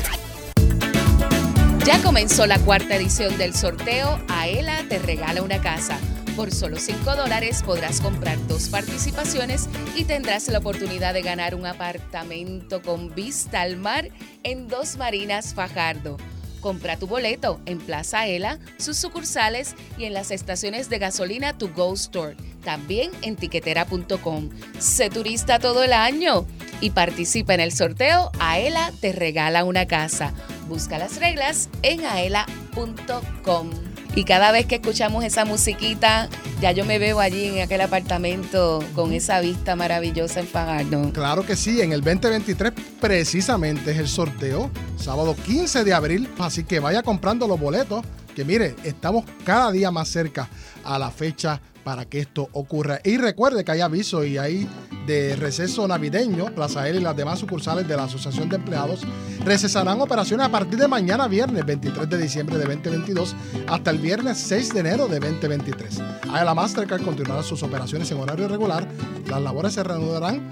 Ya 1.84 2.02
comenzó 2.02 2.46
la 2.46 2.58
cuarta 2.60 2.96
edición 2.96 3.36
del 3.36 3.54
sorteo 3.54 4.18
Aela 4.28 4.82
te 4.88 4.98
regala 4.98 5.42
una 5.42 5.60
casa. 5.60 5.98
Por 6.36 6.52
solo 6.52 6.78
5 6.78 7.16
dólares 7.16 7.62
podrás 7.62 8.00
comprar 8.00 8.38
dos 8.46 8.70
participaciones 8.70 9.68
y 9.94 10.04
tendrás 10.04 10.48
la 10.48 10.60
oportunidad 10.60 11.12
de 11.12 11.20
ganar 11.20 11.54
un 11.54 11.66
apartamento 11.66 12.80
con 12.80 13.14
vista 13.14 13.60
al 13.60 13.76
mar 13.76 14.08
en 14.42 14.68
Dos 14.68 14.96
Marinas 14.96 15.52
Fajardo. 15.52 16.16
Compra 16.62 16.96
tu 16.96 17.06
boleto 17.06 17.60
en 17.66 17.76
Plaza 17.76 18.20
Aela, 18.20 18.58
sus 18.78 18.96
sucursales 18.96 19.74
y 19.98 20.04
en 20.06 20.14
las 20.14 20.30
estaciones 20.30 20.88
de 20.88 20.98
gasolina 20.98 21.58
To 21.58 21.68
Go 21.68 21.92
Store. 21.92 22.34
También 22.64 23.10
en 23.22 23.36
tiquetera.com. 23.36 24.48
Sé 24.78 25.10
turista 25.10 25.58
todo 25.58 25.82
el 25.82 25.92
año 25.92 26.46
y 26.80 26.90
participa 26.90 27.54
en 27.54 27.60
el 27.60 27.72
sorteo 27.72 28.30
Aela 28.40 28.92
te 29.00 29.12
regala 29.12 29.64
una 29.64 29.86
casa. 29.86 30.32
Busca 30.68 30.98
las 30.98 31.18
reglas 31.18 31.68
en 31.82 32.04
aela.com. 32.04 33.70
Y 34.16 34.24
cada 34.24 34.52
vez 34.52 34.66
que 34.66 34.76
escuchamos 34.76 35.24
esa 35.24 35.44
musiquita, 35.44 36.28
ya 36.60 36.70
yo 36.70 36.84
me 36.84 37.00
veo 37.00 37.18
allí 37.18 37.46
en 37.46 37.62
aquel 37.62 37.80
apartamento 37.80 38.84
con 38.94 39.12
esa 39.12 39.40
vista 39.40 39.74
maravillosa 39.74 40.38
en 40.38 40.46
Fajardo. 40.46 41.12
Claro 41.12 41.44
que 41.44 41.56
sí, 41.56 41.80
en 41.80 41.92
el 41.92 42.00
2023 42.00 42.72
precisamente 43.00 43.90
es 43.90 43.98
el 43.98 44.06
sorteo, 44.06 44.70
sábado 44.96 45.34
15 45.34 45.82
de 45.82 45.92
abril, 45.92 46.28
así 46.38 46.62
que 46.62 46.78
vaya 46.78 47.02
comprando 47.02 47.48
los 47.48 47.58
boletos, 47.58 48.04
que 48.36 48.44
mire, 48.44 48.76
estamos 48.84 49.24
cada 49.44 49.72
día 49.72 49.90
más 49.90 50.08
cerca 50.08 50.48
a 50.84 50.96
la 50.96 51.10
fecha 51.10 51.60
para 51.84 52.06
que 52.06 52.20
esto 52.20 52.48
ocurra. 52.52 53.00
Y 53.04 53.18
recuerde 53.18 53.64
que 53.64 53.72
hay 53.72 53.80
aviso 53.82 54.24
y 54.24 54.38
hay 54.38 54.68
de 55.06 55.36
receso 55.36 55.86
navideño, 55.86 56.46
Plaza 56.54 56.88
L 56.88 56.98
y 56.98 57.02
las 57.02 57.16
demás 57.16 57.38
sucursales 57.38 57.86
de 57.86 57.96
la 57.96 58.04
Asociación 58.04 58.48
de 58.48 58.56
Empleados 58.56 59.02
recesarán 59.44 60.00
operaciones 60.00 60.46
a 60.46 60.50
partir 60.50 60.78
de 60.78 60.88
mañana 60.88 61.28
viernes 61.28 61.66
23 61.66 62.08
de 62.08 62.18
diciembre 62.18 62.56
de 62.56 62.64
2022 62.64 63.36
hasta 63.68 63.90
el 63.90 63.98
viernes 63.98 64.38
6 64.38 64.72
de 64.72 64.80
enero 64.80 65.06
de 65.06 65.20
2023. 65.20 66.00
A 66.32 66.42
la 66.42 66.54
Mastercard 66.54 67.02
continuará 67.02 67.42
sus 67.42 67.62
operaciones 67.62 68.10
en 68.10 68.18
horario 68.18 68.48
regular. 68.48 68.88
Las 69.28 69.42
labores 69.42 69.74
se 69.74 69.84
reanudarán 69.84 70.48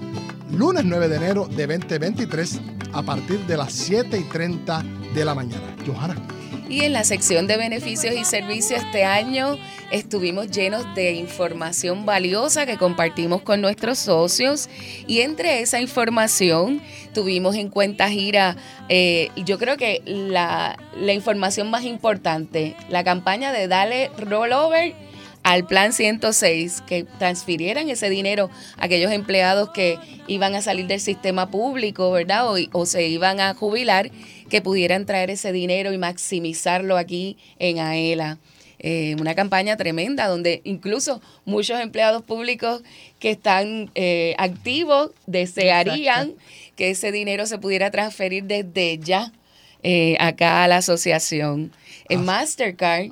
lunes 0.51 0.85
9 0.85 1.07
de 1.07 1.15
enero 1.15 1.47
de 1.47 1.65
2023 1.65 2.59
a 2.93 3.01
partir 3.01 3.39
de 3.47 3.57
las 3.57 3.73
7 3.73 4.19
y 4.19 4.23
30 4.23 4.83
de 5.15 5.25
la 5.25 5.33
mañana. 5.33 5.75
Johanna. 5.85 6.42
Y 6.69 6.85
en 6.85 6.93
la 6.93 7.03
sección 7.03 7.45
de 7.45 7.57
beneficios 7.57 8.15
y 8.15 8.23
servicios 8.23 8.81
este 8.81 9.03
año 9.03 9.57
estuvimos 9.91 10.49
llenos 10.49 10.85
de 10.95 11.11
información 11.11 12.05
valiosa 12.05 12.65
que 12.65 12.77
compartimos 12.77 13.41
con 13.41 13.61
nuestros 13.61 13.99
socios 13.99 14.69
y 15.05 15.21
entre 15.21 15.59
esa 15.59 15.81
información 15.81 16.81
tuvimos 17.13 17.55
en 17.55 17.69
cuenta 17.69 18.09
gira, 18.09 18.55
eh, 18.89 19.29
yo 19.35 19.59
creo 19.59 19.77
que 19.77 20.01
la, 20.05 20.77
la 20.97 21.13
información 21.13 21.69
más 21.69 21.83
importante, 21.83 22.75
la 22.89 23.03
campaña 23.03 23.51
de 23.51 23.67
Dale 23.67 24.09
Rollover 24.17 24.95
al 25.43 25.65
plan 25.65 25.91
106, 25.91 26.83
que 26.87 27.03
transfirieran 27.03 27.89
ese 27.89 28.09
dinero 28.09 28.49
a 28.77 28.85
aquellos 28.85 29.11
empleados 29.11 29.69
que 29.71 29.99
iban 30.27 30.55
a 30.55 30.61
salir 30.61 30.87
del 30.87 31.01
sistema 31.01 31.51
público, 31.51 32.11
¿verdad? 32.11 32.49
O, 32.49 32.55
o 32.71 32.85
se 32.85 33.07
iban 33.07 33.41
a 33.41 33.53
jubilar 33.53 34.09
que 34.53 34.61
pudieran 34.61 35.07
traer 35.07 35.31
ese 35.31 35.51
dinero 35.51 35.93
y 35.93 35.97
maximizarlo 35.97 36.95
aquí 36.95 37.39
en 37.57 37.79
AELA. 37.79 38.37
Eh, 38.77 39.15
una 39.19 39.33
campaña 39.33 39.77
tremenda 39.77 40.27
donde 40.27 40.61
incluso 40.63 41.23
muchos 41.43 41.79
empleados 41.81 42.21
públicos 42.21 42.83
que 43.17 43.31
están 43.31 43.89
eh, 43.95 44.35
activos 44.37 45.09
desearían 45.25 46.33
que 46.75 46.91
ese 46.91 47.11
dinero 47.11 47.47
se 47.47 47.57
pudiera 47.57 47.89
transferir 47.89 48.43
desde 48.43 48.99
ya 48.99 49.31
eh, 49.81 50.17
acá 50.19 50.63
a 50.63 50.67
la 50.67 50.77
asociación. 50.77 51.71
En 52.07 52.23
Mastercard 52.23 53.09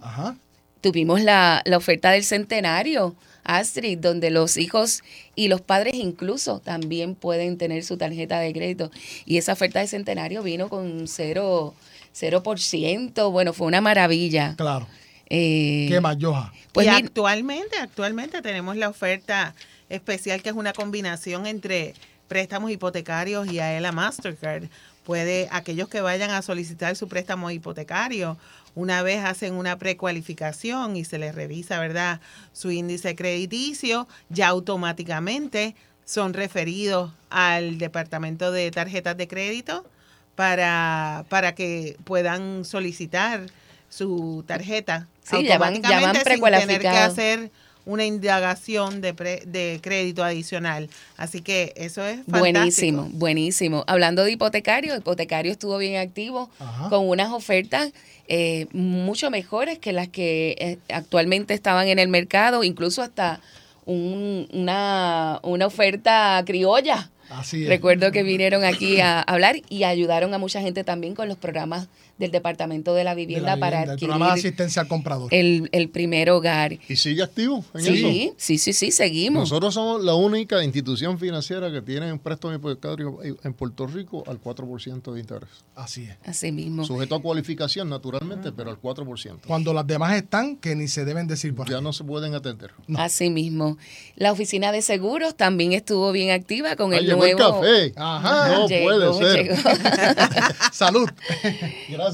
tuvimos 0.82 1.22
la, 1.22 1.62
la 1.66 1.78
oferta 1.78 2.12
del 2.12 2.24
centenario, 2.24 3.16
Astrid, 3.44 3.98
donde 3.98 4.30
los 4.30 4.58
hijos 4.58 5.04
y 5.36 5.48
los 5.48 5.62
padres 5.62 5.96
incluso 5.96 6.60
también 6.60 7.16
pueden 7.16 7.58
tener 7.58 7.84
su 7.84 7.98
tarjeta 7.98 8.40
de 8.40 8.54
crédito. 8.54 8.92
Y 9.26 9.38
esa 9.38 9.54
oferta 9.54 9.80
de 9.80 9.88
centenario 9.88 10.44
vino 10.44 10.70
con 10.70 11.08
cero, 11.08 11.74
0%. 12.16 13.32
Bueno, 13.32 13.54
fue 13.54 13.68
una 13.68 13.82
maravilla. 13.82 14.56
Claro. 14.58 14.88
Eh, 15.30 15.86
¿Qué 15.90 16.02
más, 16.02 16.18
Joja? 16.20 16.52
Pues 16.74 16.88
y 16.88 16.90
actualmente, 16.90 17.78
actualmente 17.78 18.42
tenemos 18.42 18.76
la 18.76 18.90
oferta 18.90 19.56
especial 19.90 20.42
que 20.42 20.50
es 20.50 20.56
una 20.56 20.74
combinación 20.74 21.46
entre 21.46 21.94
préstamos 22.28 22.72
hipotecarios 22.72 23.52
y 23.52 23.60
AELA 23.60 23.92
Mastercard. 23.92 24.66
Puede, 25.04 25.48
aquellos 25.52 25.90
que 25.90 26.02
vayan 26.02 26.32
a 26.32 26.42
solicitar 26.42 26.96
su 26.96 27.08
préstamo 27.08 27.50
hipotecario, 27.50 28.38
una 28.76 29.02
vez 29.04 29.24
hacen 29.24 29.54
una 29.54 29.78
precualificación 29.78 30.96
y 30.96 31.04
se 31.06 31.18
les 31.18 31.36
revisa, 31.36 31.80
¿verdad?, 31.80 32.20
su 32.54 32.72
índice 32.72 33.16
crediticio, 33.16 34.08
ya 34.30 34.48
automáticamente 34.50 35.76
son 36.06 36.34
referidos 36.34 37.12
al 37.30 37.78
departamento 37.78 38.52
de 38.52 38.70
tarjetas 38.72 39.16
de 39.18 39.28
crédito 39.28 39.86
para, 40.36 41.26
para 41.30 41.54
que 41.56 41.98
puedan 42.04 42.66
solicitar 42.66 43.46
su 43.90 44.44
tarjeta 44.48 45.08
Sí, 45.24 45.44
ya 45.46 45.58
van- 45.58 45.76
ya 45.82 46.00
van 46.02 46.16
automáticamente 46.16 46.30
sin 46.32 46.42
tener 46.68 46.82
que 46.82 46.88
hacer 46.88 47.52
una 47.86 48.06
indagación 48.06 49.02
de, 49.02 49.14
pre- 49.14 49.44
de 49.46 49.80
crédito 49.82 50.24
adicional. 50.24 50.90
Así 51.18 51.42
que 51.42 51.74
eso 51.76 52.06
es 52.06 52.18
fantástico. 52.18 52.40
Buenísimo, 52.40 53.10
buenísimo. 53.14 53.84
Hablando 53.88 54.24
de 54.24 54.32
hipotecario, 54.32 54.96
hipotecario 54.96 55.52
estuvo 55.52 55.78
bien 55.78 55.98
activo 56.00 56.50
Ajá. 56.60 56.90
con 56.90 57.08
unas 57.08 57.32
ofertas 57.32 57.92
eh, 58.34 58.68
mucho 58.72 59.30
mejores 59.30 59.78
que 59.78 59.92
las 59.92 60.08
que 60.08 60.56
eh, 60.58 60.78
actualmente 60.94 61.54
estaban 61.54 61.88
en 61.90 62.00
el 62.00 62.08
mercado, 62.08 62.64
incluso 62.64 63.02
hasta 63.02 63.42
un- 63.86 64.48
una, 64.54 65.40
una 65.44 65.66
oferta 65.66 66.42
criolla. 66.46 67.10
Así 67.30 67.64
es. 67.64 67.68
Recuerdo 67.70 68.12
que 68.12 68.24
vinieron 68.24 68.64
aquí 68.64 69.02
a 69.02 69.20
hablar 69.22 69.56
y 69.70 69.84
ayudaron 69.84 70.34
a 70.34 70.38
mucha 70.38 70.62
gente 70.62 70.84
también 70.84 71.14
con 71.16 71.28
los 71.28 71.38
programas 71.38 71.88
del 72.22 72.32
Departamento 72.32 72.94
de 72.94 73.04
la 73.04 73.12
De 73.16 73.26
Vivienda, 73.26 73.58
para 73.58 73.84
el 73.84 73.90
adquirir 73.90 74.10
programa 74.12 74.34
de 74.34 74.40
asistencia 74.40 74.82
al 74.84 74.88
comprador. 74.88 75.28
el, 75.34 75.68
el 75.74 75.90
primer 75.90 76.30
hogar. 76.30 76.78
¿Y 76.88 76.96
sigue 76.96 77.22
activo 77.24 77.66
en 77.74 77.82
Sí, 77.82 78.24
eso? 78.28 78.36
sí, 78.38 78.58
sí, 78.58 78.72
sí, 78.74 78.92
seguimos. 78.92 79.42
Nosotros 79.42 79.74
somos 79.74 80.02
la 80.04 80.14
única 80.14 80.64
institución 80.64 81.20
financiera 81.20 81.70
que 81.72 81.82
tiene 81.82 82.14
un 82.14 82.20
préstamo 82.20 82.54
hipotecario 82.54 83.20
en 83.24 83.54
Puerto 83.54 83.88
Rico 83.88 84.24
al 84.28 84.40
4% 84.40 85.12
de 85.14 85.20
interés. 85.20 85.50
Así 85.76 86.04
es. 86.04 86.16
Así 86.26 86.52
mismo. 86.52 86.86
Sujeto 86.86 87.16
a 87.16 87.22
cualificación, 87.22 87.90
naturalmente, 87.90 88.52
pero 88.52 88.70
al 88.70 88.80
4%. 88.80 89.40
Cuando 89.48 89.74
las 89.74 89.86
demás 89.88 90.16
están, 90.16 90.56
que 90.58 90.76
ni 90.76 90.88
se 90.88 91.04
deben 91.04 91.28
decir 91.28 91.54
por 91.56 91.70
Ya 91.70 91.82
no 91.82 91.92
se 91.92 92.04
pueden 92.04 92.36
atender. 92.36 92.72
Así 92.96 93.30
mismo. 93.30 93.78
La 94.16 94.32
oficina 94.32 94.72
de 94.72 94.82
seguros 94.82 95.36
también 95.36 95.74
estuvo 95.74 96.12
bien 96.12 96.30
activa 96.32 96.76
con 96.76 96.94
Ah, 96.94 96.98
el 96.98 97.06
llegó 97.08 97.26
el 97.26 97.36
nuevo. 97.36 97.60
café. 97.62 97.94
Ajá. 97.96 98.50
No 98.50 98.68
Llegó, 98.68 98.84
puede 98.86 99.14
ser. 99.16 99.44
llegó. 99.48 99.56
Salud. 100.72 101.10
Gracias. 101.90 102.11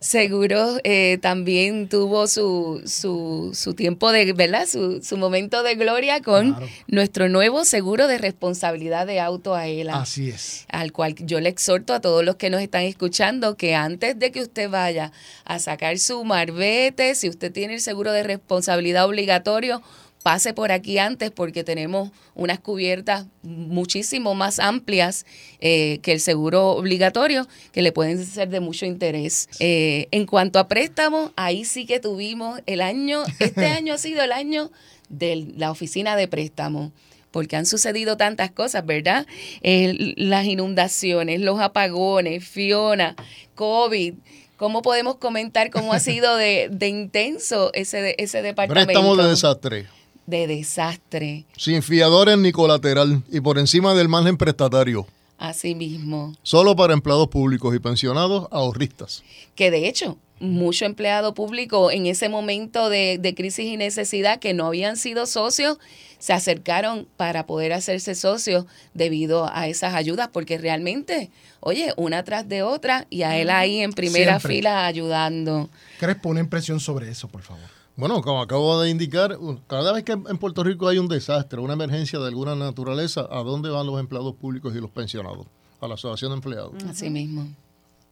Seguros 0.00 0.80
eh, 0.84 1.18
también 1.20 1.88
tuvo 1.88 2.26
su, 2.26 2.82
su, 2.86 3.50
su 3.54 3.74
tiempo 3.74 4.12
de, 4.12 4.32
¿verdad? 4.32 4.66
Su, 4.66 5.02
su 5.02 5.16
momento 5.16 5.62
de 5.62 5.74
gloria 5.74 6.20
con 6.20 6.56
nuestro 6.86 7.28
nuevo 7.28 7.64
seguro 7.64 8.06
de 8.06 8.18
responsabilidad 8.18 9.06
de 9.06 9.20
auto 9.20 9.54
a 9.54 9.66
ELA. 9.66 10.00
Así 10.00 10.28
es. 10.30 10.66
al 10.68 10.92
cual 10.92 11.14
yo 11.18 11.40
le 11.40 11.48
exhorto 11.48 11.94
a 11.94 12.00
todos 12.00 12.24
los 12.24 12.36
que 12.36 12.50
nos 12.50 12.60
están 12.60 12.82
escuchando 12.82 13.56
que 13.56 13.74
antes 13.74 14.18
de 14.18 14.30
que 14.32 14.40
usted 14.42 14.68
vaya 14.68 15.12
a 15.44 15.58
sacar 15.58 15.98
su 15.98 16.24
marbete, 16.24 17.14
si 17.14 17.28
usted 17.28 17.52
tiene 17.52 17.74
el 17.74 17.80
seguro 17.80 18.12
de 18.12 18.22
responsabilidad 18.22 19.06
obligatorio, 19.06 19.82
pase 20.24 20.54
por 20.54 20.72
aquí 20.72 20.96
antes 20.96 21.30
porque 21.30 21.64
tenemos 21.64 22.10
unas 22.34 22.58
cubiertas 22.58 23.26
muchísimo 23.42 24.34
más 24.34 24.58
amplias 24.58 25.26
eh, 25.60 25.98
que 26.02 26.12
el 26.12 26.20
seguro 26.20 26.70
obligatorio 26.70 27.46
que 27.72 27.82
le 27.82 27.92
pueden 27.92 28.24
ser 28.24 28.48
de 28.48 28.60
mucho 28.60 28.86
interés. 28.86 29.50
Eh, 29.60 30.08
en 30.12 30.24
cuanto 30.24 30.58
a 30.58 30.66
préstamos, 30.66 31.30
ahí 31.36 31.66
sí 31.66 31.84
que 31.84 32.00
tuvimos 32.00 32.62
el 32.64 32.80
año, 32.80 33.22
este 33.38 33.66
año 33.66 33.92
ha 33.92 33.98
sido 33.98 34.22
el 34.22 34.32
año 34.32 34.72
de 35.10 35.52
la 35.58 35.70
oficina 35.70 36.16
de 36.16 36.26
préstamos 36.26 36.92
porque 37.30 37.56
han 37.56 37.66
sucedido 37.66 38.16
tantas 38.16 38.50
cosas, 38.50 38.86
¿verdad? 38.86 39.26
Las 39.60 40.46
inundaciones, 40.46 41.40
los 41.40 41.60
apagones, 41.60 42.48
Fiona, 42.48 43.14
COVID. 43.56 44.14
¿Cómo 44.56 44.80
podemos 44.80 45.16
comentar 45.16 45.68
cómo 45.70 45.92
ha 45.92 46.00
sido 46.00 46.36
de, 46.36 46.68
de 46.70 46.88
intenso 46.88 47.72
ese, 47.74 48.14
ese 48.16 48.40
departamento? 48.40 48.86
Préstamo 48.86 49.16
de 49.16 49.28
desastre. 49.28 49.86
De 50.26 50.46
desastre, 50.46 51.44
Sin 51.56 51.82
fiadores 51.82 52.38
ni 52.38 52.50
colateral 52.52 53.22
y 53.30 53.40
por 53.40 53.58
encima 53.58 53.94
del 53.94 54.08
margen 54.08 54.36
prestatario. 54.36 55.06
así 55.38 55.74
mismo. 55.74 56.34
Solo 56.42 56.74
para 56.74 56.94
empleados 56.94 57.28
públicos 57.28 57.74
y 57.74 57.78
pensionados 57.78 58.48
ahorristas. 58.50 59.22
que 59.54 59.70
de 59.70 59.86
hecho 59.88 60.16
mucho 60.40 60.84
empleado 60.84 61.32
público 61.34 61.90
en 61.90 62.06
ese 62.06 62.28
momento 62.28 62.88
de, 62.90 63.18
de 63.20 63.34
crisis 63.34 63.66
y 63.66 63.76
necesidad 63.76 64.40
que 64.40 64.52
no 64.52 64.66
habían 64.66 64.96
sido 64.96 65.26
socios 65.26 65.78
se 66.18 66.32
acercaron 66.32 67.06
para 67.16 67.46
poder 67.46 67.72
hacerse 67.72 68.14
socios 68.14 68.64
debido 68.94 69.48
a 69.52 69.68
esas 69.68 69.94
ayudas 69.94 70.28
porque 70.32 70.58
realmente 70.58 71.30
oye 71.60 71.92
una 71.96 72.24
tras 72.24 72.48
de 72.48 72.62
otra 72.62 73.06
y 73.10 73.22
a 73.22 73.36
él 73.38 73.48
ahí 73.50 73.78
en 73.80 73.92
primera 73.92 74.40
Siempre. 74.40 74.56
fila 74.56 74.86
ayudando 74.86 75.68
Crespo, 76.00 76.30
una 76.30 76.40
impresión 76.40 76.80
sobre 76.80 77.10
eso, 77.10 77.28
por 77.28 77.42
favor. 77.42 77.62
Bueno, 77.96 78.20
como 78.22 78.42
acabo 78.42 78.80
de 78.80 78.90
indicar, 78.90 79.38
cada 79.68 79.92
vez 79.92 80.02
que 80.02 80.12
en 80.12 80.38
Puerto 80.38 80.64
Rico 80.64 80.88
hay 80.88 80.98
un 80.98 81.06
desastre, 81.06 81.60
una 81.60 81.74
emergencia 81.74 82.18
de 82.18 82.26
alguna 82.26 82.56
naturaleza, 82.56 83.28
¿a 83.30 83.44
dónde 83.44 83.70
van 83.70 83.86
los 83.86 84.00
empleados 84.00 84.34
públicos 84.34 84.74
y 84.74 84.80
los 84.80 84.90
pensionados? 84.90 85.46
A 85.80 85.86
la 85.86 85.94
Asociación 85.94 86.32
de 86.32 86.36
Empleados. 86.36 86.82
así 86.88 87.08
mismo 87.08 87.42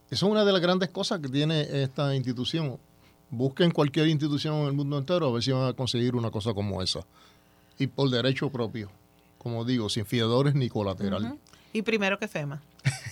Esa 0.09 0.25
es 0.25 0.31
una 0.31 0.45
de 0.45 0.53
las 0.53 0.61
grandes 0.61 0.89
cosas 0.89 1.19
que 1.19 1.27
tiene 1.27 1.83
esta 1.83 2.15
institución. 2.15 2.77
Busquen 3.29 3.71
cualquier 3.71 4.07
institución 4.07 4.55
en 4.61 4.67
el 4.67 4.73
mundo 4.73 4.97
entero 4.97 5.27
a 5.27 5.31
ver 5.33 5.43
si 5.43 5.51
van 5.51 5.67
a 5.67 5.73
conseguir 5.73 6.15
una 6.15 6.31
cosa 6.31 6.53
como 6.53 6.81
esa. 6.81 7.01
Y 7.77 7.87
por 7.87 8.09
derecho 8.09 8.49
propio, 8.49 8.89
como 9.37 9.65
digo, 9.65 9.89
sin 9.89 10.05
fiadores 10.05 10.55
ni 10.55 10.69
colateral. 10.69 11.37
Y 11.73 11.81
primero 11.81 12.17
que 12.19 12.29
FEMA. 12.29 12.61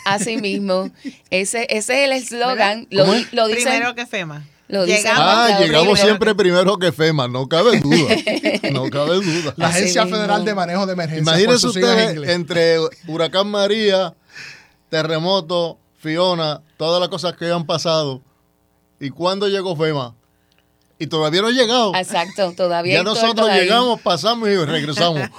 así 0.05 0.37
mismo 0.37 0.89
ese, 1.29 1.67
ese 1.69 2.03
es 2.03 2.05
el 2.05 2.11
eslogan 2.13 2.87
lo, 2.91 3.05
lo 3.33 3.47
dicen 3.47 3.63
Primero 3.63 3.93
que 3.95 4.05
FEMA. 4.05 4.45
Lo 4.71 4.85
Llegamos 4.85 5.23
Ah, 5.23 5.57
llegamos 5.59 5.99
siempre 5.99 6.33
primero 6.33 6.77
que 6.77 6.91
FEMA, 6.91 7.27
no 7.27 7.47
cabe 7.47 7.79
duda. 7.79 8.15
No 8.71 8.89
cabe 8.89 9.15
duda. 9.15 9.53
La 9.57 9.67
Así 9.67 9.79
Agencia 9.79 10.03
mismo. 10.05 10.17
Federal 10.17 10.45
de 10.45 10.55
Manejo 10.55 10.85
de 10.85 10.93
Emergencia. 10.93 11.21
Imagínense 11.21 11.67
ustedes 11.67 12.29
entre 12.29 12.77
Huracán 13.07 13.49
María, 13.51 14.13
terremoto, 14.89 15.77
Fiona, 15.99 16.61
todas 16.77 16.99
las 16.99 17.09
cosas 17.09 17.33
que 17.35 17.51
han 17.51 17.65
pasado. 17.65 18.21
¿Y 18.99 19.09
cuándo 19.09 19.47
llegó 19.47 19.75
FEMA? 19.75 20.15
Y 20.99 21.07
todavía 21.07 21.41
no 21.41 21.47
ha 21.47 21.51
llegado. 21.51 21.95
exacto 21.95 22.53
todavía 22.55 22.95
Ya 22.97 23.03
nosotros 23.03 23.49
llegamos, 23.49 23.99
pasamos 24.01 24.47
y 24.49 24.55
regresamos. 24.55 25.21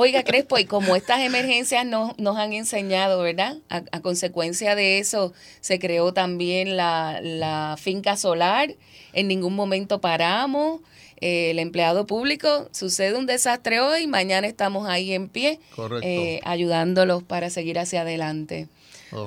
Oiga, 0.00 0.24
Crespo, 0.24 0.58
y 0.58 0.64
como 0.64 0.96
estas 0.96 1.20
emergencias 1.20 1.84
nos, 1.84 2.18
nos 2.18 2.38
han 2.38 2.54
enseñado, 2.54 3.20
¿verdad? 3.20 3.58
A, 3.68 3.82
a 3.92 4.00
consecuencia 4.00 4.74
de 4.74 4.98
eso 4.98 5.34
se 5.60 5.78
creó 5.78 6.14
también 6.14 6.74
la, 6.78 7.20
la 7.22 7.76
finca 7.78 8.16
solar. 8.16 8.74
En 9.12 9.28
ningún 9.28 9.54
momento 9.54 10.00
paramos. 10.00 10.80
Eh, 11.20 11.50
el 11.50 11.58
empleado 11.58 12.06
público 12.06 12.70
sucede 12.72 13.14
un 13.18 13.26
desastre 13.26 13.78
hoy, 13.80 14.06
mañana 14.06 14.46
estamos 14.46 14.88
ahí 14.88 15.12
en 15.12 15.28
pie, 15.28 15.60
Correcto. 15.76 16.06
eh, 16.08 16.40
ayudándolos 16.44 17.22
para 17.22 17.50
seguir 17.50 17.78
hacia 17.78 18.00
adelante. 18.00 18.68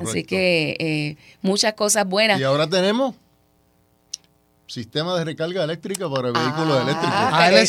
Así 0.01 0.23
que 0.23 0.75
eh, 0.79 1.17
muchas 1.43 1.73
cosas 1.73 2.07
buenas. 2.07 2.39
Y 2.39 2.43
ahora 2.43 2.67
tenemos 2.67 3.13
sistema 4.73 5.17
de 5.17 5.23
recarga 5.25 5.63
eléctrica 5.63 6.09
para 6.09 6.31
vehículos 6.31 6.81
eléctricos. 6.81 7.09
Ah, 7.13 7.45
pero- 7.49 7.61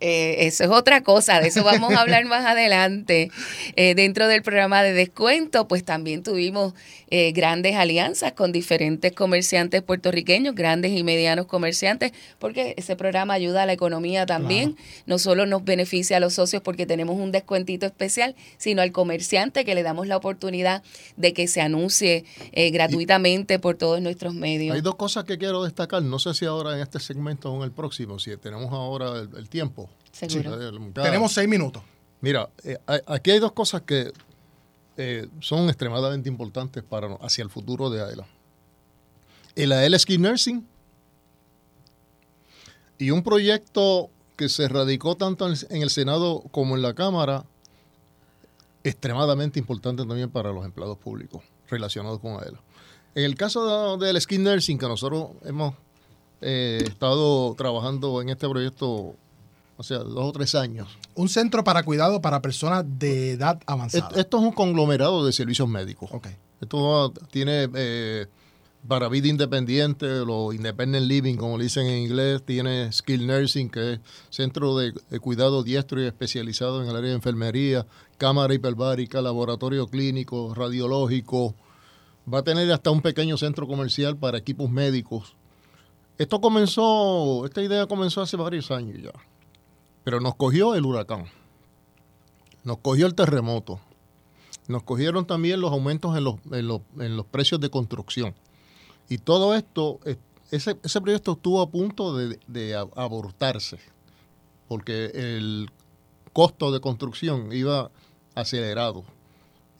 Eh, 0.00 0.46
eso 0.46 0.64
es 0.64 0.70
otra 0.70 1.02
cosa, 1.02 1.40
de 1.40 1.48
eso 1.48 1.62
vamos 1.62 1.92
a 1.92 2.00
hablar 2.00 2.24
más 2.24 2.44
adelante. 2.46 3.30
Eh, 3.76 3.94
dentro 3.94 4.26
del 4.26 4.42
programa 4.42 4.82
de 4.82 4.92
descuento, 4.92 5.68
pues 5.68 5.84
también 5.84 6.22
tuvimos 6.22 6.72
eh, 7.10 7.32
grandes 7.32 7.74
alianzas 7.76 8.32
con 8.32 8.52
diferentes 8.52 9.12
comerciantes 9.12 9.82
puertorriqueños, 9.82 10.54
grandes 10.54 10.92
y 10.92 11.02
medianos 11.02 11.46
comerciantes, 11.46 12.12
porque 12.38 12.74
ese 12.78 12.96
programa 12.96 13.34
ayuda 13.34 13.64
a 13.64 13.66
la 13.66 13.72
economía 13.72 14.24
también. 14.26 14.76
No 15.06 15.18
solo 15.18 15.44
nos 15.44 15.64
beneficia 15.64 16.16
a 16.16 16.20
los 16.20 16.34
socios 16.34 16.62
porque 16.62 16.86
tenemos 16.86 17.16
un 17.16 17.32
descuentito 17.32 17.84
especial, 17.84 18.34
sino 18.58 18.80
al 18.80 18.92
comerciante 18.92 19.64
que 19.64 19.74
le 19.74 19.82
damos 19.82 20.06
la 20.06 20.16
oportunidad 20.16 20.82
de 21.16 21.32
que 21.34 21.48
se 21.48 21.60
anuncie 21.60 22.24
eh, 22.52 22.70
gratuitamente 22.70 23.58
por 23.58 23.76
todos 23.76 24.00
nuestros 24.00 24.32
medios. 24.34 24.74
Hay 24.74 24.80
dos 24.80 24.94
cosas 24.94 25.24
que 25.24 25.36
quiero 25.36 25.64
destacar. 25.64 26.02
No 26.02 26.18
sé 26.18 26.29
si 26.34 26.46
ahora 26.46 26.74
en 26.74 26.80
este 26.80 26.98
segmento 27.00 27.50
o 27.52 27.56
en 27.56 27.62
el 27.62 27.72
próximo, 27.72 28.18
si 28.18 28.36
tenemos 28.36 28.72
ahora 28.72 29.18
el, 29.20 29.30
el 29.36 29.48
tiempo. 29.48 29.88
Seguro. 30.12 30.50
Tenemos 31.04 31.32
seis 31.32 31.48
minutos. 31.48 31.82
Mira, 32.20 32.48
eh, 32.64 32.76
aquí 33.06 33.30
hay 33.30 33.38
dos 33.38 33.52
cosas 33.52 33.82
que 33.82 34.12
eh, 34.96 35.28
son 35.40 35.68
extremadamente 35.68 36.28
importantes 36.28 36.82
para 36.82 37.14
hacia 37.22 37.42
el 37.42 37.48
futuro 37.50 37.88
de 37.90 38.02
AELA. 38.02 38.26
El 39.54 39.72
AELA 39.72 39.98
Ski 39.98 40.18
Nursing 40.18 40.66
y 42.98 43.10
un 43.10 43.22
proyecto 43.22 44.10
que 44.36 44.48
se 44.48 44.68
radicó 44.68 45.16
tanto 45.16 45.46
en 45.46 45.52
el- 45.52 45.66
en 45.70 45.82
el 45.82 45.90
Senado 45.90 46.42
como 46.50 46.76
en 46.76 46.82
la 46.82 46.94
Cámara, 46.94 47.44
extremadamente 48.84 49.58
importante 49.58 50.04
también 50.04 50.30
para 50.30 50.52
los 50.52 50.64
empleados 50.64 50.98
públicos 50.98 51.42
relacionados 51.68 52.20
con 52.20 52.32
AELA. 52.42 52.60
En 53.14 53.24
el 53.24 53.34
caso 53.36 53.96
de- 53.98 54.06
del 54.06 54.20
Ski 54.20 54.38
Nursing, 54.38 54.78
que 54.78 54.86
nosotros 54.86 55.30
hemos 55.44 55.74
eh, 56.40 56.82
estado 56.86 57.54
trabajando 57.54 58.22
en 58.22 58.30
este 58.30 58.48
proyecto, 58.48 59.14
o 59.76 59.82
sea, 59.82 59.98
dos 59.98 60.24
o 60.24 60.32
tres 60.32 60.54
años, 60.54 60.88
Un 61.14 61.28
centro 61.28 61.64
para 61.64 61.82
cuidado 61.82 62.20
para 62.20 62.40
personas 62.40 62.84
de 62.86 63.32
edad 63.32 63.60
avanzada. 63.66 64.08
Esto, 64.16 64.38
es 64.38 64.42
un 64.42 64.52
conglomerado 64.52 65.24
de 65.24 65.32
servicios 65.32 65.68
médicos. 65.68 66.10
Esto 66.60 67.12
tiene 67.30 67.68
eh, 67.74 68.26
para 68.86 69.08
vida 69.08 69.28
independiente, 69.28 70.06
lo 70.24 70.52
independent 70.52 71.06
living, 71.06 71.36
como 71.36 71.58
le 71.58 71.64
dicen 71.64 71.86
en 71.86 71.98
inglés, 71.98 72.42
tiene 72.44 72.90
skill 72.92 73.26
nursing, 73.26 73.68
que 73.68 73.94
es 73.94 74.00
centro 74.30 74.76
de, 74.76 74.92
de 75.10 75.20
cuidado 75.20 75.62
diestro 75.62 76.02
y 76.02 76.06
especializado 76.06 76.82
en 76.82 76.88
el 76.88 76.96
área 76.96 77.10
de 77.10 77.16
enfermería, 77.16 77.86
cámara 78.16 78.54
hiperbárica, 78.54 79.20
laboratorio 79.20 79.86
clínico, 79.86 80.54
radiológico. 80.54 81.54
Va 82.32 82.38
a 82.38 82.42
tener 82.44 82.70
hasta 82.72 82.90
un 82.90 83.02
pequeño 83.02 83.36
centro 83.36 83.66
comercial 83.66 84.16
para 84.16 84.38
equipos 84.38 84.70
médicos. 84.70 85.34
Esto 86.20 86.38
comenzó, 86.38 87.46
esta 87.46 87.62
idea 87.62 87.86
comenzó 87.86 88.20
hace 88.20 88.36
varios 88.36 88.70
años 88.70 88.98
ya. 89.02 89.10
Pero 90.04 90.20
nos 90.20 90.34
cogió 90.34 90.74
el 90.74 90.84
huracán. 90.84 91.24
Nos 92.62 92.76
cogió 92.76 93.06
el 93.06 93.14
terremoto. 93.14 93.80
Nos 94.68 94.82
cogieron 94.82 95.26
también 95.26 95.62
los 95.62 95.72
aumentos 95.72 96.14
en 96.18 96.24
los, 96.24 96.34
en 96.52 96.68
los, 96.68 96.82
en 96.98 97.16
los 97.16 97.24
precios 97.24 97.58
de 97.58 97.70
construcción. 97.70 98.34
Y 99.08 99.16
todo 99.16 99.54
esto, 99.54 99.98
eh, 100.04 100.18
ese, 100.50 100.76
ese 100.82 101.00
proyecto 101.00 101.32
estuvo 101.32 101.62
a 101.62 101.70
punto 101.70 102.14
de, 102.14 102.38
de 102.46 102.74
abortarse, 102.74 103.78
porque 104.68 105.06
el 105.14 105.70
costo 106.34 106.70
de 106.70 106.80
construcción 106.80 107.50
iba 107.50 107.90
acelerado. 108.34 109.04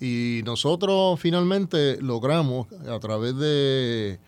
Y 0.00 0.40
nosotros 0.46 1.20
finalmente 1.20 2.00
logramos, 2.00 2.66
a 2.88 2.98
través 2.98 3.36
de, 3.36 4.18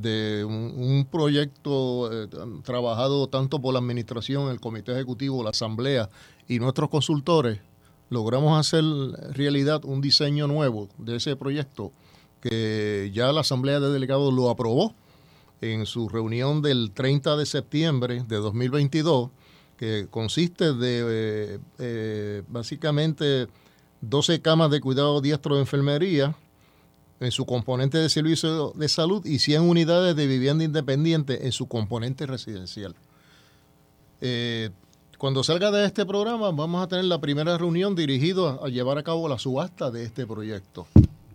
de 0.00 0.44
un, 0.44 1.06
proyecto 1.10 2.10
eh, 2.12 2.28
trabajado 2.62 3.28
tanto 3.28 3.60
por 3.60 3.72
la 3.72 3.80
administración, 3.80 4.50
el 4.50 4.60
comité 4.60 4.92
ejecutivo, 4.92 5.42
la 5.42 5.50
asamblea 5.50 6.08
y 6.46 6.58
nuestros 6.58 6.90
consultores, 6.90 7.60
logramos 8.10 8.58
hacer 8.58 8.84
realidad 9.32 9.84
un 9.84 10.00
diseño 10.00 10.46
nuevo 10.46 10.88
de 10.98 11.16
ese 11.16 11.36
proyecto 11.36 11.92
que 12.40 13.10
ya 13.12 13.32
la 13.32 13.40
asamblea 13.40 13.80
de 13.80 13.90
delegados 13.90 14.32
lo 14.32 14.50
aprobó 14.50 14.94
en 15.60 15.86
su 15.86 16.08
reunión 16.08 16.62
del 16.62 16.92
30 16.92 17.36
de 17.36 17.46
septiembre 17.46 18.24
de 18.26 18.36
2022, 18.36 19.30
que 19.76 20.06
consiste 20.10 20.72
de 20.72 21.04
eh, 21.08 21.58
eh, 21.78 22.42
básicamente 22.48 23.48
12 24.00 24.40
camas 24.40 24.70
de 24.70 24.80
cuidado 24.80 25.20
diestro 25.20 25.56
de 25.56 25.62
enfermería, 25.62 26.36
en 27.20 27.30
su 27.30 27.46
componente 27.46 27.98
de 27.98 28.08
servicio 28.08 28.72
de 28.72 28.88
salud 28.88 29.24
y 29.26 29.38
100 29.38 29.62
unidades 29.62 30.14
de 30.14 30.26
vivienda 30.26 30.64
independiente 30.64 31.46
en 31.46 31.52
su 31.52 31.66
componente 31.66 32.26
residencial. 32.26 32.94
Eh, 34.20 34.70
cuando 35.16 35.42
salga 35.42 35.70
de 35.70 35.84
este 35.84 36.06
programa 36.06 36.50
vamos 36.50 36.82
a 36.82 36.88
tener 36.88 37.04
la 37.04 37.20
primera 37.20 37.58
reunión 37.58 37.94
dirigida 37.94 38.50
a, 38.50 38.66
a 38.66 38.68
llevar 38.68 38.98
a 38.98 39.02
cabo 39.02 39.28
la 39.28 39.38
subasta 39.38 39.90
de 39.90 40.04
este 40.04 40.26
proyecto. 40.26 40.86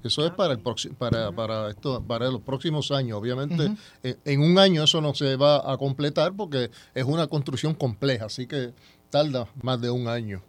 Eso 0.03 0.25
es 0.25 0.31
para 0.31 0.53
el 0.53 0.59
para, 0.59 1.31
para 1.31 1.69
esto, 1.69 2.03
para 2.05 2.29
los 2.29 2.41
próximos 2.41 2.91
años. 2.91 3.17
Obviamente, 3.17 3.71
en 4.03 4.41
un 4.41 4.59
año 4.59 4.83
eso 4.83 4.99
no 4.99 5.13
se 5.13 5.37
va 5.37 5.71
a 5.71 5.77
completar 5.77 6.33
porque 6.35 6.69
es 6.93 7.05
una 7.05 7.27
construcción 7.27 7.73
compleja, 7.73 8.25
así 8.25 8.45
que 8.45 8.73
tarda 9.09 9.47
más 9.61 9.79
de 9.79 9.89
un 9.89 10.09
año. 10.09 10.41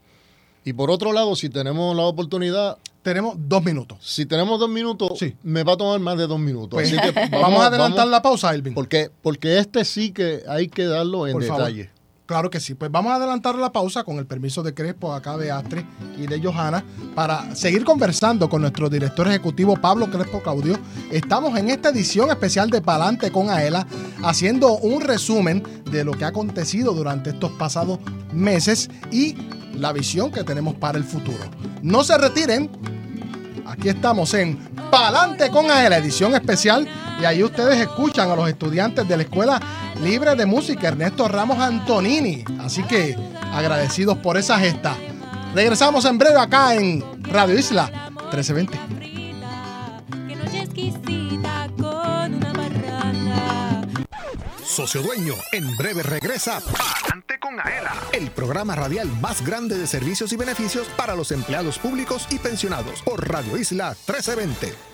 Y 0.64 0.72
por 0.72 0.90
otro 0.90 1.12
lado, 1.12 1.36
si 1.36 1.48
tenemos 1.48 1.94
la 1.94 2.02
oportunidad. 2.02 2.78
Tenemos 3.02 3.34
dos 3.36 3.62
minutos. 3.62 3.98
Si 4.00 4.24
tenemos 4.24 4.58
dos 4.58 4.70
minutos, 4.70 5.18
me 5.42 5.62
va 5.62 5.74
a 5.74 5.76
tomar 5.76 6.00
más 6.00 6.16
de 6.16 6.26
dos 6.26 6.38
minutos. 6.40 6.70
Pues, 6.70 6.90
Así 6.90 7.12
que 7.12 7.28
vamos, 7.36 7.60
a 7.60 7.66
adelantar 7.66 8.06
la 8.08 8.22
pausa, 8.22 8.54
Elvin. 8.54 8.72
Porque, 8.72 9.10
porque 9.20 9.58
este 9.58 9.84
sí 9.84 10.12
que 10.12 10.42
hay 10.48 10.68
que 10.68 10.84
darlo 10.84 11.26
en 11.26 11.34
Por 11.34 11.44
favor. 11.44 11.70
Claro 12.26 12.48
que 12.48 12.58
sí. 12.58 12.74
Pues 12.74 12.90
vamos 12.90 13.12
a 13.12 13.16
adelantar 13.16 13.54
la 13.56 13.70
pausa 13.70 14.02
con 14.02 14.16
el 14.16 14.26
permiso 14.26 14.62
de 14.62 14.72
Crespo, 14.72 15.12
acá 15.12 15.36
de 15.36 15.50
Astre 15.50 15.84
y 16.16 16.26
de 16.26 16.40
Johanna, 16.42 16.82
para 17.14 17.54
seguir 17.54 17.84
conversando 17.84 18.48
con 18.48 18.62
nuestro 18.62 18.88
director 18.88 19.28
ejecutivo 19.28 19.76
Pablo 19.76 20.10
Crespo 20.10 20.42
Claudio. 20.42 20.78
Estamos 21.12 21.58
en 21.58 21.68
esta 21.68 21.90
edición 21.90 22.30
especial 22.30 22.70
de 22.70 22.80
Palante 22.80 23.30
con 23.30 23.50
Aela, 23.50 23.86
haciendo 24.22 24.78
un 24.78 25.02
resumen 25.02 25.62
de 25.90 26.02
lo 26.02 26.12
que 26.12 26.24
ha 26.24 26.28
acontecido 26.28 26.94
durante 26.94 27.30
estos 27.30 27.50
pasados 27.52 27.98
meses 28.32 28.88
y 29.10 29.36
la 29.74 29.92
visión 29.92 30.32
que 30.32 30.44
tenemos 30.44 30.74
para 30.76 30.96
el 30.96 31.04
futuro. 31.04 31.44
No 31.82 32.04
se 32.04 32.16
retiren. 32.16 32.70
Aquí 33.66 33.90
estamos 33.90 34.32
en 34.32 34.56
Palante 34.90 35.50
con 35.50 35.70
Aela, 35.70 35.98
edición 35.98 36.34
especial. 36.34 36.88
Y 37.20 37.26
ahí 37.26 37.42
ustedes 37.44 37.80
escuchan 37.80 38.30
a 38.30 38.36
los 38.36 38.48
estudiantes 38.48 39.06
de 39.06 39.16
la 39.16 39.22
Escuela 39.24 39.60
Libre 40.02 40.34
de 40.34 40.46
Música 40.46 40.88
Ernesto 40.88 41.28
Ramos 41.28 41.58
Antonini. 41.58 42.44
Así 42.60 42.82
que 42.84 43.16
agradecidos 43.52 44.18
por 44.18 44.36
esa 44.36 44.58
gesta. 44.58 44.96
Regresamos 45.54 46.04
en 46.04 46.18
breve 46.18 46.38
acá 46.38 46.74
en 46.74 47.02
Radio 47.22 47.58
Isla 47.58 48.10
1320. 48.32 48.78
que 50.28 50.36
noche 50.36 50.58
exquisita 50.62 51.68
con 51.76 52.34
una 52.34 52.52
barraca. 52.52 53.86
Socio 54.64 55.02
Dueño, 55.02 55.34
en 55.52 55.76
breve 55.76 56.02
regresa 56.02 56.60
Palante 56.60 57.38
con 57.38 57.60
Aela, 57.60 57.94
el 58.12 58.30
programa 58.30 58.74
radial 58.74 59.08
más 59.20 59.44
grande 59.46 59.78
de 59.78 59.86
servicios 59.86 60.32
y 60.32 60.36
beneficios 60.36 60.88
para 60.96 61.14
los 61.14 61.30
empleados 61.30 61.78
públicos 61.78 62.26
y 62.30 62.38
pensionados 62.38 63.02
por 63.02 63.28
Radio 63.28 63.56
Isla 63.56 63.90
1320. 64.08 64.93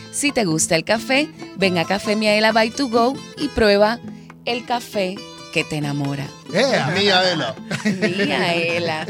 Si 0.11 0.31
te 0.31 0.45
gusta 0.45 0.75
el 0.75 0.83
café, 0.83 1.29
ven 1.57 1.77
a 1.77 1.85
Café 1.85 2.15
Miaela 2.15 2.51
by 2.51 2.69
to 2.71 2.87
go 2.89 3.15
y 3.37 3.47
prueba 3.47 3.99
el 4.45 4.65
café 4.65 5.15
que 5.53 5.63
te 5.63 5.77
enamora. 5.77 6.27
Miaela. 6.93 7.55
Miaela. 7.85 9.07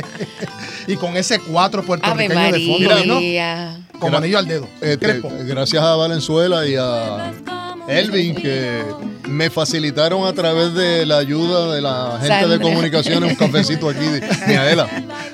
Y 0.87 0.95
con 0.95 1.15
ese 1.17 1.39
cuatro 1.39 1.81
Ave 1.81 1.87
puertorriqueño 1.87 2.51
de 2.51 2.65
fondo, 2.65 3.05
¿no? 3.05 3.99
Como 3.99 4.17
anillo 4.17 4.37
al 4.37 4.47
dedo. 4.47 4.67
Este, 4.81 5.21
gracias 5.45 5.83
a 5.83 5.95
Valenzuela 5.95 6.67
y 6.67 6.75
a 6.77 7.31
Elvin 7.87 8.35
que 8.35 8.83
me 9.27 9.49
facilitaron 9.49 10.25
a 10.25 10.33
través 10.33 10.73
de 10.73 11.05
la 11.05 11.17
ayuda 11.17 11.73
de 11.73 11.81
la 11.81 12.17
gente 12.19 12.27
Sandra. 12.27 12.57
de 12.57 12.59
comunicaciones 12.59 13.29
un 13.29 13.35
cafecito 13.35 13.89
aquí 13.89 14.05
de 14.05 14.21
Miaela. 14.47 14.87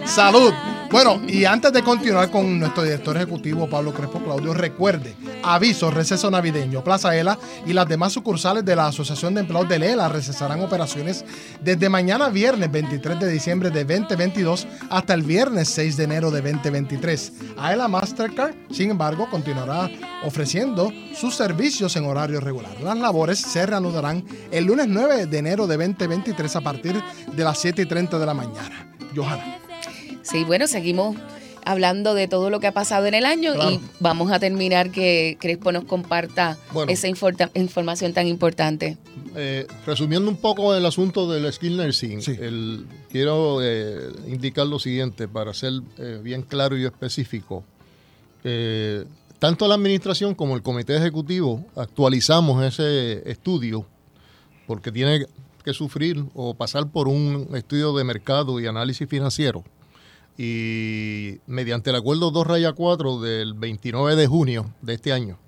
Salud. 0.05 0.53
Bueno, 0.89 1.21
y 1.27 1.43
antes 1.43 1.73
de 1.73 1.83
continuar 1.83 2.31
con 2.31 2.59
nuestro 2.59 2.83
director 2.83 3.17
ejecutivo 3.17 3.69
Pablo 3.69 3.93
Crespo 3.93 4.23
Claudio, 4.23 4.53
recuerde, 4.53 5.15
aviso, 5.43 5.91
receso 5.91 6.31
navideño, 6.31 6.81
Plaza 6.81 7.15
ELA 7.15 7.37
y 7.65 7.73
las 7.73 7.89
demás 7.89 8.13
sucursales 8.13 8.63
de 8.63 8.75
la 8.75 8.87
Asociación 8.87 9.33
de 9.33 9.41
Empleados 9.41 9.67
de 9.67 9.75
ELA 9.75 10.07
recesarán 10.07 10.61
operaciones 10.61 11.25
desde 11.61 11.89
mañana 11.89 12.29
viernes 12.29 12.71
23 12.71 13.19
de 13.19 13.29
diciembre 13.29 13.69
de 13.69 13.83
2022 13.83 14.65
hasta 14.89 15.13
el 15.13 15.23
viernes 15.23 15.67
6 15.69 15.97
de 15.97 16.03
enero 16.05 16.31
de 16.31 16.41
2023. 16.41 17.33
AELA 17.57 17.89
Mastercard, 17.89 18.55
sin 18.71 18.91
embargo, 18.91 19.29
continuará 19.29 19.89
ofreciendo 20.23 20.93
sus 21.13 21.35
servicios 21.35 21.97
en 21.97 22.05
horario 22.05 22.39
regular. 22.39 22.79
Las 22.81 22.97
labores 22.97 23.39
se 23.39 23.65
reanudarán 23.65 24.23
el 24.51 24.63
lunes 24.63 24.87
9 24.87 25.25
de 25.25 25.37
enero 25.37 25.67
de 25.67 25.75
2023 25.75 26.55
a 26.55 26.61
partir 26.61 27.03
de 27.33 27.43
las 27.43 27.57
7 27.59 27.81
y 27.81 27.85
30 27.85 28.17
de 28.17 28.25
la 28.25 28.33
mañana. 28.33 28.93
Johanna. 29.13 29.66
Sí, 30.29 30.43
bueno, 30.43 30.67
seguimos 30.67 31.15
hablando 31.63 32.13
de 32.13 32.27
todo 32.27 32.49
lo 32.49 32.59
que 32.59 32.67
ha 32.67 32.71
pasado 32.71 33.07
en 33.07 33.13
el 33.13 33.25
año 33.25 33.53
Claro. 33.53 33.71
y 33.71 33.79
vamos 33.99 34.31
a 34.31 34.39
terminar 34.39 34.89
que 34.91 35.37
Crespo 35.39 35.71
nos 35.71 35.83
comparta 35.85 36.57
Bueno. 36.73 36.91
esa 36.91 37.07
inforta- 37.07 37.51
información 37.55 38.13
tan 38.13 38.27
importante. 38.27 38.97
Eh, 39.35 39.67
resumiendo 39.85 40.29
un 40.29 40.37
poco 40.37 40.73
el 40.75 40.85
asunto 40.85 41.29
del 41.31 41.51
skill 41.51 41.77
nursing, 41.77 42.19
el- 42.39 42.85
quiero 43.11 43.59
eh, 43.61 44.09
indicar 44.27 44.65
lo 44.67 44.79
siguiente 44.79 45.27
para 45.27 45.53
ser 45.53 45.73
eh, 45.97 46.19
bien 46.23 46.41
claro 46.41 46.77
y 46.77 46.85
específico. 46.85 47.63
Eh, 48.43 49.03
tanto 49.39 49.67
la 49.67 49.75
administración 49.75 50.35
como 50.35 50.55
el 50.55 50.61
comité 50.61 50.95
ejecutivo 50.95 51.65
actualizamos 51.75 52.63
ese 52.63 53.29
estudio 53.29 53.85
porque 54.67 54.91
tiene 54.91 55.25
que 55.65 55.73
sufrir 55.73 56.23
o 56.33 56.53
pasar 56.53 56.87
por 56.89 57.09
un 57.09 57.49
estudio 57.55 57.93
de 57.95 58.03
mercado 58.05 58.57
y 58.61 58.67
análisis 58.67 59.07
financiero. 59.07 59.63
Y 60.37 61.39
mediante 61.47 61.89
el 61.89 61.95
acuerdo 61.95 62.29
2 62.29 62.45
raya 62.45 62.73
4 62.73 63.19
del 63.21 63.55
29 63.55 64.15
de 64.15 64.27
junio 64.27 64.71
de 64.81 64.93
este 64.93 65.11
año, 65.11 65.39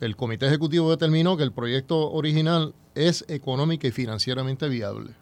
el 0.00 0.16
comité 0.16 0.46
ejecutivo 0.46 0.90
determinó 0.90 1.36
que 1.36 1.44
el 1.44 1.52
proyecto 1.52 2.10
original 2.10 2.74
es 2.94 3.24
económica 3.28 3.86
y 3.86 3.90
financieramente 3.90 4.68
viable. 4.68 5.12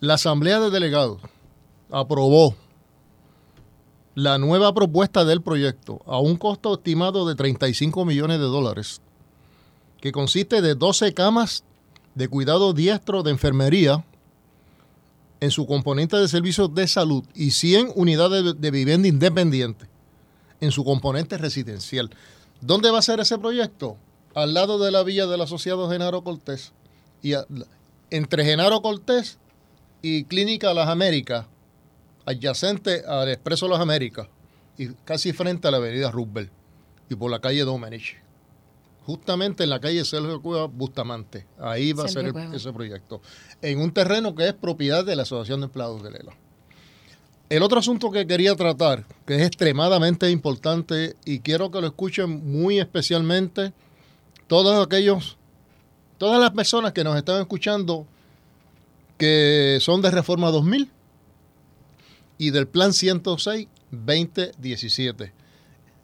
La 0.00 0.14
Asamblea 0.14 0.60
de 0.60 0.70
Delegados 0.70 1.22
aprobó 1.90 2.54
la 4.14 4.36
nueva 4.36 4.74
propuesta 4.74 5.24
del 5.24 5.40
proyecto 5.40 6.02
a 6.06 6.18
un 6.18 6.36
costo 6.36 6.74
estimado 6.74 7.26
de 7.26 7.34
35 7.34 8.04
millones 8.04 8.38
de 8.40 8.44
dólares, 8.44 9.00
que 10.00 10.12
consiste 10.12 10.60
de 10.60 10.74
12 10.74 11.14
camas 11.14 11.64
de 12.14 12.28
cuidado 12.28 12.74
diestro 12.74 13.22
de 13.22 13.30
enfermería 13.30 14.04
en 15.42 15.50
su 15.50 15.66
componente 15.66 16.16
de 16.16 16.28
servicios 16.28 16.72
de 16.72 16.86
salud 16.86 17.24
y 17.34 17.50
100 17.50 17.90
unidades 17.96 18.54
de- 18.60 18.70
vivienda 18.70 19.08
independiente 19.08 19.86
en 20.60 20.70
su 20.70 20.84
componente 20.84 21.36
residencial. 21.36 22.10
¿Dónde 22.60 22.92
va 22.92 23.00
a 23.00 23.02
ser 23.02 23.18
ese 23.18 23.36
proyecto? 23.38 23.96
Al 24.36 24.54
lado 24.54 24.78
de 24.78 24.92
la 24.92 25.02
villa 25.02 25.26
del 25.26 25.40
asociado 25.40 25.90
Genaro 25.90 26.22
Cortés. 26.22 26.72
Y 27.22 27.32
entre 28.10 28.44
Genaro 28.44 28.82
Cortés 28.82 29.38
y 30.00 30.22
Clínica 30.24 30.72
Las 30.74 30.88
Américas, 30.88 31.46
adyacente 32.24 33.02
al 33.04 33.28
Expreso 33.28 33.66
Las 33.66 33.80
Américas, 33.80 34.28
y 34.78 34.90
casi 35.04 35.32
frente 35.32 35.66
a 35.66 35.72
la 35.72 35.78
avenida 35.78 36.12
Roosevelt 36.12 36.52
y 37.10 37.16
por 37.16 37.32
la 37.32 37.40
calle 37.40 37.62
Domenech. 37.64 38.21
Justamente 39.06 39.64
en 39.64 39.70
la 39.70 39.80
calle 39.80 40.04
Sergio 40.04 40.40
Cueva 40.40 40.66
Bustamante. 40.66 41.46
Ahí 41.58 41.92
va 41.92 42.04
a 42.04 42.08
ser 42.08 42.26
el- 42.26 42.32
ese 42.54 42.72
proyecto. 42.72 43.20
En 43.60 43.80
un 43.80 43.92
terreno 43.92 44.34
que 44.34 44.46
es 44.48 44.52
propiedad 44.54 45.04
de 45.04 45.16
la 45.16 45.22
Asociación 45.22 45.60
de 45.60 45.66
Empleados 45.66 46.02
de 46.02 46.10
Lela. 46.12 46.32
El 47.48 47.62
otro 47.62 47.80
asunto 47.80 48.10
que 48.10 48.26
quería 48.26 48.54
tratar, 48.54 49.04
que 49.26 49.34
es 49.34 49.42
extremadamente 49.42 50.30
importante 50.30 51.16
y 51.24 51.40
quiero 51.40 51.70
que 51.70 51.80
lo 51.80 51.88
escuchen 51.88 52.50
muy 52.50 52.78
especialmente 52.78 53.72
todos 54.46 54.84
aquellos, 54.86 55.36
todas 56.16 56.40
las 56.40 56.52
personas 56.52 56.92
que 56.92 57.04
nos 57.04 57.16
están 57.16 57.40
escuchando 57.40 58.06
que 59.18 59.78
son 59.80 60.00
de 60.00 60.10
Reforma 60.10 60.50
2000 60.50 60.90
y 62.38 62.50
del 62.50 62.68
Plan 62.68 62.92
106 62.92 63.68
2017, 63.90 65.32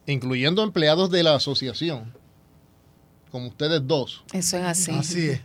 incluyendo 0.07 0.63
empleados 0.63 1.11
de 1.11 1.23
la 1.23 1.35
asociación, 1.37 2.13
como 3.31 3.49
ustedes 3.49 3.81
dos. 3.87 4.25
Eso 4.33 4.57
es 4.59 4.65
así. 4.65 4.91
Así 4.93 5.29
es. 5.31 5.41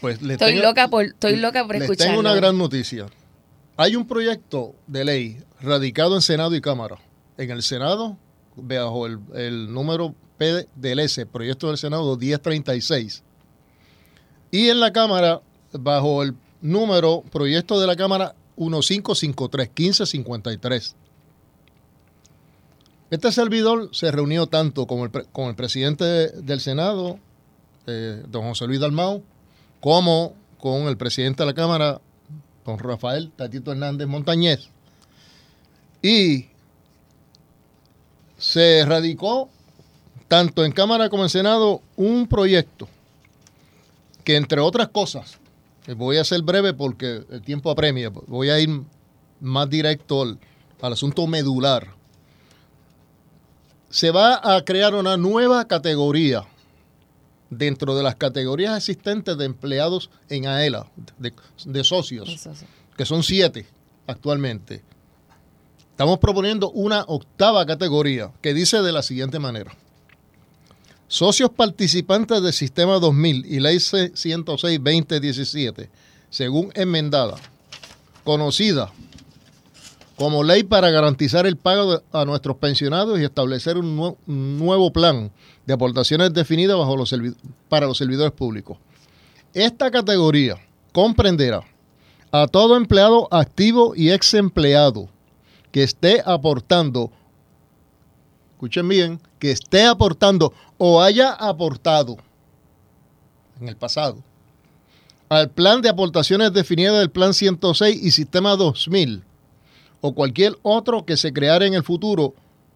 Pues 0.00 0.20
les 0.22 0.32
Estoy 0.32 0.52
tengo- 0.54 0.62
loca 0.64 0.88
por, 0.88 1.04
estoy 1.04 1.36
loca 1.36 1.64
por 1.64 1.74
les 1.76 1.82
escucharlo. 1.84 2.10
tengo 2.16 2.20
una 2.20 2.34
gran 2.34 2.58
noticia. 2.58 3.06
Hay 3.76 3.96
un 3.96 4.06
proyecto 4.06 4.74
de 4.86 5.04
ley 5.04 5.38
radicado 5.60 6.14
en 6.16 6.22
Senado 6.22 6.54
y 6.54 6.60
Cámara. 6.60 6.98
En 7.38 7.50
el 7.50 7.62
Senado, 7.62 8.16
bajo 8.56 9.06
el, 9.06 9.18
el 9.34 9.72
número 9.72 10.14
P 10.38 10.66
del 10.74 10.98
S, 10.98 11.24
proyecto 11.26 11.68
del 11.68 11.78
Senado 11.78 12.16
1036. 12.16 13.22
Y 14.50 14.68
en 14.68 14.80
la 14.80 14.92
Cámara, 14.92 15.40
bajo 15.72 16.22
el 16.22 16.34
número 16.60 17.22
proyecto 17.32 17.80
de 17.80 17.86
la 17.86 17.96
Cámara 17.96 18.34
1553, 18.56 19.70
1553. 19.76 20.96
Este 23.12 23.30
servidor 23.30 23.90
se 23.92 24.10
reunió 24.10 24.46
tanto 24.46 24.86
con 24.86 25.00
el, 25.02 25.54
presidente 25.54 26.04
del 26.30 26.62
Senado, 26.62 27.18
eh, 27.86 28.22
don 28.26 28.44
José 28.44 28.66
Luis 28.66 28.80
Dalmau, 28.80 29.22
como 29.80 30.34
con 30.58 30.88
el 30.88 30.96
presidente 30.96 31.42
de 31.42 31.46
la 31.46 31.52
Cámara, 31.52 32.00
don 32.64 32.78
Rafael 32.78 33.30
Tatito 33.36 33.70
Hernández 33.70 34.08
Montañez. 34.08 34.70
Y 36.00 36.46
se 38.38 38.82
radicó 38.86 39.50
tanto 40.26 40.64
en 40.64 40.72
Cámara 40.72 41.10
como 41.10 41.24
en 41.24 41.28
Senado 41.28 41.82
un 41.96 42.26
proyecto 42.26 42.88
que 44.24 44.36
entre 44.36 44.62
otras 44.62 44.88
cosas, 44.88 45.38
eh, 45.86 45.92
voy 45.92 46.16
a 46.16 46.24
ser 46.24 46.40
breve 46.40 46.72
porque 46.72 47.26
el 47.30 47.42
tiempo 47.42 47.70
apremia, 47.70 48.08
voy 48.08 48.48
a 48.48 48.58
ir 48.58 48.70
más 49.38 49.68
directo 49.68 50.22
al 50.22 50.92
asunto 50.94 51.26
medular. 51.26 52.00
Se 53.92 54.10
va 54.10 54.40
a 54.42 54.64
crear 54.64 54.94
una 54.94 55.18
nueva 55.18 55.68
categoría 55.68 56.44
dentro 57.50 57.94
de 57.94 58.02
las 58.02 58.16
categorías 58.16 58.78
existentes 58.78 59.36
de 59.36 59.44
empleados 59.44 60.08
en 60.30 60.46
AELA, 60.46 60.86
de, 61.18 61.34
de 61.66 61.84
socios, 61.84 62.48
que 62.96 63.04
son 63.04 63.22
siete 63.22 63.66
actualmente. 64.06 64.82
Estamos 65.90 66.18
proponiendo 66.20 66.70
una 66.70 67.04
octava 67.06 67.66
categoría 67.66 68.32
que 68.40 68.54
dice 68.54 68.80
de 68.80 68.92
la 68.92 69.02
siguiente 69.02 69.38
manera. 69.38 69.76
Socios 71.06 71.50
participantes 71.50 72.42
del 72.42 72.54
Sistema 72.54 72.98
2000 72.98 73.44
y 73.44 73.60
Ley 73.60 73.76
106-2017, 73.76 75.90
según 76.30 76.72
enmendada, 76.74 77.36
conocida 78.24 78.90
como 80.16 80.42
ley 80.44 80.62
para 80.62 80.90
garantizar 80.90 81.46
el 81.46 81.56
pago 81.56 82.02
a 82.12 82.24
nuestros 82.24 82.56
pensionados 82.56 83.18
y 83.18 83.24
establecer 83.24 83.76
un, 83.78 83.96
nue- 83.96 84.16
un 84.26 84.58
nuevo 84.58 84.92
plan 84.92 85.30
de 85.66 85.74
aportaciones 85.74 86.32
definidas 86.32 86.76
bajo 86.76 86.96
los 86.96 87.14
para 87.68 87.86
los 87.86 87.98
servidores 87.98 88.32
públicos. 88.32 88.78
Esta 89.54 89.90
categoría 89.90 90.56
comprenderá 90.92 91.62
a 92.30 92.46
todo 92.46 92.76
empleado 92.76 93.28
activo 93.30 93.94
y 93.96 94.10
ex 94.10 94.34
empleado 94.34 95.08
que 95.70 95.82
esté 95.82 96.22
aportando 96.24 97.10
escuchen 98.54 98.88
bien, 98.88 99.20
que 99.38 99.50
esté 99.50 99.84
aportando 99.86 100.52
o 100.78 101.02
haya 101.02 101.32
aportado 101.32 102.16
en 103.60 103.68
el 103.68 103.76
pasado 103.76 104.18
al 105.28 105.50
plan 105.50 105.80
de 105.80 105.88
aportaciones 105.88 106.52
definido 106.52 106.98
del 106.98 107.10
Plan 107.10 107.32
106 107.34 107.98
y 108.02 108.10
Sistema 108.10 108.54
2000 108.56 109.22
o 110.02 110.14
cualquier 110.14 110.58
otro 110.62 111.06
que 111.06 111.16
se 111.16 111.32
creara 111.32 111.64
en 111.64 111.72
el 111.72 111.84
futuro 111.84 112.34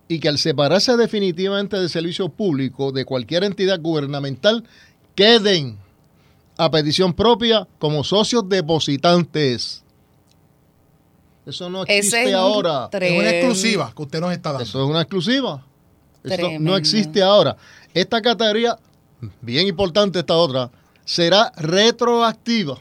y 0.09 0.20
que 0.20 0.29
al 0.29 0.39
separarse 0.39 0.97
definitivamente 0.97 1.77
del 1.77 1.91
servicio 1.91 2.29
público 2.31 2.93
de 2.93 3.05
cualquier 3.05 3.45
entidad 3.45 3.81
gubernamental 3.81 4.64
queden 5.14 5.77
a 6.57 6.70
petición 6.70 7.12
propia 7.12 7.66
como 7.79 8.05
socios 8.05 8.49
depositantes. 8.49 9.83
Eso 11.45 11.68
no 11.68 11.83
Ese 11.83 11.99
existe 11.99 12.29
es 12.31 12.35
ahora. 12.35 12.89
Es 12.93 13.18
una 13.18 13.31
exclusiva 13.31 13.93
que 13.95 14.03
usted 14.03 14.20
nos 14.20 14.33
está 14.33 14.51
dando. 14.53 14.64
Eso 14.64 14.85
es 14.85 14.89
una 14.89 15.03
exclusiva. 15.03 15.64
Tremendo. 16.22 16.70
no 16.70 16.77
existe 16.77 17.22
ahora. 17.22 17.57
Esta 17.93 18.22
categoría, 18.22 18.79
bien 19.41 19.66
importante 19.66 20.20
esta 20.20 20.35
otra, 20.35 20.70
será 21.05 21.53
retroactiva 21.57 22.79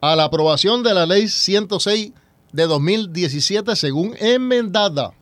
a 0.00 0.16
la 0.16 0.24
aprobación 0.24 0.82
de 0.82 0.94
la 0.94 1.06
ley 1.06 1.28
106 1.28 2.12
de 2.56 2.66
2017 2.66 3.76
según 3.76 4.16
enmendada. 4.18 5.12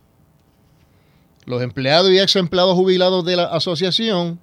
Los 1.45 1.61
empleados 1.61 2.09
y 2.09 2.17
ex 2.17 2.37
empleados 2.37 2.75
jubilados 2.75 3.25
de 3.25 3.35
la 3.35 3.43
asociación, 3.43 4.39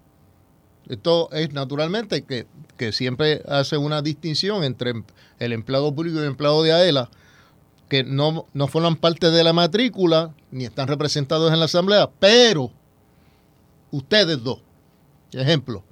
esto 0.89 1.31
es 1.33 1.53
naturalmente 1.53 2.23
que, 2.23 2.47
que 2.77 2.93
siempre 2.93 3.43
hace 3.49 3.79
una 3.79 4.03
distinción 4.03 4.63
entre 4.63 4.93
el 5.39 5.53
empleado 5.53 5.93
público 5.95 6.19
y 6.19 6.21
el 6.21 6.27
empleado 6.27 6.63
de 6.63 6.73
AELA, 6.73 7.11
que 7.89 8.05
no, 8.05 8.47
no 8.53 8.69
forman 8.69 8.97
parte 8.97 9.31
de 9.31 9.43
la 9.43 9.55
matrícula 9.55 10.35
ni 10.51 10.65
están 10.65 10.87
representados 10.87 11.51
en 11.51 11.59
la 11.59 11.65
asamblea, 11.65 12.11
pero 12.21 12.71
ustedes 13.91 14.43
dos, 14.45 14.61
ejemplo, 15.33 15.83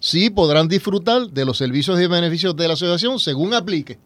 sí 0.00 0.30
podrán 0.30 0.66
disfrutar 0.66 1.28
de 1.28 1.44
los 1.44 1.58
servicios 1.58 2.00
y 2.00 2.06
beneficios 2.06 2.56
de 2.56 2.68
la 2.68 2.74
asociación 2.74 3.18
según 3.18 3.52
aplique. 3.52 3.98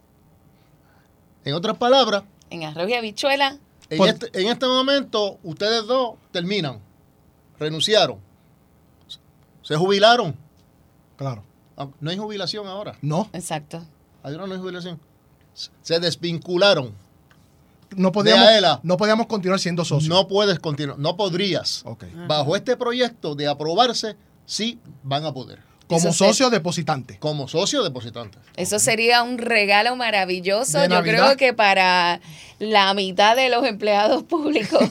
En 1.45 1.55
otras 1.55 1.76
palabras, 1.76 2.24
En 2.53 2.65
arroz 2.65 2.89
y 2.89 2.95
habichuela. 2.95 3.59
en, 3.91 4.03
este, 4.05 4.41
en 4.41 4.49
este 4.49 4.67
momento 4.67 5.39
ustedes 5.43 5.87
dos 5.87 6.15
terminan, 6.31 6.81
renunciaron, 7.59 8.19
se 9.63 9.77
jubilaron. 9.77 10.37
Claro. 11.17 11.45
Ah, 11.77 11.89
No 12.01 12.11
hay 12.11 12.17
jubilación 12.19 12.67
ahora. 12.67 12.97
No. 13.01 13.29
Exacto. 13.33 13.83
Ahora 14.23 14.47
no 14.47 14.53
hay 14.55 14.61
jubilación. 14.61 15.01
Se 15.83 16.01
desvincularon. 16.01 16.95
No 17.97 18.09
de 18.09 18.13
podíamos, 18.13 18.47
AELA. 18.47 18.81
no 18.83 18.97
podíamos 18.97 19.27
continuar 19.27 19.61
siendo 19.61 19.85
socios. 19.85 20.09
No 20.09 20.27
puedes 20.27 20.59
continuar, 20.59 20.99
no 20.99 21.17
podrías. 21.17 21.83
Ok. 21.85 22.05
Bajo 22.27 22.57
este 22.57 22.77
proyecto 22.77 23.35
de 23.35 23.47
aprobarse, 23.47 24.17
sí 24.47 24.79
van 25.03 25.25
a 25.27 25.33
poder. 25.33 25.61
Como 25.93 26.09
Eso 26.11 26.26
socio 26.26 26.51
depositante. 26.51 27.18
Como 27.18 27.49
socio 27.49 27.82
depositante. 27.82 28.38
Eso 28.57 28.78
sería 28.78 29.22
un 29.22 29.38
regalo 29.38 29.95
maravilloso. 29.97 30.78
De 30.78 30.84
Yo 30.88 30.95
Navidad. 30.95 31.24
creo 31.24 31.36
que 31.36 31.53
para 31.55 32.20
la 32.59 32.95
mitad 32.95 33.34
de 33.36 33.49
los 33.49 33.64
empleados 33.66 34.22
públicos 34.34 34.82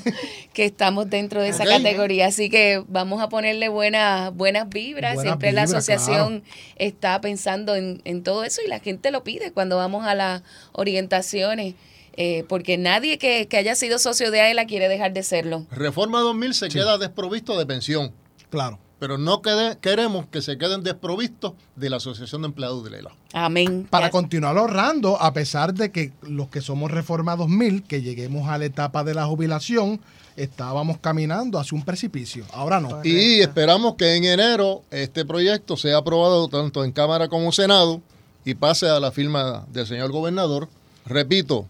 que 0.54 0.66
estamos 0.66 1.10
dentro 1.10 1.42
de 1.42 1.50
esa 1.50 1.64
categoría. 1.66 2.28
Así 2.28 2.50
que 2.50 2.84
vamos 2.88 3.22
a 3.22 3.30
ponerle 3.30 3.70
buenas, 3.70 4.34
buenas 4.36 4.68
vibras. 4.70 5.16
Buenas 5.16 5.32
Siempre 5.32 5.52
la 5.54 5.64
asociación 5.64 6.44
está 6.76 7.22
pensando 7.22 7.76
en, 7.76 8.02
en 8.06 8.24
todo 8.24 8.44
eso 8.44 8.62
y 8.66 8.70
la 8.70 8.80
gente 8.80 9.12
lo 9.12 9.24
pide 9.24 9.52
cuando 9.52 9.78
vamos 9.78 10.06
a 10.06 10.16
las 10.16 10.42
orientaciones. 10.74 11.76
eh, 12.18 12.44
porque 12.50 12.78
nadie 12.78 13.18
que, 13.18 13.48
que 13.48 13.56
haya 13.58 13.74
sido 13.76 13.98
socio 13.98 14.32
de 14.32 14.42
AELA 14.42 14.66
quiere 14.66 14.90
dejar 14.90 15.14
de 15.14 15.24
serlo. 15.24 15.66
Reforma 15.72 16.20
2000 16.20 16.54
se 16.54 16.68
queda 16.68 16.98
desprovisto 16.98 17.58
de 17.58 17.66
pensión. 17.66 18.12
Claro. 18.50 18.80
Pero 19.02 19.18
no 19.18 19.42
quede- 19.42 19.80
queremos 19.82 20.28
que 20.28 20.44
se 20.44 20.60
queden 20.60 20.84
desprovistos 20.84 21.54
de 21.76 21.90
la 21.90 21.98
Asociación 21.98 22.44
de 22.44 22.50
Empleados 22.50 22.84
de 22.84 22.92
Lela. 22.92 23.10
Amén. 23.34 23.88
Para 23.90 24.12
continuar 24.12 24.56
ahorrando, 24.56 25.20
a 25.20 25.34
pesar 25.34 25.74
de 25.74 25.92
que 25.92 26.14
los 26.22 26.50
que 26.50 26.62
somos 26.62 26.92
Reforma 26.92 27.36
2000, 27.36 27.82
que 27.82 28.04
lleguemos 28.04 28.48
a 28.48 28.60
la 28.60 28.66
etapa 28.66 29.04
de 29.04 29.16
la 29.16 29.26
jubilación, 29.26 30.00
estábamos 30.36 31.00
caminando 31.00 31.58
hacia 31.58 31.76
un 31.76 31.84
precipicio. 31.84 32.46
Ahora 32.54 32.80
no. 32.80 33.02
Y 33.04 33.40
esperamos 33.42 33.96
que 33.96 34.18
en 34.18 34.24
enero 34.26 34.84
este 34.92 35.26
proyecto 35.26 35.78
sea 35.78 35.98
aprobado 35.98 36.48
tanto 36.48 36.84
en 36.86 36.92
Cámara 36.92 37.28
como 37.28 37.52
Senado 37.52 38.02
y 38.46 38.54
pase 38.54 38.88
a 38.88 39.00
la 39.00 39.12
firma 39.12 39.66
del 39.74 39.88
señor 39.88 40.12
gobernador. 40.12 40.70
Repito, 41.08 41.66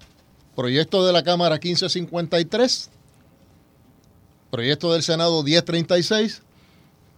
proyecto 0.54 1.06
de 1.06 1.14
la 1.14 1.24
Cámara 1.24 1.60
1553, 1.64 2.90
proyecto 4.52 4.92
del 4.92 5.02
Senado 5.02 5.42
1036. 5.44 6.42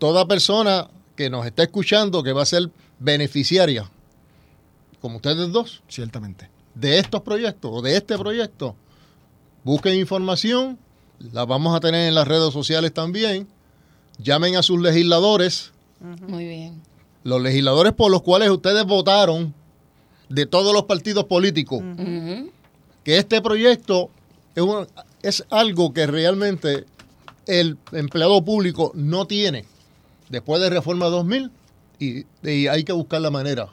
Toda 0.04 0.28
persona 0.28 0.90
que 1.16 1.30
nos 1.30 1.46
está 1.46 1.64
escuchando 1.64 2.24
que 2.24 2.34
va 2.34 2.42
a 2.42 2.46
ser 2.46 2.70
beneficiaria, 3.00 3.90
como 5.00 5.16
ustedes 5.16 5.50
dos, 5.54 5.82
Ciertamente. 5.88 6.50
de 6.76 7.00
estos 7.00 7.22
proyectos 7.22 7.72
o 7.74 7.82
de 7.82 7.96
este 7.96 8.18
proyecto, 8.18 8.76
busquen 9.64 9.96
información, 9.98 10.78
la 11.32 11.46
vamos 11.46 11.74
a 11.74 11.80
tener 11.80 12.06
en 12.10 12.16
las 12.16 12.28
redes 12.28 12.52
sociales 12.52 12.94
también. 12.94 13.48
Llamen 14.18 14.58
a 14.58 14.62
sus 14.62 14.82
legisladores, 14.82 15.72
Muy 16.28 16.48
bien. 16.50 16.82
los 17.24 17.42
legisladores 17.42 17.94
por 17.94 18.12
los 18.12 18.24
cuales 18.24 18.50
ustedes 18.50 18.84
votaron 18.84 19.54
de 20.28 20.46
todos 20.46 20.74
los 20.74 20.84
partidos 20.84 21.24
políticos, 21.28 21.82
que 23.06 23.18
este 23.20 23.42
proyecto 23.42 24.10
es, 24.54 24.64
un- 24.64 24.86
es 25.22 25.46
algo 25.50 25.94
que 25.94 26.06
realmente 26.08 26.84
el 27.46 27.78
empleado 27.94 28.44
público 28.44 28.92
no 28.96 29.28
tiene 29.28 29.64
después 30.34 30.60
de 30.62 30.70
Reforma 30.70 31.06
2000 31.06 31.52
y, 32.00 32.26
y 32.44 32.68
hay 32.68 32.84
que 32.84 32.92
buscar 32.92 33.22
la 33.22 33.30
manera 33.30 33.70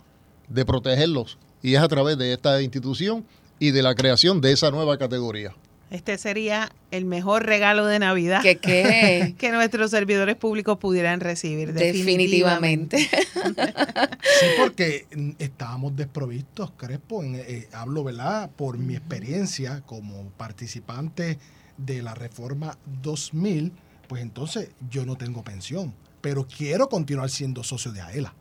de 0.49 0.65
protegerlos 0.65 1.39
y 1.63 1.75
es 1.75 1.81
a 1.81 1.89
través 1.89 2.19
de 2.19 2.33
esta 2.33 2.61
institución 2.63 3.25
y 3.59 3.71
de 3.71 3.83
la 3.83 3.95
creación 3.95 4.41
de 4.41 4.53
esa 4.53 4.71
nueva 4.71 4.99
categoría. 4.99 5.55
Este 5.91 6.19
sería 6.19 6.71
el 6.93 7.05
mejor 7.05 7.47
regalo 7.47 7.85
de 7.85 7.99
Navidad 7.99 8.43
¿Qué 8.43 8.59
qué? 8.59 9.35
que 9.39 9.51
nuestros 9.51 9.91
servidores 9.91 10.37
públicos 10.37 10.79
pudieran 10.79 11.19
recibir. 11.19 11.73
Definitivamente. 11.73 12.99
Sí, 12.99 14.47
porque 14.59 15.07
estábamos 15.39 15.97
desprovistos, 15.97 16.71
Crespo. 16.77 17.25
En, 17.25 17.35
eh, 17.35 17.69
hablo, 17.73 18.05
¿verdad? 18.05 18.51
Por 18.55 18.79
mi 18.79 18.95
experiencia 18.95 19.83
como 19.87 20.31
participante 20.37 21.39
de 21.77 22.03
la 22.03 22.15
reforma 22.15 22.79
2000, 23.03 23.73
pues 24.09 24.23
entonces 24.23 24.71
yo 24.91 25.05
no 25.05 25.17
tengo 25.17 25.43
pensión, 25.43 25.95
pero 26.21 26.47
quiero 26.47 26.89
continuar 26.89 27.31
siendo 27.31 27.63
socio 27.63 27.93
de 27.93 28.01
AELA 28.01 28.35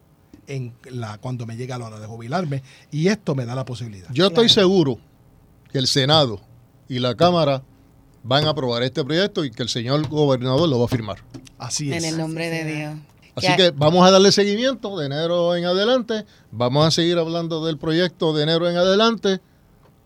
en 0.47 0.73
la, 0.91 1.17
cuando 1.19 1.45
me 1.45 1.55
llegue 1.55 1.77
la 1.77 1.85
hora 1.85 1.99
de 1.99 2.07
jubilarme 2.07 2.63
y 2.91 3.07
esto 3.07 3.35
me 3.35 3.45
da 3.45 3.55
la 3.55 3.65
posibilidad. 3.65 4.09
Yo 4.11 4.27
estoy 4.27 4.49
seguro 4.49 4.99
que 5.71 5.77
el 5.77 5.87
Senado 5.87 6.41
y 6.87 6.99
la 6.99 7.15
Cámara 7.15 7.63
van 8.23 8.45
a 8.45 8.49
aprobar 8.49 8.83
este 8.83 9.03
proyecto 9.05 9.45
y 9.45 9.51
que 9.51 9.63
el 9.63 9.69
señor 9.69 10.07
gobernador 10.09 10.67
lo 10.67 10.79
va 10.79 10.85
a 10.85 10.87
firmar. 10.87 11.19
Así 11.57 11.93
En 11.93 12.03
el 12.03 12.17
nombre 12.17 12.49
de 12.49 12.65
Dios. 12.65 12.95
Así 13.35 13.55
que 13.55 13.71
vamos 13.71 14.05
a 14.05 14.11
darle 14.11 14.33
seguimiento 14.33 14.97
de 14.97 15.05
enero 15.05 15.55
en 15.55 15.63
adelante. 15.63 16.25
Vamos 16.51 16.85
a 16.85 16.91
seguir 16.91 17.17
hablando 17.17 17.65
del 17.65 17.77
proyecto 17.77 18.33
de 18.33 18.43
enero 18.43 18.69
en 18.69 18.75
adelante, 18.75 19.39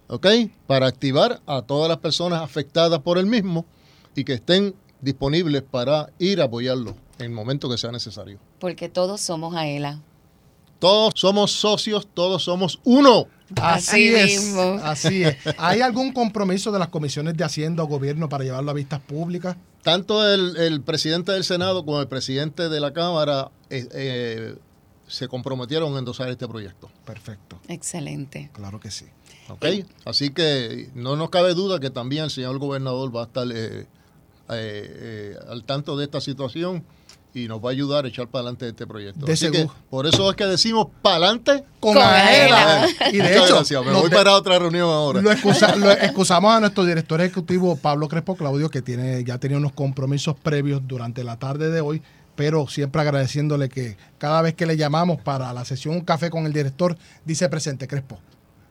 ¿ok? 0.07 0.27
Para 0.67 0.85
activar 0.85 1.41
a 1.47 1.63
todas 1.63 1.89
las 1.89 1.97
personas 1.97 2.41
afectadas 2.41 2.99
por 2.99 3.17
el 3.17 3.25
mismo 3.25 3.65
y 4.15 4.23
que 4.23 4.33
estén 4.33 4.75
disponibles 5.01 5.63
para 5.63 6.11
ir 6.19 6.41
a 6.41 6.43
apoyarlo 6.43 6.95
en 7.19 7.25
el 7.25 7.31
momento 7.31 7.69
que 7.69 7.77
sea 7.77 7.91
necesario. 7.91 8.39
Porque 8.59 8.89
todos 8.89 9.21
somos 9.21 9.55
AELA. 9.55 9.99
Todos 10.79 11.13
somos 11.15 11.51
socios, 11.51 12.07
todos 12.13 12.43
somos 12.43 12.79
uno. 12.83 13.27
Así, 13.61 14.13
Así 14.13 14.15
es. 14.15 14.41
mismo. 14.41 14.61
Así 14.83 15.23
es. 15.23 15.37
¿Hay 15.57 15.81
algún 15.81 16.11
compromiso 16.11 16.71
de 16.71 16.79
las 16.79 16.89
comisiones 16.89 17.37
de 17.37 17.43
Hacienda 17.43 17.83
o 17.83 17.87
Gobierno 17.87 18.27
para 18.27 18.43
llevarlo 18.43 18.71
a 18.71 18.73
vistas 18.73 18.99
públicas? 18.99 19.55
Tanto 19.81 20.27
el, 20.27 20.57
el 20.57 20.81
presidente 20.81 21.31
del 21.31 21.43
Senado 21.43 21.85
como 21.85 22.01
el 22.01 22.07
presidente 22.07 22.67
de 22.67 22.79
la 22.79 22.91
Cámara 22.91 23.51
eh, 23.69 23.87
eh, 23.93 24.55
se 25.07 25.27
comprometieron 25.27 25.95
a 25.95 25.99
endosar 25.99 26.29
este 26.29 26.47
proyecto. 26.47 26.89
Perfecto. 27.05 27.59
Excelente. 27.67 28.49
Claro 28.53 28.79
que 28.79 28.91
sí. 28.91 29.05
¿ok? 29.49 29.65
Así 30.05 30.31
que 30.31 30.89
no 30.95 31.15
nos 31.15 31.29
cabe 31.29 31.53
duda 31.53 31.79
que 31.79 31.89
también 31.89 32.25
el 32.25 32.31
señor 32.31 32.57
gobernador 32.57 33.15
va 33.15 33.21
a 33.21 33.25
estar 33.25 33.47
eh, 33.51 33.81
eh, 33.81 33.85
eh, 34.49 35.35
al 35.49 35.63
tanto 35.63 35.97
de 35.97 36.05
esta 36.05 36.21
situación 36.21 36.83
y 37.35 37.47
nos 37.47 37.59
va 37.63 37.69
a 37.69 37.71
ayudar 37.71 38.05
a 38.05 38.07
echar 38.07 38.27
para 38.27 38.41
adelante 38.41 38.67
este 38.69 38.85
proyecto. 38.85 39.25
De 39.25 39.33
Así 39.33 39.49
que 39.49 39.57
seguro. 39.59 39.75
por 39.89 40.05
eso 40.05 40.29
es 40.29 40.35
que 40.35 40.45
decimos 40.45 40.87
para 41.01 41.15
adelante 41.15 41.63
Con, 41.79 41.93
Con 41.95 42.03
AELA. 42.03 42.83
AELA. 42.83 43.09
Y 43.11 43.17
de 43.17 43.23
Muchas 43.23 43.35
hecho, 43.45 43.55
gracias. 43.55 43.85
Me 43.85 43.91
voy 43.91 44.09
de- 44.09 44.15
para 44.15 44.33
otra 44.35 44.59
reunión 44.59 44.87
ahora. 44.89 45.21
Lo, 45.21 45.31
excusa- 45.31 45.75
lo 45.75 45.91
excusamos 45.91 46.53
a 46.53 46.59
nuestro 46.59 46.85
director 46.85 47.19
ejecutivo 47.21 47.75
Pablo 47.75 48.07
Crespo 48.07 48.35
Claudio, 48.35 48.69
que 48.69 48.81
tiene 48.81 49.23
ya 49.23 49.37
tenía 49.39 49.57
unos 49.57 49.71
compromisos 49.73 50.35
previos 50.41 50.81
durante 50.87 51.23
la 51.23 51.37
tarde 51.37 51.69
de 51.71 51.81
hoy, 51.81 52.01
pero 52.35 52.67
siempre 52.67 53.01
agradeciéndole 53.01 53.67
que 53.69 53.97
cada 54.17 54.41
vez 54.41 54.53
que 54.53 54.65
le 54.65 54.77
llamamos 54.77 55.19
para 55.21 55.51
la 55.53 55.65
sesión 55.65 55.95
Un 55.95 56.01
Café 56.01 56.29
con 56.29 56.45
el 56.45 56.53
director, 56.53 56.95
dice 57.25 57.49
presente 57.49 57.87
Crespo. 57.87 58.19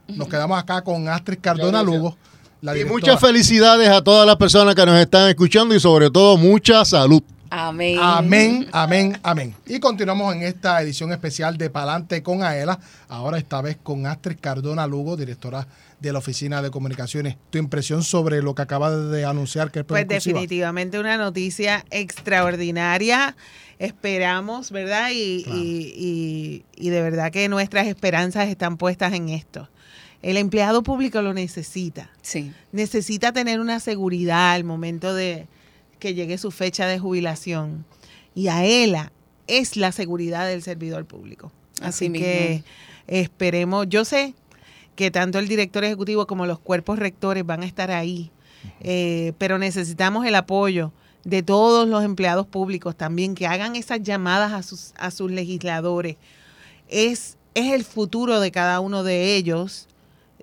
Nos 0.08 0.28
quedamos 0.28 0.58
acá 0.58 0.82
con 0.82 1.08
Astrid 1.08 1.38
Cardona. 1.40 1.82
Lugo, 1.82 2.16
la 2.60 2.76
Y 2.76 2.84
muchas 2.84 3.20
felicidades 3.20 3.88
a 3.88 4.02
todas 4.02 4.26
las 4.26 4.36
personas 4.36 4.74
que 4.74 4.84
nos 4.86 4.98
están 5.00 5.28
escuchando 5.28 5.74
y 5.74 5.80
sobre 5.80 6.10
todo 6.10 6.36
mucha 6.36 6.84
salud. 6.84 7.22
Amén. 7.56 7.98
Amén, 8.00 8.66
amén, 8.72 9.18
amén. 9.22 9.54
Y 9.66 9.78
continuamos 9.78 10.34
en 10.34 10.42
esta 10.42 10.80
edición 10.80 11.12
especial 11.12 11.58
de 11.58 11.68
Palante 11.68 12.22
con 12.22 12.42
Aela. 12.42 12.80
Ahora 13.10 13.36
esta 13.36 13.60
vez 13.60 13.76
con 13.82 14.06
Astrid 14.06 14.38
Cardona 14.40 14.86
Lugo, 14.86 15.18
directora 15.18 15.66
de 16.00 16.12
la 16.14 16.20
Oficina 16.20 16.62
de 16.62 16.70
Comunicaciones. 16.70 17.36
Tu 17.50 17.58
impresión 17.58 18.04
sobre 18.04 18.40
lo 18.40 18.54
que 18.54 18.62
acaba 18.62 18.90
de 18.90 19.26
anunciar 19.26 19.70
que 19.70 19.80
es 19.80 19.84
Pues 19.84 20.00
Exclusiva? 20.00 20.40
definitivamente 20.40 20.98
una 20.98 21.18
noticia 21.18 21.84
extraordinaria. 21.90 23.36
Esperamos, 23.78 24.70
¿verdad? 24.70 25.10
Y, 25.12 25.44
y- 25.46 25.94
y- 25.94 26.64
y 26.74 26.88
de 26.88 27.02
verdad 27.02 27.30
que 27.30 27.50
nuestras 27.50 27.86
esperanzas 27.86 28.48
están 28.48 28.78
puestas 28.78 29.12
en 29.12 29.28
esto. 29.28 29.68
El 30.22 30.38
empleado 30.38 30.82
público 30.82 31.20
lo 31.20 31.34
necesita. 31.34 32.08
Sí. 32.22 32.50
Necesita 32.72 33.32
tener 33.32 33.60
una 33.60 33.78
seguridad 33.78 34.52
al 34.52 34.64
momento 34.64 35.12
de 35.14 35.48
que 36.02 36.14
llegue 36.14 36.36
su 36.36 36.50
fecha 36.50 36.88
de 36.88 36.98
jubilación. 36.98 37.84
Y 38.34 38.48
a 38.48 38.64
ella 38.64 39.12
es 39.46 39.76
la 39.76 39.92
seguridad 39.92 40.48
del 40.48 40.60
servidor 40.60 41.04
público. 41.06 41.52
Así 41.80 42.06
Así, 42.06 42.12
que 42.12 42.64
esperemos, 43.06 43.86
yo 43.88 44.04
sé 44.04 44.34
que 44.96 45.12
tanto 45.12 45.38
el 45.38 45.46
director 45.46 45.84
ejecutivo 45.84 46.26
como 46.26 46.44
los 46.44 46.58
cuerpos 46.58 46.98
rectores 46.98 47.46
van 47.46 47.62
a 47.62 47.66
estar 47.66 47.92
ahí, 47.92 48.32
eh, 48.80 49.32
pero 49.38 49.58
necesitamos 49.58 50.26
el 50.26 50.34
apoyo 50.34 50.92
de 51.22 51.44
todos 51.44 51.88
los 51.88 52.02
empleados 52.02 52.48
públicos 52.48 52.96
también, 52.96 53.36
que 53.36 53.46
hagan 53.46 53.76
esas 53.76 54.02
llamadas 54.02 54.52
a 54.52 54.64
sus, 54.64 54.94
a 54.96 55.12
sus 55.12 55.30
legisladores. 55.30 56.16
Es, 56.88 57.36
es 57.54 57.72
el 57.72 57.84
futuro 57.84 58.40
de 58.40 58.50
cada 58.50 58.80
uno 58.80 59.04
de 59.04 59.36
ellos 59.36 59.86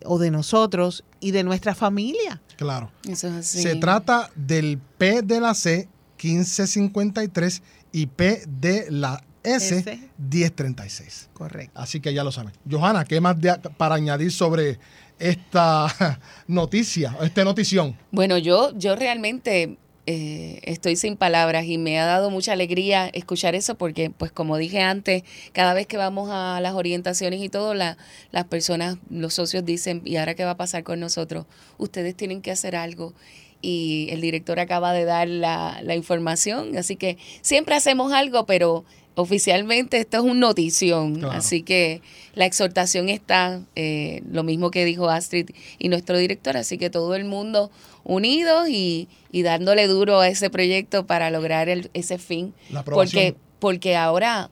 o 0.06 0.20
de 0.20 0.32
nosotros 0.32 1.04
y 1.20 1.32
de 1.32 1.44
nuestra 1.44 1.76
familia. 1.76 2.42
Claro. 2.60 2.92
Eso 3.08 3.28
es 3.30 3.34
así. 3.36 3.62
Se 3.62 3.76
trata 3.78 4.30
del 4.36 4.78
P 4.98 5.22
de 5.22 5.40
la 5.40 5.54
C 5.54 5.88
1553 6.22 7.62
y 7.94 8.06
P 8.08 8.44
de 8.48 8.88
la 8.92 9.24
S 9.44 9.78
S. 9.80 10.10
1036. 10.18 11.30
Correcto. 11.34 11.80
Así 11.80 12.02
que 12.02 12.14
ya 12.14 12.26
lo 12.26 12.34
saben. 12.34 12.52
Johanna, 12.70 13.06
¿qué 13.06 13.22
más 13.22 13.40
de- 13.40 13.58
para 13.78 13.96
añadir 13.96 14.30
sobre 14.34 14.78
esta 15.18 15.88
noticia, 16.48 17.16
esta 17.22 17.46
notición? 17.46 17.96
Bueno, 18.12 18.38
yo, 18.38 18.78
yo 18.78 18.98
realmente 18.98 19.78
eh, 20.12 20.60
estoy 20.64 20.96
sin 20.96 21.18
palabras 21.18 21.66
y 21.66 21.78
me 21.78 22.00
ha 22.00 22.06
dado 22.06 22.32
mucha 22.32 22.54
alegría 22.54 23.10
escuchar 23.14 23.54
eso 23.54 23.76
porque, 23.76 24.10
pues 24.10 24.32
como 24.32 24.58
dije 24.58 24.82
antes, 24.82 25.22
cada 25.54 25.76
vez 25.76 25.86
que 25.86 25.98
vamos 25.98 26.30
a 26.32 26.60
las 26.62 26.74
orientaciones 26.74 27.44
y 27.44 27.50
todo, 27.50 27.76
la- 27.76 27.96
las 28.32 28.46
personas, 28.46 28.98
los 29.12 29.36
socios 29.36 29.64
dicen, 29.66 30.02
¿y 30.06 30.16
ahora 30.16 30.34
qué 30.34 30.46
va 30.46 30.52
a 30.52 30.58
pasar 30.58 30.84
con 30.84 31.00
nosotros? 31.00 31.46
Ustedes 31.78 32.16
tienen 32.16 32.42
que 32.42 32.50
hacer 32.50 32.76
algo. 32.76 33.14
Y 33.62 34.08
el 34.10 34.22
director 34.22 34.60
acaba 34.60 34.94
de 34.94 35.04
dar 35.06 35.28
la, 35.28 35.80
la 35.84 35.94
información, 35.94 36.76
así 36.78 36.96
que 36.96 37.18
siempre 37.42 37.76
hacemos 37.76 38.12
algo, 38.14 38.46
pero 38.48 38.86
oficialmente 39.16 39.98
esto 39.98 40.18
es 40.18 40.24
un 40.24 40.40
notición. 40.40 41.16
Claro. 41.16 41.34
Así 41.34 41.62
que 41.62 42.02
la 42.36 42.46
exhortación 42.46 43.10
está, 43.10 43.62
eh, 43.76 44.24
lo 44.32 44.44
mismo 44.44 44.72
que 44.72 44.86
dijo 44.86 45.10
Astrid 45.10 45.50
y 45.78 45.90
nuestro 45.90 46.18
director, 46.18 46.56
así 46.58 46.78
que 46.78 46.90
todo 46.90 47.16
el 47.16 47.26
mundo 47.26 47.70
unidos 48.10 48.68
y, 48.70 49.08
y 49.32 49.44
dándole 49.44 49.88
duro 49.88 50.20
a 50.20 50.28
ese 50.28 50.50
proyecto 50.50 51.06
para 51.06 51.30
lograr 51.30 51.70
el- 51.70 51.92
ese 51.94 52.18
fin. 52.18 52.54
La. 52.72 52.84
Porque, 52.84 53.36
porque 53.60 53.96
ahora, 53.96 54.50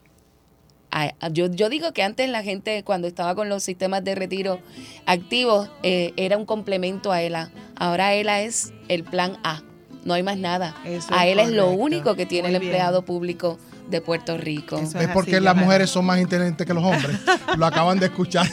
yo, 1.32 1.50
yo 1.50 1.68
digo 1.68 1.92
que 1.92 2.02
antes 2.02 2.28
la 2.30 2.42
gente 2.42 2.82
cuando 2.84 3.08
estaba 3.08 3.34
con 3.34 3.48
los 3.48 3.62
sistemas 3.64 4.04
de 4.04 4.14
retiro 4.14 4.60
activos 5.06 5.68
eh, 5.82 6.12
era 6.16 6.36
un 6.36 6.46
complemento 6.46 7.10
a 7.12 7.20
ELA. 7.20 7.50
Ahora 7.76 8.14
ELA 8.14 8.42
es 8.42 8.72
el 8.88 9.02
plan 9.04 9.36
A. 9.42 9.62
No 10.04 10.14
hay 10.14 10.22
más 10.22 10.38
nada. 10.38 10.74
Eso 10.86 11.08
a 11.12 11.26
es 11.26 11.32
ELA 11.32 11.42
es 11.42 11.50
lo 11.50 11.70
único 11.70 12.14
que 12.14 12.24
tiene 12.26 12.48
Muy 12.48 12.54
el 12.54 12.60
bien. 12.60 12.72
empleado 12.72 13.02
público 13.04 13.58
de 13.90 14.00
Puerto 14.00 14.36
Rico. 14.38 14.80
¿Ves 14.94 15.08
por 15.08 15.24
qué 15.26 15.40
las 15.40 15.56
mujeres 15.56 15.90
son 15.90 16.04
más 16.06 16.20
inteligentes 16.20 16.66
que 16.66 16.72
los 16.74 16.84
hombres? 16.84 17.16
lo 17.58 17.66
acaban 17.66 17.98
de 17.98 18.06
escuchar. 18.06 18.46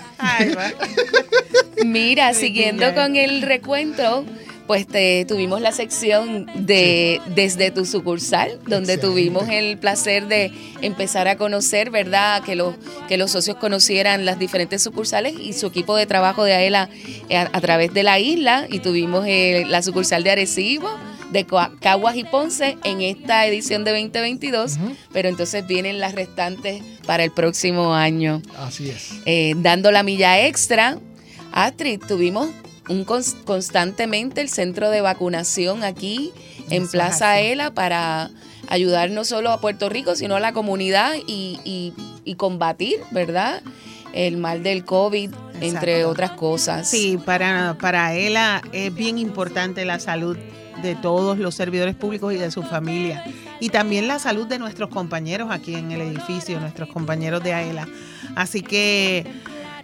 Mira, 1.86 2.34
siguiendo 2.34 2.94
con 2.96 3.16
el 3.16 3.42
recuento, 3.42 4.26
pues 4.68 4.88
te, 4.88 5.26
tuvimos 5.26 5.62
la 5.62 5.72
sección 5.72 6.48
de 6.56 7.22
Desde 7.36 7.72
tu 7.72 7.86
sucursal, 7.86 8.60
donde 8.68 8.98
tuvimos 8.98 9.48
el 9.50 9.78
placer 9.78 10.28
de 10.28 10.52
empezar 10.82 11.28
a 11.28 11.38
conocer, 11.38 11.92
¿verdad? 11.92 12.44
Que 12.44 12.56
los, 12.56 12.76
que 13.08 13.18
los 13.18 13.32
socios 13.32 13.58
conocieran 13.58 14.26
las 14.26 14.40
diferentes 14.40 14.82
sucursales 14.82 15.34
y 15.40 15.54
su 15.54 15.68
equipo 15.68 15.96
de 15.96 16.06
trabajo 16.06 16.44
de 16.44 16.54
AELA 16.54 16.90
a, 17.32 17.42
a 17.58 17.62
través 17.62 17.94
de 17.94 18.04
la 18.04 18.20
isla. 18.20 18.66
Y 18.70 18.80
tuvimos 18.80 19.26
eh, 19.28 19.66
la 19.68 19.82
sucursal 19.82 20.24
de 20.24 20.32
Arecibo, 20.32 20.90
de 21.32 21.46
Caguas 21.80 22.16
y 22.16 22.24
Ponce 22.24 22.78
en 22.84 23.02
esta 23.02 23.46
edición 23.46 23.84
de 23.84 23.92
2022, 23.92 24.78
pero 25.12 25.28
entonces 25.28 25.66
vienen 25.68 26.00
las 26.00 26.14
restantes 26.16 26.82
para 27.06 27.24
el 27.24 27.32
próximo 27.32 27.94
año 27.94 28.42
Así 28.58 28.90
es. 28.90 29.12
eh, 29.26 29.54
dando 29.58 29.92
la 29.92 30.04
milla 30.04 30.46
extra. 30.46 30.98
Astrid, 31.52 32.00
tuvimos 32.08 32.50
un 32.90 33.06
cons- 33.06 33.36
constantemente 33.46 34.42
el 34.42 34.50
centro 34.50 34.90
de 34.90 35.02
vacunación 35.02 35.84
aquí 35.84 36.32
en 36.70 36.84
Eso 36.84 36.92
Plaza. 36.92 37.40
Ela 37.40 37.72
para 37.72 38.30
ayudar 38.68 39.12
no 39.12 39.24
solo 39.26 39.52
a 39.52 39.60
Puerto 39.62 39.90
Rico, 39.90 40.16
sino 40.16 40.36
a 40.36 40.40
la 40.40 40.54
comunidad 40.54 41.14
y, 41.28 41.60
y- 41.64 41.94
y 42.24 42.36
combatir, 42.36 42.98
¿verdad? 43.12 43.62
El 44.14 44.38
mal 44.38 44.64
del 44.64 44.86
COVID, 44.86 45.32
entre 45.62 46.06
otras 46.06 46.32
cosas. 46.32 46.90
Sí, 46.90 47.18
para, 47.24 47.78
para 47.80 48.14
ELA 48.16 48.62
es 48.72 48.94
bien 48.94 49.18
importante 49.20 49.86
la 49.86 50.00
salud 50.00 50.38
de 50.82 50.96
todos 50.96 51.38
los 51.38 51.54
servidores 51.56 51.96
públicos 51.96 52.34
y 52.34 52.38
de 52.38 52.50
su 52.52 52.64
familia. 52.64 53.24
Y 53.60 53.70
también 53.70 54.08
la 54.08 54.20
salud 54.20 54.48
de 54.48 54.60
nuestros 54.60 54.90
compañeros 54.90 55.50
aquí 55.52 55.76
en 55.76 55.92
el 55.92 56.02
edificio, 56.02 56.60
nuestros 56.60 56.90
compañeros 56.90 57.44
de 57.44 57.54
AELA. 57.54 57.88
Así 58.36 58.62
que 58.62 59.26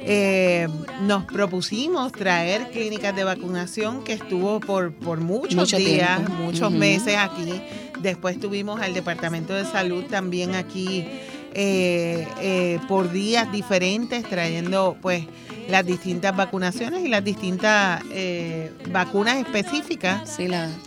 eh, 0.04 0.68
nos 1.02 1.26
propusimos 1.26 2.12
traer 2.12 2.70
clínicas 2.72 3.16
de 3.16 3.24
vacunación 3.24 4.04
que 4.04 4.14
estuvo 4.14 4.60
por, 4.60 4.94
por 4.94 5.20
muchos 5.20 5.56
Mucho 5.56 5.78
días, 5.78 6.18
tiempo. 6.18 6.34
muchos 6.44 6.72
meses 6.72 7.16
aquí. 7.18 7.62
Después 8.00 8.40
tuvimos 8.40 8.82
al 8.82 8.94
Departamento 8.94 9.54
de 9.54 9.64
Salud 9.66 10.04
también 10.06 10.56
aquí 10.56 11.06
eh, 11.54 12.28
eh, 12.40 12.80
por 12.88 13.12
días 13.12 13.52
diferentes, 13.52 14.24
trayendo 14.24 14.98
pues 15.02 15.26
las 15.68 15.86
distintas 15.86 16.36
vacunaciones 16.36 17.04
y 17.06 17.10
las 17.10 17.24
distintas 17.24 18.02
eh, 18.12 18.72
vacunas 18.90 19.38
específicas 19.38 20.38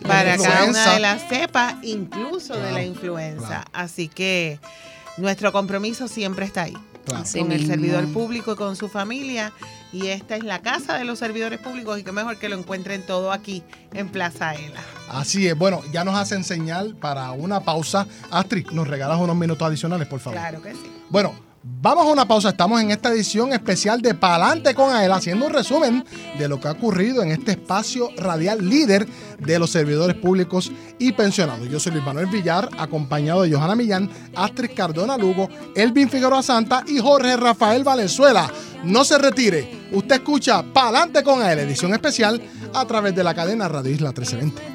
para 0.03 0.35
La 0.37 0.43
cada 0.43 0.65
una 0.65 0.93
de 0.93 0.99
las 0.99 1.27
cepas, 1.29 1.75
incluso 1.83 2.55
de 2.57 2.71
la 2.71 2.83
influenza. 2.83 3.47
claro. 3.47 3.65
Así 3.73 4.07
que 4.07 4.59
nuestro 5.17 5.51
compromiso 5.51 6.07
siempre 6.07 6.45
está 6.45 6.63
ahí. 6.63 6.73
Claro. 7.05 7.23
Con 7.37 7.51
el 7.51 7.65
servidor 7.65 8.11
público 8.11 8.53
y 8.53 8.55
con 8.55 8.75
su 8.75 8.89
familia. 8.89 9.53
Y 9.93 10.07
esta 10.07 10.35
es 10.35 10.43
la 10.43 10.59
casa 10.61 10.97
de 10.97 11.05
los 11.05 11.19
servidores 11.19 11.59
públicos 11.59 11.99
y 11.99 12.03
qué 12.03 12.11
mejor 12.11 12.37
que 12.37 12.49
lo 12.49 12.57
encuentren 12.57 13.05
todo 13.05 13.31
aquí 13.31 13.63
en 13.93 14.09
Plaza 14.09 14.53
Ela. 14.55 14.81
Así 15.07 15.47
es. 15.47 15.57
Bueno, 15.57 15.81
ya 15.93 16.03
nos 16.03 16.15
hacen 16.15 16.43
señal 16.43 16.95
para 16.95 17.31
una 17.31 17.61
pausa. 17.61 18.07
Astrid, 18.31 18.67
nos 18.71 18.87
regalas 18.87 19.19
unos 19.19 19.35
minutos 19.35 19.65
adicionales, 19.65 20.07
por 20.07 20.19
favor. 20.19 20.39
Claro 20.39 20.61
que 20.61 20.73
sí. 20.73 20.91
Bueno, 21.09 21.33
vamos 21.65 22.05
a 22.05 22.11
una 22.11 22.27
pausa. 22.27 22.49
Estamos 22.49 22.81
en 22.81 22.91
esta 22.91 23.11
edición 23.11 23.53
especial 23.53 24.01
de 24.01 24.13
Palante 24.13 24.73
con 24.73 24.93
Ael, 24.93 25.11
haciendo 25.11 25.45
un 25.45 25.53
resumen 25.53 26.05
de 26.37 26.47
lo 26.47 26.59
que 26.59 26.67
ha 26.67 26.71
ocurrido 26.71 27.23
en 27.23 27.31
este 27.31 27.51
espacio 27.51 28.09
radial 28.17 28.67
líder 28.67 29.07
de 29.39 29.59
los 29.59 29.71
servidores 29.71 30.15
públicos 30.15 30.71
y 30.99 31.11
pensionados. 31.11 31.67
Yo 31.69 31.79
soy 31.79 31.93
Luis 31.93 32.05
Manuel 32.05 32.27
Villar, 32.27 32.69
acompañado 32.77 33.43
de 33.43 33.51
Johanna 33.51 33.75
Millán, 33.75 34.09
Astrid 34.35 34.71
Cardona 34.75 35.17
Lugo, 35.17 35.49
Elvin 35.75 36.09
Figueroa 36.09 36.43
Santa 36.43 36.83
y 36.87 36.99
Jorge 36.99 37.35
Rafael 37.37 37.83
Valenzuela. 37.83 38.51
No 38.83 39.03
se 39.03 39.17
retire. 39.17 39.87
Usted 39.91 40.15
escucha 40.15 40.63
Palante 40.63 41.23
con 41.23 41.41
Ael, 41.41 41.59
edición 41.59 41.93
especial 41.93 42.41
a 42.73 42.85
través 42.85 43.15
de 43.15 43.23
la 43.23 43.33
cadena 43.33 43.67
Radio 43.67 43.91
Isla 43.91 44.09
1320. 44.09 44.74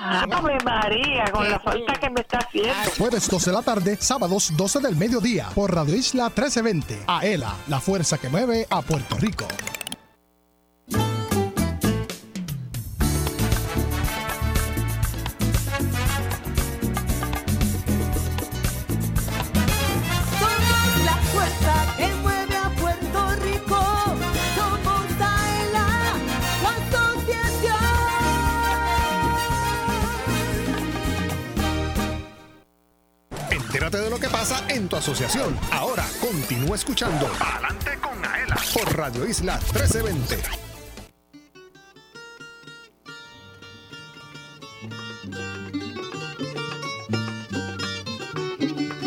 Ave 0.00 0.58
María, 0.64 1.24
con 1.30 1.48
la 1.48 1.60
falta 1.60 1.92
que 1.94 2.10
me 2.10 2.22
está 2.22 2.38
haciendo. 2.38 2.74
Jueves 2.98 3.30
12 3.30 3.50
de 3.50 3.56
la 3.56 3.62
tarde, 3.62 3.96
sábados 4.00 4.52
12 4.56 4.80
del 4.80 4.96
mediodía 4.96 5.46
por 5.54 5.72
Radio 5.72 5.94
Isla 5.94 6.24
1320. 6.24 7.04
Aela, 7.06 7.54
la 7.68 7.78
fuerza 7.80 8.18
que 8.18 8.28
mueve 8.28 8.66
a 8.68 8.82
Puerto 8.82 9.16
Rico. 9.16 9.46
Entérate 33.90 34.04
de 34.04 34.10
lo 34.10 34.20
que 34.20 34.28
pasa 34.28 34.64
en 34.68 34.88
tu 34.88 34.94
asociación. 34.94 35.58
Ahora 35.72 36.06
continúa 36.20 36.76
escuchando 36.76 37.28
Adelante 37.40 37.98
con 38.00 38.24
Aela 38.24 38.56
por 38.72 38.96
Radio 38.96 39.26
Isla 39.26 39.58
1320. 39.72 40.36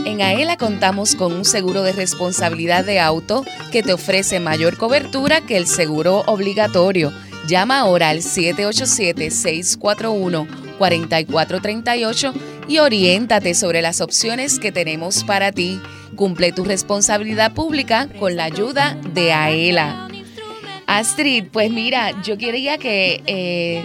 En 0.05 0.21
AELA 0.21 0.57
contamos 0.57 1.15
con 1.15 1.31
un 1.31 1.45
seguro 1.45 1.83
de 1.83 1.93
responsabilidad 1.93 2.83
de 2.83 2.99
auto 2.99 3.45
que 3.71 3.83
te 3.83 3.93
ofrece 3.93 4.41
mayor 4.41 4.77
cobertura 4.77 5.39
que 5.39 5.55
el 5.55 5.65
seguro 5.65 6.23
obligatorio. 6.25 7.13
Llama 7.47 7.79
ahora 7.79 8.09
al 8.09 8.21
787-641-4438 10.79 12.33
y 12.67 12.79
oriéntate 12.79 13.53
sobre 13.53 13.81
las 13.81 14.01
opciones 14.01 14.59
que 14.59 14.71
tenemos 14.71 15.23
para 15.23 15.51
ti. 15.51 15.79
Cumple 16.15 16.51
tu 16.51 16.63
responsabilidad 16.63 17.53
pública 17.53 18.07
con 18.19 18.35
la 18.35 18.45
ayuda 18.45 18.97
de 19.13 19.33
AELA. 19.33 20.07
Astrid, 20.85 21.45
pues 21.51 21.71
mira, 21.71 22.21
yo 22.23 22.37
quería 22.37 22.77
que 22.77 23.23
eh, 23.25 23.83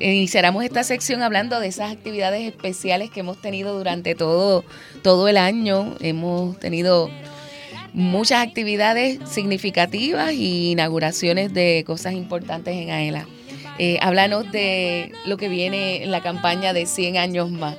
iniciáramos 0.00 0.64
esta 0.64 0.82
sección 0.84 1.22
hablando 1.22 1.60
de 1.60 1.68
esas 1.68 1.92
actividades 1.92 2.46
especiales 2.46 3.10
que 3.10 3.20
hemos 3.20 3.40
tenido 3.40 3.76
durante 3.76 4.14
todo, 4.14 4.64
todo 5.02 5.28
el 5.28 5.38
año. 5.38 5.94
Hemos 6.00 6.58
tenido 6.58 7.08
muchas 7.92 8.46
actividades 8.46 9.18
significativas 9.28 10.32
y 10.32 10.72
inauguraciones 10.72 11.54
de 11.54 11.84
cosas 11.86 12.14
importantes 12.14 12.74
en 12.74 12.90
AELA. 12.90 13.26
Eh, 13.78 13.98
háblanos 14.00 14.50
de 14.52 15.12
lo 15.26 15.36
que 15.36 15.48
viene 15.48 16.04
en 16.04 16.10
la 16.10 16.22
campaña 16.22 16.72
de 16.72 16.86
100 16.86 17.16
años 17.16 17.50
más. 17.50 17.76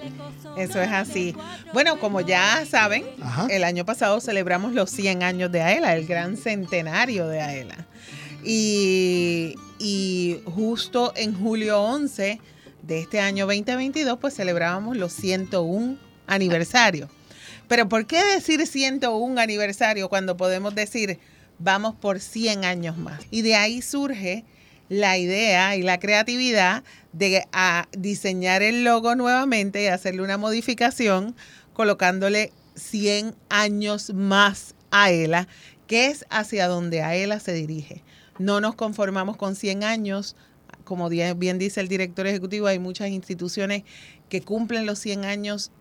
Eso 0.58 0.82
es 0.82 0.91
así. 0.91 1.36
Bueno, 1.74 2.00
como 2.00 2.22
ya 2.22 2.66
saben, 2.66 3.04
el 3.50 3.64
año 3.64 3.86
pasado 3.86 4.20
celebramos 4.22 4.74
los 4.74 4.89
100 4.89 5.24
años 5.24 5.52
de 5.52 5.62
AELA, 5.62 5.96
el 5.96 6.06
gran 6.06 6.38
centenario 6.38 7.28
de 7.28 7.41
AELA. 7.41 7.88
Y, 8.43 9.56
y 9.80 10.39
justo 10.46 11.14
en 11.16 11.34
julio 11.38 11.82
11 11.82 12.39
de 12.84 13.00
este 13.00 13.20
año 13.20 13.46
2022, 13.48 14.18
pues 14.20 14.36
celebrábamos 14.36 14.96
los 14.96 15.12
101 15.14 15.98
aniversario. 16.28 17.10
Pero 17.68 17.89
¿por 17.89 18.06
qué 18.06 18.24
decir 18.24 18.66
101 18.66 19.41
aniversario 19.41 20.10
cuando 20.10 20.38
podemos 20.38 20.76
decir 20.76 21.20
vamos 21.58 21.96
por 21.96 22.20
100 22.20 22.66
años 22.66 22.98
más? 22.98 23.22
Y 23.32 23.41
de 23.41 23.56
ahí 23.56 23.82
surge 23.82 24.46
la 24.89 25.17
idea 25.17 25.75
y 25.75 25.81
la 25.81 25.99
creatividad 25.99 26.83
de 27.13 27.47
a, 27.51 27.88
diseñar 27.97 28.61
el 28.61 28.83
logo 28.83 29.15
nuevamente 29.15 29.83
y 29.83 29.88
hacerle 29.88 30.21
una 30.21 30.38
modificación 30.38 31.36
colocándole 31.73 32.51
100 32.75 33.36
años 33.49 34.13
más 34.13 34.75
a 34.91 35.11
ELA, 35.11 35.47
que 35.88 36.07
es 36.07 36.25
hacia 36.29 36.67
donde 36.67 37.01
a 37.01 37.15
ELA 37.15 37.39
se 37.39 37.53
dirige. 37.53 38.03
No 38.38 38.59
nos 38.61 38.75
conformamos 38.75 39.38
con 39.38 39.55
100 39.55 39.83
años. 39.83 40.36
Como 40.83 41.09
bien 41.09 41.57
dice 41.57 41.81
el 41.81 41.88
director 41.88 42.27
ejecutivo, 42.27 42.67
hay 42.67 42.79
muchas 42.79 43.09
instituciones 43.09 43.83
que 44.29 44.41
cumplen 44.41 44.86
los 44.86 44.99
100 44.99 45.25
años 45.25 45.71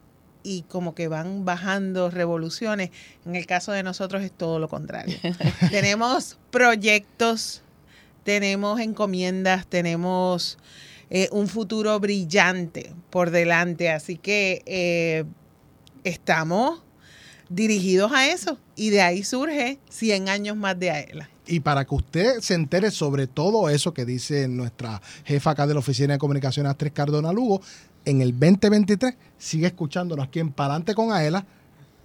y 0.44 0.62
como 0.62 0.94
que 0.94 1.08
van 1.08 1.44
bajando 1.44 2.10
revoluciones. 2.10 2.90
En 3.26 3.34
el 3.34 3.46
caso 3.46 3.72
de 3.72 3.82
nosotros 3.82 4.22
es 4.22 4.30
todo 4.30 4.60
lo 4.60 4.68
contrario. 4.68 5.16
tenemos 5.70 6.38
proyectos, 6.50 7.63
tenemos 8.24 8.80
encomiendas, 8.80 9.66
tenemos 9.66 10.58
eh, 11.10 11.28
un 11.30 11.46
futuro 11.46 11.98
brillante 12.00 12.92
por 13.10 13.30
delante. 13.30 13.90
Así 13.90 14.16
que 14.16 14.62
eh, 14.66 15.24
estamos 16.02 16.82
dirigidos 17.48 18.10
a 18.12 18.28
eso 18.28 18.58
y 18.74 18.90
de 18.90 19.02
ahí 19.02 19.22
surge 19.22 19.78
100 19.90 20.28
años 20.28 20.56
más 20.56 20.78
de 20.78 20.90
AELA. 20.90 21.30
Y 21.46 21.60
para 21.60 21.84
que 21.84 21.94
usted 21.94 22.40
se 22.40 22.54
entere 22.54 22.90
sobre 22.90 23.26
todo 23.26 23.68
eso 23.68 23.92
que 23.92 24.06
dice 24.06 24.48
nuestra 24.48 25.00
jefa 25.24 25.50
acá 25.50 25.66
de 25.66 25.74
la 25.74 25.80
Oficina 25.80 26.14
de 26.14 26.18
Comunicaciones, 26.18 26.70
Astrid 26.70 26.92
Cardona 26.92 27.32
Lugo, 27.32 27.60
en 28.06 28.22
el 28.22 28.32
2023 28.32 29.14
sigue 29.38 29.66
escuchándonos 29.66 30.26
aquí 30.26 30.40
en 30.40 30.52
Palante 30.52 30.94
con 30.94 31.12
Aela 31.12 31.46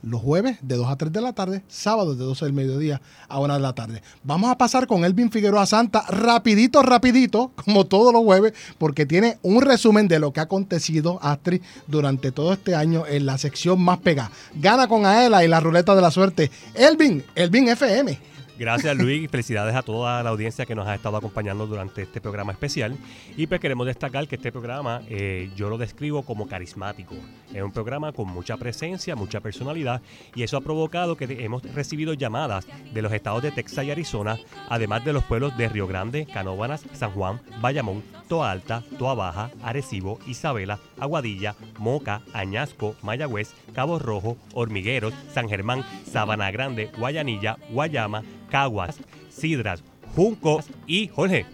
los 0.02 0.22
jueves 0.22 0.58
de 0.62 0.76
2 0.76 0.90
a 0.90 0.96
3 0.96 1.12
de 1.12 1.22
la 1.22 1.34
tarde, 1.34 1.64
sábados 1.68 2.18
de 2.18 2.26
12 2.26 2.46
del 2.46 2.54
mediodía 2.54 3.02
a 3.28 3.40
1 3.40 3.54
de 3.54 3.60
la 3.60 3.74
tarde. 3.74 4.02
Vamos 4.24 4.50
a 4.50 4.58
pasar 4.58 4.88
con 4.88 5.04
Elvin 5.04 5.32
Figueroa 5.32 5.66
Santa 5.66 6.04
rapidito, 6.10 6.82
rapidito, 6.82 7.52
como 7.66 7.86
todos 7.86 8.14
los 8.14 8.24
jueves, 8.24 8.54
porque 8.78 9.06
tiene 9.06 9.38
un 9.42 9.62
resumen 9.62 10.08
de 10.08 10.20
lo 10.20 10.34
que 10.34 10.40
ha 10.40 10.44
acontecido, 10.44 11.20
Astrid, 11.22 11.62
durante 11.88 12.32
todo 12.32 12.54
este 12.54 12.76
año 12.76 13.06
en 13.08 13.26
la 13.26 13.38
sección 13.38 13.82
más 13.82 14.00
pegada. 14.00 14.32
Gana 14.56 14.88
con 14.88 15.06
Aela 15.06 15.44
y 15.44 15.48
la 15.48 15.60
ruleta 15.60 15.96
de 15.96 16.02
la 16.02 16.12
suerte. 16.12 16.52
Elvin, 16.74 17.24
Elvin 17.36 17.70
FM. 17.70 18.20
Gracias 18.60 18.98
Luis 18.98 19.32
felicidades 19.32 19.74
a 19.74 19.84
toda 19.84 20.22
la 20.22 20.32
audiencia 20.32 20.66
que 20.66 20.76
nos 20.76 20.86
ha 20.86 20.94
estado 20.94 21.16
acompañando 21.16 21.66
durante 21.66 22.02
este 22.02 22.20
programa 22.20 22.52
especial. 22.52 22.98
Y 23.38 23.48
pues 23.48 23.62
queremos 23.62 23.88
destacar 23.88 24.28
que 24.28 24.36
este 24.36 24.52
programa 24.52 25.02
eh, 25.08 25.50
yo 25.56 25.70
lo 25.70 25.78
describo 25.78 26.24
como 26.24 26.46
carismático. 26.46 27.16
Es 27.54 27.64
un 27.64 27.72
programa 27.72 28.12
con 28.12 28.28
mucha 28.28 28.58
presencia, 28.58 29.16
mucha 29.16 29.40
personalidad 29.40 30.02
y 30.36 30.44
eso 30.44 30.58
ha 30.58 30.62
provocado 30.62 31.16
que 31.16 31.26
hemos 31.42 31.64
recibido 31.74 32.14
llamadas 32.14 32.68
de 32.94 33.02
los 33.02 33.14
estados 33.14 33.42
de 33.44 33.52
Texas 33.52 33.86
y 33.86 33.92
Arizona, 33.92 34.38
además 34.68 35.06
de 35.06 35.14
los 35.14 35.24
pueblos 35.24 35.56
de 35.58 35.70
Río 35.70 35.88
Grande, 35.88 36.26
Canóvanas, 36.26 36.84
San 36.92 37.12
Juan, 37.12 37.40
Bayamón, 37.62 38.04
Toa 38.30 38.52
Alta, 38.52 38.84
Toa 38.98 39.16
Baja, 39.16 39.50
Arecibo, 39.64 40.20
Isabela, 40.28 40.80
Aguadilla, 41.00 41.56
Moca, 41.80 42.22
Añasco, 42.32 42.96
Mayagüez, 43.02 43.50
Cabo 43.74 43.98
Rojo, 43.98 44.38
Hormigueros, 44.54 45.14
San 45.34 45.50
Germán, 45.50 45.84
Sabana 46.10 46.52
Grande, 46.52 46.92
Guayanilla, 46.98 47.58
Guayama, 47.72 48.24
Caguas, 48.52 48.98
Sidras, 49.30 49.84
Junco 50.16 50.64
y 50.86 51.08
Jorge. 51.08 51.46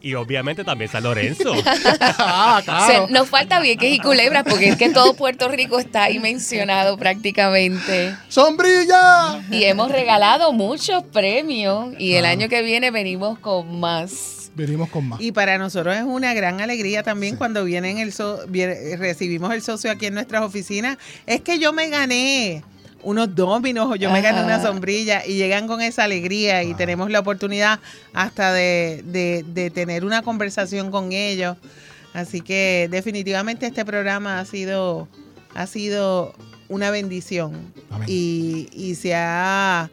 Y 0.00 0.14
obviamente 0.14 0.64
también 0.64 0.90
San 0.90 1.02
Lorenzo. 1.02 1.52
ah, 2.00 2.62
claro. 2.64 3.06
nos 3.08 3.28
falta 3.28 3.60
bien 3.60 3.78
que 3.78 3.90
y 3.90 3.98
culebras, 3.98 4.44
porque 4.48 4.70
es 4.70 4.76
que 4.76 4.90
todo 4.90 5.14
Puerto 5.14 5.48
Rico 5.48 5.78
está 5.78 6.04
ahí 6.04 6.18
mencionado 6.18 6.96
prácticamente. 6.96 8.16
¡Sombrilla! 8.28 9.42
Y 9.50 9.64
hemos 9.64 9.90
regalado 9.92 10.52
muchos 10.52 11.04
premios. 11.04 11.94
Y 11.98 12.14
el 12.14 12.24
año 12.24 12.48
que 12.48 12.62
viene 12.62 12.90
venimos 12.90 13.38
con 13.38 13.78
más. 13.78 14.37
Venimos 14.58 14.88
con 14.90 15.08
más. 15.08 15.20
Y 15.20 15.30
para 15.30 15.56
nosotros 15.56 15.96
es 15.96 16.02
una 16.02 16.34
gran 16.34 16.60
alegría 16.60 17.04
también 17.04 17.36
cuando 17.36 17.64
vienen 17.64 17.98
el 17.98 18.12
recibimos 18.98 19.54
el 19.54 19.62
socio 19.62 19.88
aquí 19.88 20.06
en 20.06 20.14
nuestras 20.14 20.42
oficinas. 20.42 20.98
Es 21.26 21.42
que 21.42 21.60
yo 21.60 21.72
me 21.72 21.88
gané 21.88 22.64
unos 23.04 23.32
dominos 23.36 23.88
o 23.92 23.94
yo 23.94 24.10
me 24.10 24.20
gané 24.20 24.42
una 24.42 24.60
sombrilla 24.60 25.24
y 25.24 25.34
llegan 25.36 25.68
con 25.68 25.80
esa 25.80 26.02
alegría 26.02 26.64
y 26.64 26.74
tenemos 26.74 27.08
la 27.08 27.20
oportunidad 27.20 27.78
hasta 28.12 28.52
de, 28.52 29.70
tener 29.72 30.04
una 30.04 30.22
conversación 30.22 30.90
con 30.90 31.12
ellos. 31.12 31.56
Así 32.12 32.40
que 32.40 32.88
definitivamente 32.90 33.64
este 33.64 33.84
programa 33.84 34.40
ha 34.40 34.44
sido, 34.44 35.06
ha 35.54 35.68
sido 35.68 36.34
una 36.68 36.90
bendición 36.90 37.52
y, 38.08 38.68
y, 38.72 38.96
se 38.96 39.14
ha 39.14 39.88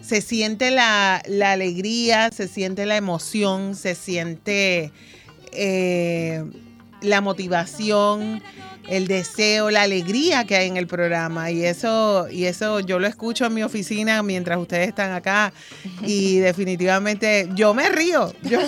se 0.00 0.20
siente 0.20 0.70
la, 0.70 1.16
alegría, 1.16 2.30
se 2.30 2.48
siente 2.48 2.86
la 2.86 2.96
emoción, 2.96 3.74
se 3.74 3.94
siente 3.94 4.92
eh, 5.52 6.44
la 7.02 7.20
motivación 7.20 8.42
el 8.90 9.06
deseo, 9.06 9.70
la 9.70 9.82
alegría 9.82 10.44
que 10.44 10.56
hay 10.56 10.66
en 10.66 10.76
el 10.76 10.86
programa. 10.86 11.50
Y 11.50 11.64
eso 11.64 12.28
y 12.30 12.44
eso 12.44 12.80
yo 12.80 12.98
lo 12.98 13.06
escucho 13.06 13.46
en 13.46 13.54
mi 13.54 13.62
oficina 13.62 14.22
mientras 14.22 14.58
ustedes 14.58 14.88
están 14.88 15.12
acá. 15.12 15.52
Y 16.02 16.38
definitivamente 16.38 17.48
yo 17.54 17.72
me 17.72 17.88
río, 17.88 18.32
yo, 18.42 18.60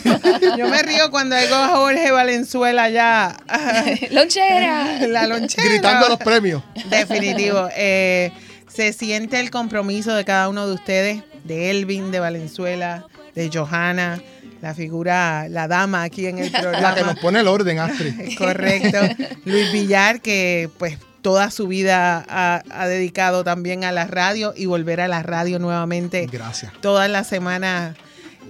me 0.68 0.82
río 0.82 1.10
cuando 1.10 1.36
oigo 1.36 1.54
a 1.54 1.68
Jorge 1.68 2.10
Valenzuela 2.12 2.88
ya. 2.88 3.36
Lonchera, 4.10 5.06
la 5.08 5.26
lonchera. 5.26 5.68
Gritando 5.68 6.08
los 6.08 6.18
premios. 6.18 6.62
Definitivo, 6.88 7.68
eh, 7.76 8.30
se 8.72 8.92
siente 8.92 9.40
el 9.40 9.50
compromiso 9.50 10.14
de 10.14 10.24
cada 10.24 10.48
uno 10.48 10.66
de 10.66 10.74
ustedes, 10.74 11.22
de 11.44 11.70
Elvin, 11.70 12.10
de 12.10 12.20
Valenzuela, 12.20 13.06
de 13.34 13.50
Johanna 13.52 14.20
la 14.62 14.74
figura, 14.74 15.48
la 15.48 15.66
dama 15.66 16.04
aquí 16.04 16.26
en 16.26 16.38
el 16.38 16.50
programa. 16.50 16.80
La 16.80 16.94
que 16.94 17.02
nos 17.02 17.18
pone 17.18 17.40
el 17.40 17.48
orden, 17.48 17.80
Astrid. 17.80 18.14
Correcto. 18.38 19.00
Luis 19.44 19.72
Villar, 19.72 20.20
que 20.20 20.70
pues 20.78 20.98
toda 21.20 21.50
su 21.50 21.66
vida 21.66 22.24
ha, 22.28 22.86
dedicado 22.86 23.42
también 23.42 23.82
a 23.82 23.90
la 23.90 24.06
radio 24.06 24.54
y 24.56 24.66
volver 24.66 25.00
a 25.00 25.08
la 25.08 25.24
radio 25.24 25.58
nuevamente. 25.58 26.28
Gracias. 26.30 26.72
Todas 26.80 27.10
las 27.10 27.26
semanas. 27.26 27.96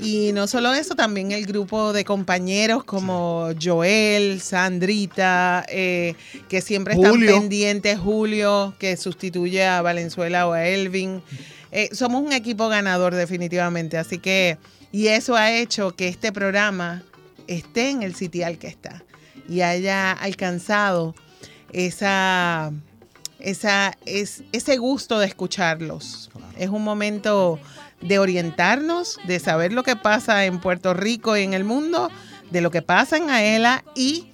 Y 0.00 0.32
no 0.32 0.46
solo 0.46 0.72
eso, 0.72 0.94
también 0.94 1.32
el 1.32 1.46
grupo 1.46 1.92
de 1.92 2.04
compañeros 2.04 2.84
como 2.84 3.50
Joel, 3.62 4.40
Sandrita, 4.40 5.64
eh, 5.68 6.14
que 6.48 6.60
siempre 6.60 6.94
están 6.94 7.20
pendientes, 7.20 7.98
Julio, 7.98 8.74
que 8.78 8.96
sustituye 8.96 9.64
a 9.64 9.82
Valenzuela 9.82 10.48
o 10.48 10.52
a 10.52 10.66
Elvin. 10.66 11.22
Eh, 11.70 11.90
somos 11.92 12.22
un 12.22 12.32
equipo 12.32 12.68
ganador 12.68 13.14
definitivamente, 13.14 13.98
así 13.98 14.18
que 14.18 14.58
y 14.92 15.08
eso 15.08 15.36
ha 15.36 15.50
hecho 15.50 15.96
que 15.96 16.08
este 16.08 16.32
programa 16.32 17.02
esté 17.46 17.88
en 17.88 18.02
el 18.02 18.14
sitial 18.14 18.58
que 18.58 18.66
está 18.66 19.02
y 19.48 19.62
haya 19.62 20.12
alcanzado 20.12 21.14
esa, 21.72 22.72
esa, 23.38 23.96
es, 24.04 24.42
ese 24.52 24.76
gusto 24.76 25.18
de 25.18 25.26
escucharlos. 25.26 26.30
Es 26.58 26.68
un 26.68 26.84
momento 26.84 27.58
de 28.02 28.18
orientarnos, 28.18 29.18
de 29.24 29.38
saber 29.38 29.72
lo 29.72 29.82
que 29.82 29.96
pasa 29.96 30.44
en 30.44 30.60
Puerto 30.60 30.94
Rico 30.94 31.36
y 31.36 31.42
en 31.42 31.54
el 31.54 31.64
mundo, 31.64 32.10
de 32.50 32.60
lo 32.60 32.70
que 32.70 32.82
pasa 32.82 33.16
en 33.16 33.30
AELA 33.30 33.84
y 33.94 34.28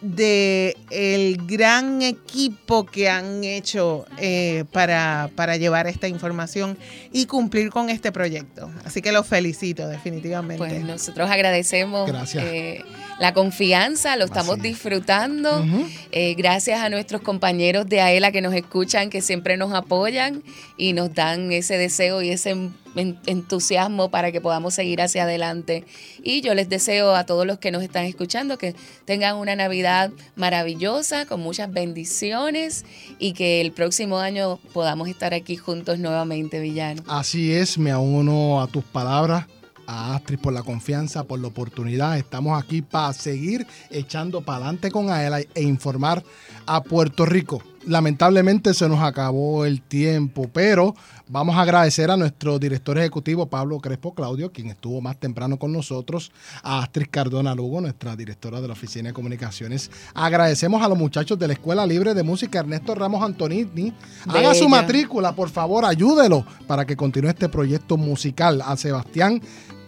de 0.00 0.76
el 0.90 1.46
gran 1.46 2.00
equipo 2.00 2.86
que 2.86 3.10
han 3.10 3.44
hecho 3.44 4.06
eh, 4.16 4.64
para, 4.72 5.30
para 5.34 5.56
llevar 5.56 5.86
esta 5.86 6.08
información 6.08 6.78
y 7.12 7.26
cumplir 7.26 7.70
con 7.70 7.90
este 7.90 8.10
proyecto. 8.10 8.70
Así 8.84 9.02
que 9.02 9.12
los 9.12 9.26
felicito 9.26 9.86
definitivamente. 9.88 10.56
Pues 10.56 10.82
nosotros 10.84 11.30
agradecemos 11.30 12.10
Gracias. 12.10 12.44
eh, 12.44 12.82
la 13.20 13.32
confianza, 13.34 14.16
lo 14.16 14.24
estamos 14.24 14.60
disfrutando. 14.62 15.64
Eh, 16.10 16.34
gracias 16.34 16.80
a 16.80 16.88
nuestros 16.88 17.20
compañeros 17.20 17.86
de 17.88 18.00
AELA 18.00 18.32
que 18.32 18.40
nos 18.40 18.54
escuchan, 18.54 19.10
que 19.10 19.20
siempre 19.20 19.56
nos 19.56 19.72
apoyan 19.74 20.42
y 20.76 20.94
nos 20.94 21.14
dan 21.14 21.52
ese 21.52 21.76
deseo 21.78 22.22
y 22.22 22.30
ese 22.30 22.50
en- 22.96 23.18
entusiasmo 23.26 24.10
para 24.10 24.32
que 24.32 24.40
podamos 24.40 24.74
seguir 24.74 25.00
hacia 25.02 25.24
adelante. 25.24 25.84
Y 26.22 26.40
yo 26.40 26.54
les 26.54 26.68
deseo 26.70 27.14
a 27.14 27.24
todos 27.26 27.46
los 27.46 27.58
que 27.58 27.70
nos 27.70 27.82
están 27.82 28.06
escuchando 28.06 28.56
que 28.58 28.74
tengan 29.04 29.36
una 29.36 29.54
Navidad 29.54 30.10
maravillosa, 30.34 31.26
con 31.26 31.40
muchas 31.40 31.70
bendiciones 31.72 32.84
y 33.18 33.32
que 33.34 33.60
el 33.60 33.72
próximo 33.72 34.18
año 34.18 34.58
podamos 34.72 35.08
estar 35.08 35.34
aquí 35.34 35.56
juntos 35.56 35.98
nuevamente, 35.98 36.58
Villano. 36.58 37.02
Así 37.06 37.52
es, 37.52 37.76
me 37.78 37.94
uno 37.94 38.60
a 38.62 38.66
tus 38.66 38.82
palabras, 38.82 39.44
a 39.90 40.14
Astrid 40.14 40.38
por 40.38 40.52
la 40.52 40.62
confianza, 40.62 41.24
por 41.24 41.40
la 41.40 41.48
oportunidad. 41.48 42.16
Estamos 42.16 42.62
aquí 42.62 42.80
para 42.80 43.12
seguir 43.12 43.66
echando 43.90 44.40
para 44.40 44.58
adelante 44.58 44.90
con 44.90 45.10
AELA 45.10 45.40
e 45.40 45.62
informar 45.62 46.22
a 46.66 46.80
Puerto 46.82 47.26
Rico. 47.26 47.60
Lamentablemente 47.86 48.74
se 48.74 48.88
nos 48.88 49.00
acabó 49.00 49.64
el 49.64 49.80
tiempo, 49.80 50.48
pero 50.52 50.94
vamos 51.26 51.56
a 51.56 51.62
agradecer 51.62 52.10
a 52.10 52.16
nuestro 52.16 52.58
director 52.58 52.98
ejecutivo 52.98 53.46
Pablo 53.46 53.80
Crespo 53.80 54.14
Claudio, 54.14 54.52
quien 54.52 54.68
estuvo 54.68 55.00
más 55.00 55.16
temprano 55.18 55.58
con 55.58 55.72
nosotros, 55.72 56.30
a 56.62 56.82
Astrid 56.82 57.06
Cardona 57.10 57.54
Lugo, 57.54 57.80
nuestra 57.80 58.14
directora 58.14 58.60
de 58.60 58.68
la 58.68 58.74
Oficina 58.74 59.08
de 59.08 59.14
Comunicaciones. 59.14 59.90
Agradecemos 60.14 60.82
a 60.82 60.88
los 60.88 60.98
muchachos 60.98 61.38
de 61.38 61.48
la 61.48 61.54
Escuela 61.54 61.86
Libre 61.86 62.12
de 62.12 62.22
Música 62.22 62.60
Ernesto 62.60 62.94
Ramos 62.94 63.24
Antonini. 63.24 63.94
Haga 64.28 64.54
su 64.54 64.68
matrícula, 64.68 65.34
por 65.34 65.48
favor, 65.48 65.84
ayúdelo 65.84 66.44
para 66.66 66.84
que 66.84 66.96
continúe 66.96 67.30
este 67.30 67.48
proyecto 67.48 67.96
musical. 67.96 68.62
A 68.62 68.76
Sebastián 68.76 69.40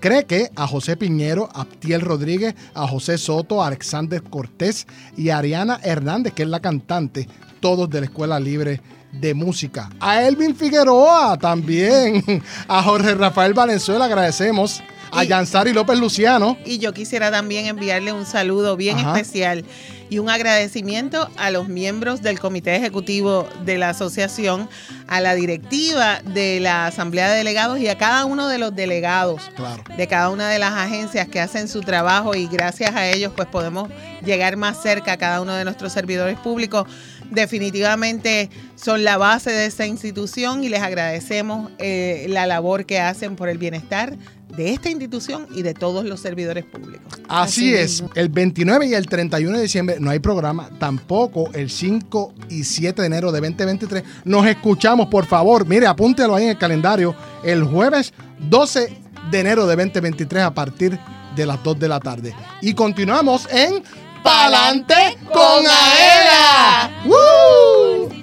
Creque, 0.02 0.50
a 0.56 0.66
José 0.66 0.96
Piñero, 0.96 1.48
a 1.54 1.60
Abtiel 1.60 2.00
Rodríguez, 2.00 2.56
a 2.74 2.88
José 2.88 3.18
Soto, 3.18 3.62
a 3.62 3.68
Alexander 3.68 4.20
Cortés 4.20 4.88
y 5.16 5.28
a 5.28 5.38
Ariana 5.38 5.78
Hernández, 5.80 6.32
que 6.32 6.42
es 6.42 6.48
la 6.48 6.58
cantante, 6.58 7.28
todos 7.60 7.88
de 7.88 8.00
la 8.00 8.06
Escuela 8.06 8.40
Libre 8.40 8.80
de 9.12 9.32
Música. 9.32 9.90
A 10.00 10.24
Elvin 10.24 10.56
Figueroa 10.56 11.38
también, 11.38 12.20
a 12.66 12.82
Jorge 12.82 13.14
Rafael 13.14 13.54
Valenzuela, 13.54 14.06
agradecemos. 14.06 14.82
A 15.12 15.24
Yansari 15.24 15.72
López 15.72 15.98
Luciano. 15.98 16.56
Y 16.64 16.78
yo 16.78 16.92
quisiera 16.92 17.30
también 17.30 17.66
enviarle 17.66 18.12
un 18.12 18.24
saludo 18.26 18.76
bien 18.76 18.98
Ajá. 18.98 19.12
especial 19.18 19.64
y 20.08 20.18
un 20.18 20.28
agradecimiento 20.28 21.30
a 21.38 21.50
los 21.50 21.68
miembros 21.68 22.20
del 22.20 22.38
comité 22.38 22.76
ejecutivo 22.76 23.48
de 23.64 23.78
la 23.78 23.90
asociación, 23.90 24.68
a 25.08 25.20
la 25.22 25.34
directiva 25.34 26.20
de 26.22 26.60
la 26.60 26.86
asamblea 26.86 27.30
de 27.30 27.38
delegados 27.38 27.78
y 27.78 27.88
a 27.88 27.96
cada 27.96 28.26
uno 28.26 28.46
de 28.48 28.58
los 28.58 28.74
delegados 28.76 29.40
Claro. 29.56 29.82
de 29.96 30.06
cada 30.08 30.28
una 30.28 30.50
de 30.50 30.58
las 30.58 30.72
agencias 30.74 31.28
que 31.28 31.40
hacen 31.40 31.66
su 31.66 31.80
trabajo 31.80 32.34
y 32.34 32.46
gracias 32.46 32.94
a 32.94 33.06
ellos 33.08 33.32
pues 33.34 33.48
podemos 33.48 33.88
llegar 34.22 34.56
más 34.58 34.82
cerca 34.82 35.12
a 35.12 35.16
cada 35.16 35.40
uno 35.40 35.54
de 35.54 35.64
nuestros 35.64 35.92
servidores 35.94 36.38
públicos. 36.38 36.86
Definitivamente 37.30 38.50
son 38.76 39.04
la 39.04 39.16
base 39.16 39.50
de 39.50 39.64
esta 39.64 39.86
institución 39.86 40.62
y 40.64 40.68
les 40.68 40.82
agradecemos 40.82 41.70
eh, 41.78 42.26
la 42.28 42.46
labor 42.46 42.84
que 42.84 43.00
hacen 43.00 43.36
por 43.36 43.48
el 43.48 43.56
bienestar 43.56 44.16
de 44.56 44.72
esta 44.72 44.90
institución 44.90 45.46
y 45.54 45.62
de 45.62 45.74
todos 45.74 46.04
los 46.04 46.20
servidores 46.20 46.64
públicos. 46.64 47.20
Así, 47.28 47.74
es, 47.74 48.04
el 48.14 48.28
29 48.28 48.86
y 48.86 48.94
el 48.94 49.06
31 49.06 49.56
de 49.56 49.62
diciembre 49.62 49.96
no 49.98 50.10
hay 50.10 50.18
programa, 50.18 50.68
tampoco 50.78 51.50
el 51.54 51.70
5 51.70 52.34
y 52.50 52.64
7 52.64 53.00
de 53.00 53.06
enero 53.06 53.32
de 53.32 53.40
2023. 53.40 54.02
Nos 54.24 54.46
escuchamos, 54.46 55.08
por 55.08 55.26
favor, 55.26 55.66
mire, 55.66 55.86
apúntelo 55.86 56.34
ahí 56.34 56.44
en 56.44 56.50
el 56.50 56.58
calendario, 56.58 57.14
el 57.42 57.64
jueves 57.64 58.12
12 58.48 58.98
de 59.30 59.40
enero 59.40 59.66
de 59.66 59.76
2023 59.76 60.42
a 60.42 60.54
partir 60.54 60.98
de 61.34 61.46
las 61.46 61.62
2 61.62 61.78
de 61.78 61.88
la 61.88 62.00
tarde. 62.00 62.34
Y 62.60 62.74
continuamos 62.74 63.48
en 63.50 63.82
Palante 64.22 65.18
con 65.32 65.64
Aela. 65.66 66.90
¡Woo! 67.06 68.21